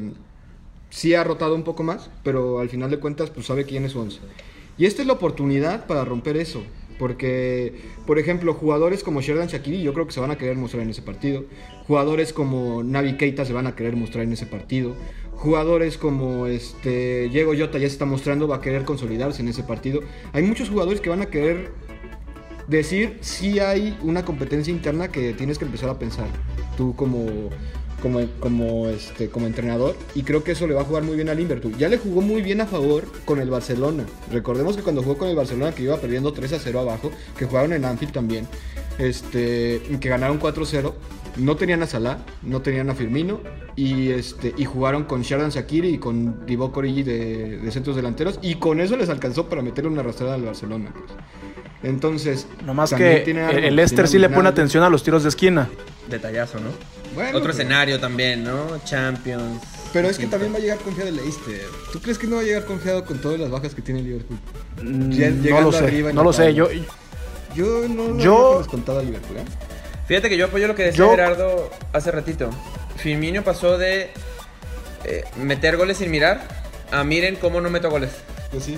sí 0.89 1.15
ha 1.15 1.23
rotado 1.23 1.55
un 1.55 1.63
poco 1.63 1.83
más, 1.83 2.09
pero 2.21 2.59
al 2.59 2.67
final 2.67 2.91
de 2.91 2.99
cuentas 2.99 3.29
pues 3.29 3.45
sabe 3.45 3.63
quién 3.63 3.85
es 3.85 3.93
su 3.93 4.01
11. 4.01 4.19
Y 4.77 4.85
esta 4.85 5.03
es 5.03 5.07
la 5.07 5.13
oportunidad 5.13 5.87
para 5.87 6.03
romper 6.03 6.35
eso, 6.35 6.63
porque, 7.01 7.73
por 8.05 8.19
ejemplo, 8.19 8.53
jugadores 8.53 9.03
como 9.03 9.21
Sheridan 9.21 9.47
Shakiri 9.47 9.81
yo 9.81 9.91
creo 9.91 10.05
que 10.05 10.11
se 10.11 10.19
van 10.19 10.29
a 10.29 10.37
querer 10.37 10.55
mostrar 10.55 10.83
en 10.83 10.91
ese 10.91 11.01
partido, 11.01 11.45
jugadores 11.87 12.31
como 12.31 12.83
Navi 12.83 13.17
Keita 13.17 13.43
se 13.43 13.53
van 13.53 13.65
a 13.65 13.75
querer 13.75 13.95
mostrar 13.95 14.23
en 14.23 14.33
ese 14.33 14.45
partido, 14.45 14.95
jugadores 15.31 15.97
como 15.97 16.45
este 16.45 17.27
Diego 17.29 17.53
Jota 17.57 17.79
ya 17.79 17.87
se 17.87 17.93
está 17.93 18.05
mostrando, 18.05 18.47
va 18.47 18.57
a 18.57 18.61
querer 18.61 18.85
consolidarse 18.85 19.41
en 19.41 19.47
ese 19.47 19.63
partido. 19.63 20.01
Hay 20.31 20.43
muchos 20.43 20.69
jugadores 20.69 21.01
que 21.01 21.09
van 21.09 21.23
a 21.23 21.25
querer 21.25 21.71
decir 22.67 23.17
si 23.21 23.57
hay 23.57 23.97
una 24.03 24.23
competencia 24.23 24.71
interna 24.71 25.07
que 25.07 25.33
tienes 25.33 25.57
que 25.57 25.65
empezar 25.65 25.89
a 25.89 25.97
pensar. 25.97 26.27
Tú 26.77 26.95
como 26.95 27.49
como, 28.01 28.19
como, 28.39 28.87
este, 28.89 29.29
como 29.29 29.47
entrenador 29.47 29.95
y 30.15 30.23
creo 30.23 30.43
que 30.43 30.51
eso 30.51 30.67
le 30.67 30.73
va 30.73 30.81
a 30.81 30.85
jugar 30.85 31.03
muy 31.03 31.15
bien 31.15 31.29
al 31.29 31.37
Liverpool. 31.37 31.77
Ya 31.77 31.87
le 31.87 31.97
jugó 31.97 32.21
muy 32.21 32.41
bien 32.41 32.61
a 32.61 32.65
favor 32.65 33.05
con 33.25 33.39
el 33.39 33.49
Barcelona. 33.49 34.05
Recordemos 34.31 34.75
que 34.75 34.83
cuando 34.83 35.03
jugó 35.03 35.17
con 35.17 35.29
el 35.29 35.35
Barcelona 35.35 35.73
que 35.73 35.83
iba 35.83 35.97
perdiendo 35.97 36.33
3 36.33 36.53
a 36.53 36.59
0 36.59 36.79
abajo, 36.79 37.11
que 37.37 37.45
jugaron 37.45 37.73
en 37.73 37.85
Anfield 37.85 38.13
también, 38.13 38.47
este, 38.97 39.81
que 39.99 40.09
ganaron 40.09 40.39
4-0, 40.39 40.93
no 41.37 41.55
tenían 41.55 41.81
a 41.83 41.87
Salah, 41.87 42.19
no 42.43 42.61
tenían 42.61 42.89
a 42.89 42.95
Firmino 42.95 43.39
y, 43.75 44.09
este, 44.09 44.53
y 44.57 44.65
jugaron 44.65 45.05
con 45.05 45.21
Sharon 45.21 45.49
Shakiri 45.49 45.89
y 45.89 45.97
con 45.97 46.45
Divock 46.45 46.75
Origi 46.77 47.03
de, 47.03 47.57
de 47.57 47.71
centros 47.71 47.95
delanteros 47.95 48.39
y 48.41 48.55
con 48.55 48.79
eso 48.81 48.97
les 48.97 49.09
alcanzó 49.09 49.47
para 49.47 49.61
meterle 49.61 49.89
una 49.89 50.01
arrastrada 50.01 50.35
al 50.35 50.43
Barcelona. 50.43 50.91
pues. 50.93 51.11
Entonces, 51.83 52.47
Nomás 52.65 52.93
que 52.93 53.21
tiene 53.25 53.49
el- 53.67 53.75
Leicester 53.75 54.07
sí 54.07 54.19
le 54.19 54.29
pone 54.29 54.47
atención 54.49 54.83
a 54.83 54.89
los 54.89 55.03
tiros 55.03 55.23
de 55.23 55.29
esquina. 55.29 55.67
Detallazo, 56.09 56.59
¿no? 56.59 56.69
Bueno, 57.15 57.29
Otro 57.29 57.41
pero- 57.41 57.53
escenario 57.53 57.99
también, 57.99 58.43
¿no? 58.43 58.77
Champions. 58.85 59.61
Pero 59.91 60.07
es 60.07 60.17
que 60.17 60.27
también 60.27 60.53
va 60.53 60.57
a 60.57 60.61
llegar 60.61 60.77
confiado 60.77 61.09
el 61.09 61.15
Leicester. 61.17 61.65
¿Tú 61.91 61.99
crees 61.99 62.17
que 62.17 62.27
no 62.27 62.35
va 62.37 62.41
a 62.43 62.45
llegar 62.45 62.65
confiado 62.65 63.03
con 63.03 63.17
todas 63.19 63.39
las 63.39 63.49
bajas 63.49 63.73
que 63.75 63.81
tiene 63.81 63.99
el 64.01 64.05
Liverpool? 64.05 64.37
Mm, 64.81 65.09
no 65.09 65.15
llegando 65.15 65.71
lo 65.71 65.71
sé, 65.77 66.13
no 66.13 66.23
lo 66.23 66.33
sé. 66.33 66.53
Yo, 66.53 66.67
Yo 67.55 67.87
no 67.89 68.07
lo 68.09 68.17
Yo- 68.19 68.47
había 68.47 68.57
descontado 68.59 68.99
a 68.99 69.03
Liverpool, 69.03 69.37
¿eh? 69.37 69.43
Fíjate 70.11 70.27
que 70.27 70.35
yo 70.35 70.47
apoyo 70.47 70.67
lo 70.67 70.75
que 70.75 70.83
decía 70.83 71.05
Yo- 71.05 71.11
Gerardo 71.11 71.71
hace 71.93 72.11
ratito. 72.11 72.49
Firmino 72.97 73.43
pasó 73.43 73.77
de 73.77 74.09
eh, 75.05 75.23
meter 75.37 75.77
goles 75.77 75.99
sin 75.99 76.11
mirar 76.11 76.41
a 76.91 77.05
miren 77.05 77.37
cómo 77.37 77.61
no 77.61 77.69
meto 77.69 77.89
goles. 77.89 78.09
Pues 78.51 78.65
sí. 78.65 78.77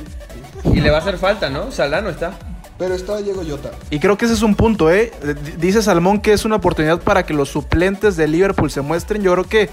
Y 0.71 0.79
le 0.79 0.91
va 0.91 0.97
a 0.97 1.01
hacer 1.01 1.17
falta, 1.17 1.49
¿no? 1.49 1.71
Salah 1.71 2.01
no 2.01 2.11
está. 2.11 2.33
Pero 2.77 2.93
está 2.93 3.17
Diego 3.17 3.41
Jota. 3.49 3.71
Y 3.89 3.97
creo 3.97 4.15
que 4.15 4.25
ese 4.25 4.35
es 4.35 4.43
un 4.43 4.53
punto, 4.53 4.91
¿eh? 4.91 5.11
Dice 5.57 5.81
Salmón 5.81 6.21
que 6.21 6.33
es 6.33 6.45
una 6.45 6.57
oportunidad 6.57 7.01
para 7.01 7.25
que 7.25 7.33
los 7.33 7.49
suplentes 7.49 8.15
de 8.15 8.27
Liverpool 8.27 8.69
se 8.69 8.81
muestren. 8.81 9.23
Yo 9.23 9.31
creo 9.33 9.45
que 9.45 9.69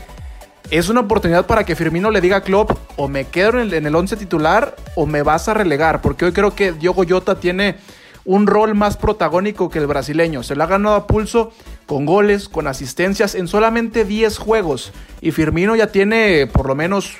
es 0.70 0.88
una 0.88 1.00
oportunidad 1.00 1.44
para 1.44 1.64
que 1.64 1.76
Firmino 1.76 2.10
le 2.10 2.22
diga 2.22 2.38
a 2.38 2.40
Klopp 2.40 2.70
o 2.96 3.06
me 3.06 3.26
quedo 3.26 3.50
en 3.50 3.58
el, 3.58 3.74
en 3.74 3.84
el 3.84 3.94
once 3.94 4.16
titular 4.16 4.76
o 4.94 5.04
me 5.04 5.20
vas 5.22 5.46
a 5.46 5.52
relegar. 5.52 6.00
Porque 6.00 6.24
hoy 6.24 6.32
creo 6.32 6.54
que 6.54 6.72
Diogo 6.72 7.04
Jota 7.06 7.38
tiene 7.38 7.76
un 8.24 8.46
rol 8.46 8.74
más 8.74 8.96
protagónico 8.96 9.70
que 9.70 9.78
el 9.78 9.86
brasileño. 9.86 10.42
Se 10.42 10.54
lo 10.54 10.64
ha 10.64 10.66
ganado 10.66 10.94
a 10.94 11.06
pulso 11.06 11.52
con 11.86 12.06
goles, 12.06 12.48
con 12.48 12.66
asistencias 12.66 13.34
en 13.34 13.48
solamente 13.48 14.04
10 14.04 14.38
juegos. 14.38 14.92
Y 15.20 15.30
Firmino 15.32 15.76
ya 15.76 15.88
tiene 15.88 16.46
por 16.46 16.66
lo 16.66 16.74
menos 16.74 17.16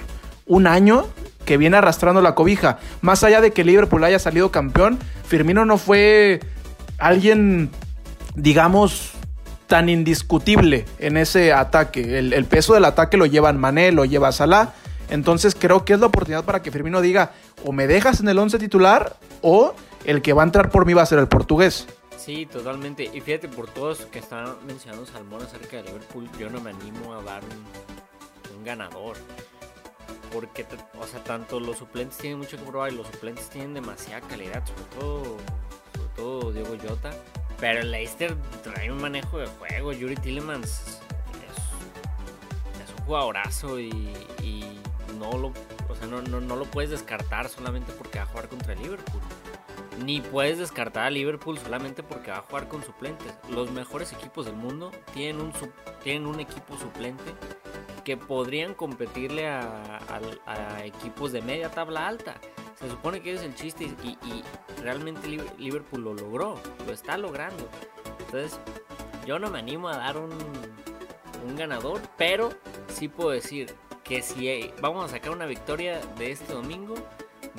un 0.47 0.67
año 0.67 1.07
que 1.45 1.57
viene 1.57 1.77
arrastrando 1.77 2.21
la 2.21 2.35
cobija. 2.35 2.79
Más 3.01 3.25
allá 3.25 3.41
de 3.41 3.53
que 3.53 3.65
Liverpool 3.65 4.05
haya 4.05 4.19
salido 4.19 4.51
campeón, 4.51 4.99
Firmino 5.27 5.65
no 5.65 5.79
fue 5.79 6.41
alguien, 6.99 7.71
digamos, 8.35 9.13
tan 9.67 9.89
indiscutible 9.89 10.85
en 10.99 11.17
ese 11.17 11.53
ataque. 11.53 12.19
El, 12.19 12.45
peso 12.45 12.75
del 12.75 12.85
ataque 12.85 13.17
lo 13.17 13.27
llevan 13.27 13.59
Mané, 13.59 13.93
lo 13.93 14.05
lleva 14.05 14.33
Salah. 14.33 14.75
Entonces 15.09 15.57
creo 15.59 15.85
que 15.85 15.95
es 15.95 16.01
la 16.01 16.07
oportunidad 16.07 16.45
para 16.45 16.63
que 16.63 16.71
Firmino 16.71 17.01
diga 17.01 17.33
o 17.65 17.73
me 17.73 17.87
dejas 17.87 18.21
en 18.21 18.29
el 18.29 18.39
11 18.39 18.59
titular 18.59 19.17
o 19.43 19.75
el 20.05 20.23
que 20.23 20.33
va 20.33 20.43
a 20.43 20.47
entrar 20.47 20.71
por 20.71 20.87
mí 20.87 20.95
va 20.95 21.03
a 21.03 21.07
ser 21.07 21.19
el 21.19 21.29
portugués. 21.29 21.87
Sí, 22.17 22.45
totalmente. 22.45 23.05
Y 23.05 23.21
fíjate, 23.21 23.49
por 23.49 23.69
todos 23.69 24.01
que 24.07 24.19
están 24.19 24.55
mencionando 24.67 25.07
Salmón 25.07 25.43
acerca 25.43 25.79
de 25.79 25.85
Liverpool, 25.85 26.29
yo 26.39 26.51
no 26.51 26.61
me 26.61 26.71
animo 26.71 27.15
a 27.15 27.23
dar 27.23 27.43
un, 27.45 28.65
ganador. 28.65 29.17
Porque, 30.31 30.67
o 31.01 31.07
sea, 31.07 31.25
tanto 31.25 31.59
los 31.59 31.79
suplentes 31.79 32.19
tienen 32.19 32.39
mucho 32.39 32.59
que 32.59 32.63
probar 32.65 32.93
y 32.93 32.97
los 32.97 33.07
suplentes 33.07 33.49
tienen 33.49 33.73
demasiada 33.73 34.21
calidad, 34.29 34.63
sobre 34.67 34.83
todo, 35.01 35.37
todo 36.15 36.53
Diego 36.53 36.77
Jota. 36.87 37.11
Pero 37.59 37.81
el 37.81 37.91
Leicester 37.91 38.37
trae 38.63 38.93
un 38.93 39.01
manejo 39.01 39.39
de 39.39 39.47
juego. 39.47 39.93
Yuri 39.93 40.17
Tillemans 40.17 40.69
es, 40.69 41.01
es 42.85 42.99
un 42.99 43.05
jugadorazo 43.07 43.81
y, 43.81 43.89
y 44.43 44.79
no, 45.19 45.39
lo, 45.39 45.53
o 45.89 45.97
sea, 45.99 46.07
no, 46.07 46.21
no, 46.21 46.41
no 46.41 46.57
lo 46.57 46.67
puedes 46.67 46.91
descartar 46.91 47.49
solamente 47.49 47.93
porque 47.93 48.19
va 48.19 48.25
a 48.25 48.29
jugar 48.29 48.49
contra 48.49 48.75
el 48.75 48.83
Liverpool. 48.83 49.23
Ni 50.05 50.21
puedes 50.21 50.59
descartar 50.59 51.07
a 51.07 51.11
Liverpool 51.11 51.59
solamente 51.59 52.03
porque 52.03 52.31
va 52.31 52.39
a 52.39 52.43
jugar 52.43 52.69
con 52.69 52.83
suplentes. 52.83 53.35
Los 53.51 53.71
mejores 53.71 54.13
equipos 54.13 54.47
del 54.47 54.57
mundo 54.57 54.91
tienen 55.13 55.41
un, 56.27 56.41
equipo 56.41 56.77
suplente 56.79 57.35
que 58.05 58.17
podrían 58.17 58.75
competirle 58.75 59.49
a, 59.49 60.81
equipos 60.85 61.33
de 61.33 61.43
media 61.43 61.71
tabla 61.71 62.09
alta. 62.09 62.37
Se 62.79 62.89
supone 62.89 63.21
que 63.21 63.35
es 63.35 63.43
el 63.43 63.55
chiste 63.55 63.85
y, 64.03 64.17
realmente 64.81 65.29
Liv- 65.29 65.57
Liverpool 65.59 66.03
lo 66.03 66.15
logró, 66.15 66.59
lo 66.87 66.93
está 66.93 67.19
logrando. 67.19 67.69
Entonces, 68.21 68.59
yo 69.27 69.39
no 69.39 69.51
me 69.51 69.59
animo 69.59 69.89
a 69.91 69.99
dar 69.99 70.17
un, 70.17 70.31
un 71.47 71.57
ganador, 71.57 72.01
pero 72.17 72.51
sí 72.89 73.09
puedo 73.09 73.31
decir 73.31 73.75
que 74.03 74.23
si 74.23 74.49
eh, 74.49 74.75
vamos 74.81 75.05
a 75.05 75.09
sacar 75.09 75.33
una 75.33 75.45
victoria 75.47 76.01
de 76.17 76.31
este 76.31 76.55
domingo, 76.55 76.95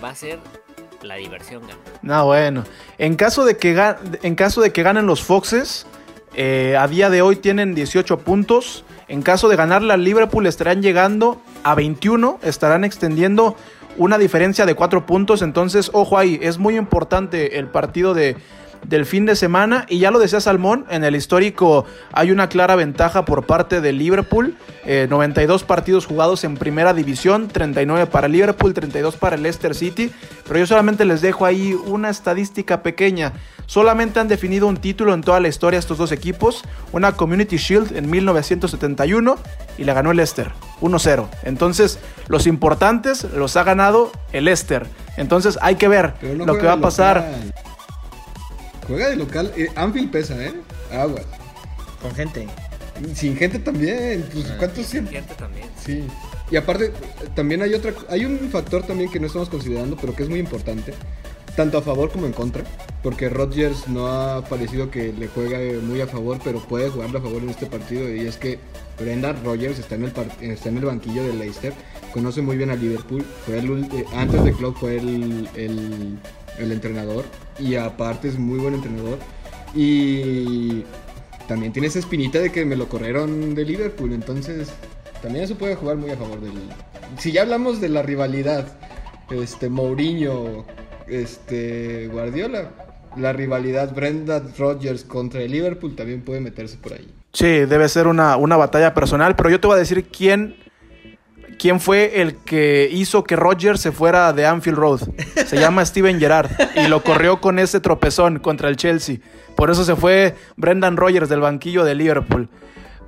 va 0.04 0.10
a 0.10 0.16
ser 0.16 0.40
la 1.04 1.16
diversión 1.16 1.62
ganar. 1.62 1.78
No, 2.02 2.26
bueno. 2.26 2.64
En 2.98 3.16
caso 3.16 3.46
de 3.46 3.58
que, 3.58 3.96
en 4.24 4.36
caso 4.36 4.62
de 4.62 4.72
que 4.72 4.84
ganen 4.84 5.06
los 5.06 5.24
Foxes, 5.24 5.86
eh, 6.34 6.76
a 6.80 6.88
día 6.88 7.10
de 7.10 7.22
hoy 7.22 7.36
tienen 7.36 7.76
18 7.76 8.20
puntos. 8.20 8.84
En 9.08 9.22
caso 9.22 9.50
de 9.50 9.56
ganarle 9.56 9.94
al 9.94 10.04
Liverpool 10.04 10.48
estarán 10.48 10.82
llegando 10.82 11.42
a 11.64 11.76
21, 11.76 12.40
estarán 12.44 12.84
extendiendo 12.84 13.58
una 13.98 14.18
diferencia 14.18 14.66
de 14.66 14.74
4 14.74 15.06
puntos. 15.06 15.42
Entonces, 15.42 15.92
ojo 15.94 16.18
ahí, 16.18 16.40
es 16.42 16.58
muy 16.58 16.78
importante 16.78 17.60
el 17.60 17.68
partido 17.68 18.14
de, 18.14 18.38
del 18.84 19.06
fin 19.06 19.26
de 19.26 19.36
semana. 19.36 19.86
Y 19.90 20.00
ya 20.00 20.12
lo 20.12 20.20
decía 20.20 20.40
Salmón, 20.40 20.86
en 20.90 21.04
el 21.04 21.16
histórico 21.16 21.86
hay 22.12 22.32
una 22.32 22.50
clara 22.50 22.76
ventaja 22.76 23.26
por 23.26 23.46
parte 23.46 23.82
de 23.82 23.92
Liverpool. 23.92 24.56
Eh, 24.86 25.08
92 25.10 25.64
partidos 25.64 26.06
jugados 26.06 26.44
en 26.44 26.58
primera 26.58 26.94
división, 26.94 27.48
39 27.48 28.08
para 28.08 28.28
Liverpool, 28.28 28.74
32 28.74 29.16
para 29.18 29.36
el 29.36 29.44
Leicester 29.44 29.76
City. 29.76 30.12
Pero 30.48 30.60
yo 30.60 30.68
solamente 30.68 31.06
les 31.06 31.22
dejo 31.22 31.46
ahí 31.46 31.74
una 31.74 32.10
estadística 32.10 32.84
pequeña. 32.84 33.34
Solamente 33.66 34.20
han 34.20 34.28
definido 34.28 34.68
un 34.68 34.78
título 34.78 35.14
en 35.14 35.22
toda 35.22 35.40
la 35.40 35.48
historia 35.48 35.80
estos 35.80 35.98
dos 35.98 36.12
equipos. 36.12 36.64
Una 36.92 37.14
Community 37.14 37.58
Shield 37.58 37.96
en 37.96 38.10
1971 38.10 39.38
y 39.78 39.84
la 39.84 39.94
ganó 39.94 40.12
el 40.12 40.18
Leicester 40.18 40.52
1-0. 40.82 41.28
Entonces, 41.44 42.00
los 42.28 42.48
importantes 42.48 43.24
los 43.36 43.56
ha 43.56 43.64
ganado 43.64 44.12
el 44.34 44.46
Leicester. 44.46 44.88
Entonces, 45.16 45.58
hay 45.62 45.76
que 45.76 45.88
ver 45.88 46.16
no 46.22 46.46
lo 46.46 46.58
que 46.58 46.66
va 46.66 46.74
a 46.74 46.82
pasar. 46.82 47.18
local. 47.18 47.71
Juega 48.88 49.10
de 49.10 49.16
local. 49.16 49.52
eh, 49.56 49.70
Anfield 49.76 50.12
pesa, 50.12 50.44
¿eh? 50.44 50.54
Agua. 50.92 51.22
Con 52.02 52.14
gente. 52.16 52.48
Sin 53.16 53.36
gente 53.36 53.60
también. 53.60 54.26
Pues, 54.32 54.46
¿Cuántos 54.60 54.86
siempre? 54.86 55.16
Gente 55.18 55.34
también. 55.36 55.68
Sí. 55.84 56.04
Y 56.52 56.56
aparte, 56.58 56.92
también 57.36 57.62
hay 57.62 57.74
otra, 57.74 57.94
hay 58.10 58.26
un 58.26 58.38
factor 58.52 58.84
también 58.84 59.10
que 59.10 59.20
no 59.20 59.28
estamos 59.28 59.50
considerando, 59.50 59.96
pero 59.96 60.14
que 60.14 60.24
es 60.24 60.30
muy 60.30 60.40
importante, 60.40 60.94
tanto 61.56 61.78
a 61.78 61.82
favor 61.82 62.12
como 62.12 62.26
en 62.26 62.34
contra, 62.34 62.66
porque 63.02 63.30
Rodgers 63.30 63.88
no 63.88 64.08
ha 64.08 64.44
parecido 64.44 64.92
que 64.92 65.14
le 65.14 65.28
juega 65.30 65.60
muy 65.82 66.02
a 66.02 66.08
favor, 66.08 66.40
pero 66.44 66.60
puede 66.60 66.90
jugarle 66.90 67.20
a 67.20 67.22
favor 67.22 67.42
en 67.42 67.50
este 67.52 67.68
partido, 67.68 68.14
y 68.14 68.28
es 68.28 68.36
que 68.36 68.60
Brendan 69.00 69.42
Rodgers 69.46 69.80
está 69.80 69.96
en 69.96 70.04
el, 70.04 70.12
par- 70.12 70.28
está 70.42 70.68
en 70.68 70.78
el 70.78 70.84
banquillo 70.86 71.24
de 71.24 71.34
Leicester, 71.34 71.74
conoce 72.14 72.42
muy 72.42 72.58
bien 72.58 72.70
a 72.70 72.76
Liverpool, 72.76 73.24
fue 73.46 73.58
el, 73.60 73.70
ul- 73.70 73.94
eh, 73.94 74.06
antes 74.14 74.44
de 74.44 74.52
Klopp 74.52 74.76
fue 74.78 74.98
el, 74.98 75.48
el, 75.56 76.18
el 76.64 76.72
entrenador, 76.72 77.26
y 77.60 77.76
aparte 77.76 78.28
es 78.28 78.38
muy 78.38 78.60
buen 78.60 78.74
entrenador, 78.74 79.18
y 79.74 80.84
también 81.48 81.74
tiene 81.74 81.88
esa 81.88 82.00
espinita 82.00 82.40
de 82.40 82.52
que 82.52 82.66
me 82.66 82.76
lo 82.76 82.88
corrieron 82.88 83.56
de 83.56 83.66
Liverpool, 83.66 84.14
entonces 84.14 84.72
también 85.22 85.46
eso 85.46 85.56
puede 85.56 85.76
jugar 85.76 85.98
muy 85.98 86.12
a 86.12 86.18
favor 86.18 86.42
del. 86.42 86.54
Si 87.18 87.32
ya 87.32 87.42
hablamos 87.42 87.82
de 87.82 87.90
la 87.90 88.02
rivalidad, 88.02 88.68
este 89.30 89.70
Mourinho, 89.70 90.66
este 91.08 92.08
Guardiola, 92.08 92.72
la 93.18 93.34
rivalidad 93.34 93.94
Brenda 93.94 94.42
Rodgers 94.58 95.04
contra 95.04 95.42
el 95.42 95.52
Liverpool 95.52 95.96
también 95.96 96.22
puede 96.22 96.40
meterse 96.40 96.78
por 96.78 96.94
ahí. 96.94 97.14
Sí, 97.34 97.46
debe 97.46 97.88
ser 97.90 98.08
una, 98.08 98.36
una 98.38 98.58
batalla 98.58 98.94
personal, 98.94 99.36
pero 99.36 99.50
yo 99.50 99.60
te 99.60 99.68
voy 99.68 99.76
a 99.76 99.80
decir 99.80 100.06
quién, 100.06 100.56
quién 101.62 101.80
fue 101.80 102.24
el 102.24 102.38
que 102.38 102.90
hizo 102.92 103.24
que 103.24 103.36
Rodgers 103.36 103.80
se 103.80 103.92
fuera 103.92 104.34
de 104.34 104.48
Anfield 104.48 104.80
Road. 104.80 105.02
Se 105.46 105.60
llama 105.60 105.86
Steven 105.86 106.20
Gerrard 106.20 106.50
y 106.76 106.88
lo 106.88 107.04
corrió 107.04 107.40
con 107.40 107.60
ese 107.60 107.80
tropezón 107.80 108.40
contra 108.40 108.68
el 108.68 108.78
Chelsea. 108.78 109.18
Por 109.56 109.70
eso 109.70 109.84
se 109.84 109.96
fue 109.96 110.36
Brendan 110.58 110.98
Rodgers 110.98 111.30
del 111.30 111.42
banquillo 111.42 111.84
de 111.84 111.94
Liverpool. 111.94 112.50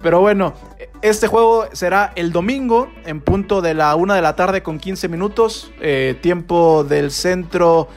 Pero 0.03 0.19
bueno, 0.19 0.53
este 1.01 1.25
juego 1.25 1.65
será 1.71 2.13
el 2.15 2.31
domingo 2.31 2.91
en 3.07 3.21
punto 3.21 3.63
de 3.63 3.73
la 3.73 3.95
una 3.95 4.13
de 4.13 4.21
la 4.21 4.35
tarde 4.35 4.61
con 4.61 4.77
15 4.77 5.07
minutos, 5.07 5.71
eh, 5.81 6.15
tiempo 6.21 6.83
del 6.83 7.09
centro 7.09 7.87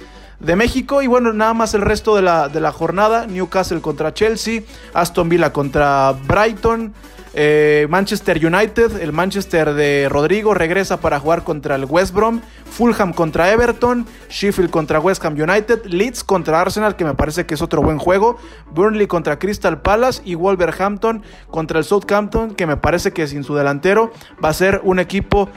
de 0.41 0.57
México. 0.57 1.03
Y 1.03 1.07
bueno, 1.07 1.35
nada 1.35 1.53
más 1.53 1.75
el 1.75 1.83
resto 1.83 2.17
de 2.17 2.23
la, 2.23 2.49
de 2.49 2.63
la 2.63 2.73
jornada. 2.73 3.27
Newcastle 3.27 3.83
contra 3.83 4.15
Chelsea, 4.15 4.63
Aston 4.95 5.29
Villa 5.29 5.53
contra 5.53 6.13
Brighton, 6.27 6.95
eh, 7.39 7.87
Manchester 7.91 8.45
United, 8.45 9.03
el 9.03 9.13
Manchester 9.13 9.75
de 9.75 10.09
Rodrigo 10.09 10.55
regresa 10.55 11.01
para 11.01 11.21
jugar 11.21 11.45
contra 11.45 11.75
el 11.75 11.85
West 11.85 12.15
Brom, 12.15 12.41
Fulham 12.65 13.13
contra 13.13 13.53
Everton, 13.53 14.07
Sheffield 14.31 14.71
contra 14.71 15.01
West 15.01 15.23
Ham 15.23 15.35
United, 15.35 15.85
Leeds 15.85 16.25
contra 16.25 16.63
Arsenal, 16.63 16.97
que 16.97 17.05
me 17.05 17.13
parece 17.13 17.45
que 17.45 17.53
es 17.53 17.61
otro 17.61 17.83
buen 17.83 17.99
juego, 17.99 18.39
Burnley 18.73 19.07
contra 19.07 19.39
Crystal 19.39 19.83
Palace 19.83 20.23
y 20.25 20.35
Wolverhampton 20.35 21.23
contra 21.51 21.79
el 21.79 21.85
Southampton, 21.85 22.55
que 22.55 22.67
me 22.67 22.79
parece 22.79 23.13
que 23.13 23.27
sin 23.27 23.45
su 23.45 23.55
delantero 23.55 24.13
va 24.43 24.49
a 24.49 24.55
ser 24.55 24.81
un 24.83 24.99
equipo 24.99 25.51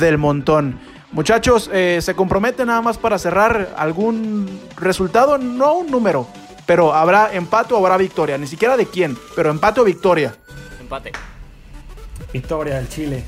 del 0.00 0.16
montón. 0.16 0.80
Muchachos, 1.12 1.68
eh, 1.70 1.98
¿se 2.00 2.14
comprometen 2.14 2.68
nada 2.68 2.80
más 2.80 2.96
para 2.96 3.18
cerrar 3.18 3.74
algún 3.76 4.58
resultado? 4.78 5.36
No 5.36 5.74
un 5.74 5.90
número, 5.90 6.26
pero 6.64 6.94
habrá 6.94 7.34
empate 7.34 7.74
o 7.74 7.76
habrá 7.76 7.98
victoria. 7.98 8.38
Ni 8.38 8.46
siquiera 8.46 8.78
de 8.78 8.86
quién, 8.86 9.18
pero 9.34 9.50
empate 9.50 9.80
o 9.80 9.84
victoria. 9.84 10.34
Empate. 10.86 11.10
Victoria 12.32 12.76
del 12.76 12.88
Chile. 12.88 13.24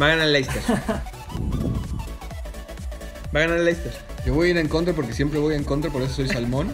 Va 0.00 0.06
a 0.06 0.08
ganar 0.08 0.26
el 0.26 0.32
Leicester. 0.32 0.60
Va 3.32 3.38
a 3.38 3.42
ganar 3.42 3.58
el 3.58 3.64
Leicester. 3.64 3.92
Yo 4.26 4.34
voy 4.34 4.48
a 4.48 4.50
ir 4.50 4.58
en 4.58 4.66
contra 4.66 4.92
porque 4.92 5.12
siempre 5.12 5.38
voy 5.38 5.54
en 5.54 5.62
contra, 5.62 5.92
por 5.92 6.02
eso 6.02 6.14
soy 6.14 6.28
salmón. 6.28 6.72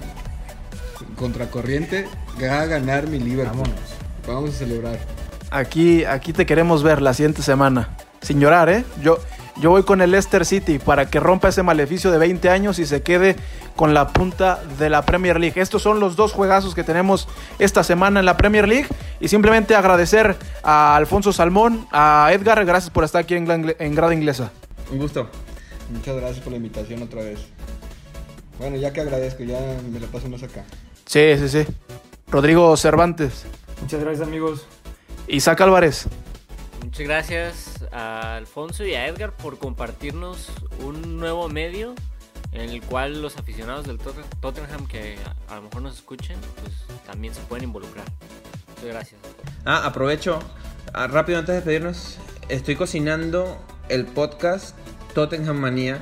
Contracorriente, 1.17 2.09
va 2.43 2.63
a 2.63 2.67
ganar 2.67 3.09
mi 3.09 3.19
Liverpool. 3.19 3.59
Vámonos. 3.59 3.81
Vamos 4.27 4.51
a 4.51 4.53
celebrar. 4.55 4.99
Aquí, 5.51 6.07
aquí 6.07 6.33
te 6.33 6.47
queremos 6.47 6.83
ver 6.83 7.03
la 7.03 7.13
siguiente 7.13 7.43
semana. 7.43 7.91
Sin 8.23 8.41
llorar, 8.41 8.71
¿eh? 8.71 8.87
Yo, 9.03 9.19
yo 9.57 9.71
voy 9.71 9.83
con 9.83 10.01
el 10.01 10.11
Leicester 10.11 10.45
City 10.45 10.79
para 10.79 11.11
que 11.11 11.21
rompa 11.21 11.49
ese 11.49 11.63
maleficio 11.63 12.11
de 12.11 12.19
20 12.19 12.49
años 12.51 12.79
y 12.79 12.87
se 12.87 13.03
quede 13.03 13.37
con 13.77 13.95
la 13.95 14.09
punta 14.09 14.63
de 14.79 14.91
la 14.91 15.03
Premier 15.03 15.39
League. 15.41 15.61
Estos 15.61 15.83
son 15.83 16.01
los 16.01 16.17
dos 16.17 16.33
juegazos 16.33 16.75
que 16.75 16.85
tenemos 16.85 17.29
esta 17.59 17.85
semana 17.85 18.21
en 18.21 18.27
la 18.27 18.37
Premier 18.37 18.69
League. 18.69 18.87
Y 19.21 19.29
simplemente 19.29 19.75
agradecer 19.75 20.37
a 20.63 20.97
Alfonso 20.97 21.33
Salmón, 21.33 21.87
a 21.93 22.31
Edgar, 22.33 22.65
gracias 22.65 22.91
por 22.91 23.05
estar 23.05 23.23
aquí 23.23 23.35
en, 23.35 23.75
en 23.79 23.95
Grada 23.95 24.15
Inglesa. 24.15 24.51
Un 24.91 24.99
gusto. 24.99 25.29
Muchas 25.91 26.17
gracias 26.17 26.41
por 26.41 26.53
la 26.53 26.57
invitación 26.57 27.03
otra 27.03 27.23
vez. 27.23 27.41
Bueno, 28.59 28.77
ya 28.77 28.93
que 28.93 29.01
agradezco, 29.01 29.43
ya 29.43 29.59
me 29.91 29.99
la 29.99 30.07
paso 30.07 30.29
más 30.29 30.43
acá. 30.43 30.65
Sí, 31.07 31.37
sí, 31.39 31.49
sí. 31.49 31.67
Rodrigo 32.29 32.77
Cervantes. 32.77 33.45
Muchas 33.81 34.01
gracias, 34.01 34.27
amigos. 34.27 34.67
Isaac 35.27 35.61
Álvarez. 35.63 36.07
Muchas 36.83 37.07
gracias 37.07 37.70
a 37.93 38.37
Alfonso 38.37 38.85
y 38.85 38.95
a 38.95 39.07
Edgar 39.07 39.33
por 39.33 39.59
compartirnos 39.59 40.49
un 40.85 41.19
nuevo 41.19 41.49
medio 41.49 41.95
en 42.53 42.71
el 42.71 42.83
cual 42.83 43.23
los 43.23 43.37
aficionados 43.37 43.87
del 43.87 43.99
Tot- 43.99 44.25
Tottenham 44.41 44.87
que 44.87 45.17
a, 45.49 45.53
a 45.53 45.57
lo 45.57 45.63
mejor 45.63 45.83
nos 45.83 45.95
escuchen, 45.95 46.39
pues 46.61 46.75
también 47.07 47.35
se 47.35 47.41
pueden 47.43 47.65
involucrar. 47.65 48.05
Muchas 48.69 48.85
gracias. 48.85 49.21
Ah, 49.65 49.87
aprovecho, 49.87 50.41
ah, 50.95 51.07
rápido 51.07 51.39
antes 51.39 51.49
de 51.53 51.57
despedirnos, 51.57 52.19
estoy 52.49 52.77
cocinando 52.77 53.59
el 53.89 54.07
podcast 54.07 54.77
Tottenham 55.15 55.59
Manía 55.59 56.01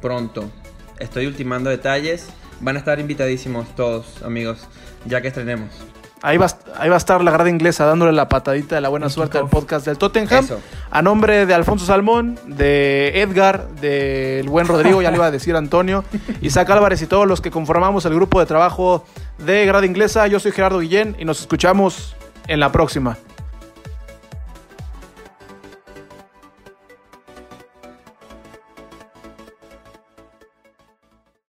pronto. 0.00 0.50
Estoy 0.98 1.26
ultimando 1.26 1.70
detalles. 1.70 2.28
Van 2.60 2.76
a 2.76 2.78
estar 2.78 3.00
invitadísimos 3.00 3.74
todos, 3.74 4.22
amigos, 4.22 4.60
ya 5.06 5.20
que 5.20 5.28
estrenemos. 5.28 5.70
Ahí 6.26 6.38
va, 6.38 6.46
ahí 6.78 6.88
va 6.88 6.94
a 6.94 6.96
estar 6.96 7.22
la 7.22 7.30
grada 7.30 7.50
inglesa 7.50 7.84
dándole 7.84 8.10
la 8.12 8.30
patadita 8.30 8.76
de 8.76 8.80
la 8.80 8.88
buena 8.88 9.10
suerte 9.10 9.36
al 9.36 9.46
podcast 9.50 9.84
del 9.84 9.98
Tottenham. 9.98 10.42
Eso. 10.42 10.58
A 10.90 11.02
nombre 11.02 11.44
de 11.44 11.52
Alfonso 11.52 11.84
Salmón, 11.84 12.38
de 12.46 13.20
Edgar, 13.20 13.68
del 13.68 14.48
buen 14.48 14.66
Rodrigo, 14.66 15.02
ya 15.02 15.10
le 15.10 15.18
iba 15.18 15.26
a 15.26 15.30
decir 15.30 15.54
Antonio, 15.54 16.02
Isaac 16.40 16.70
Álvarez 16.70 17.02
y 17.02 17.06
todos 17.06 17.28
los 17.28 17.42
que 17.42 17.50
conformamos 17.50 18.06
el 18.06 18.14
grupo 18.14 18.40
de 18.40 18.46
trabajo 18.46 19.04
de 19.36 19.66
grada 19.66 19.84
inglesa, 19.84 20.26
yo 20.26 20.40
soy 20.40 20.52
Gerardo 20.52 20.78
Guillén 20.78 21.14
y 21.18 21.26
nos 21.26 21.42
escuchamos 21.42 22.16
en 22.46 22.58
la 22.58 22.72
próxima. 22.72 23.18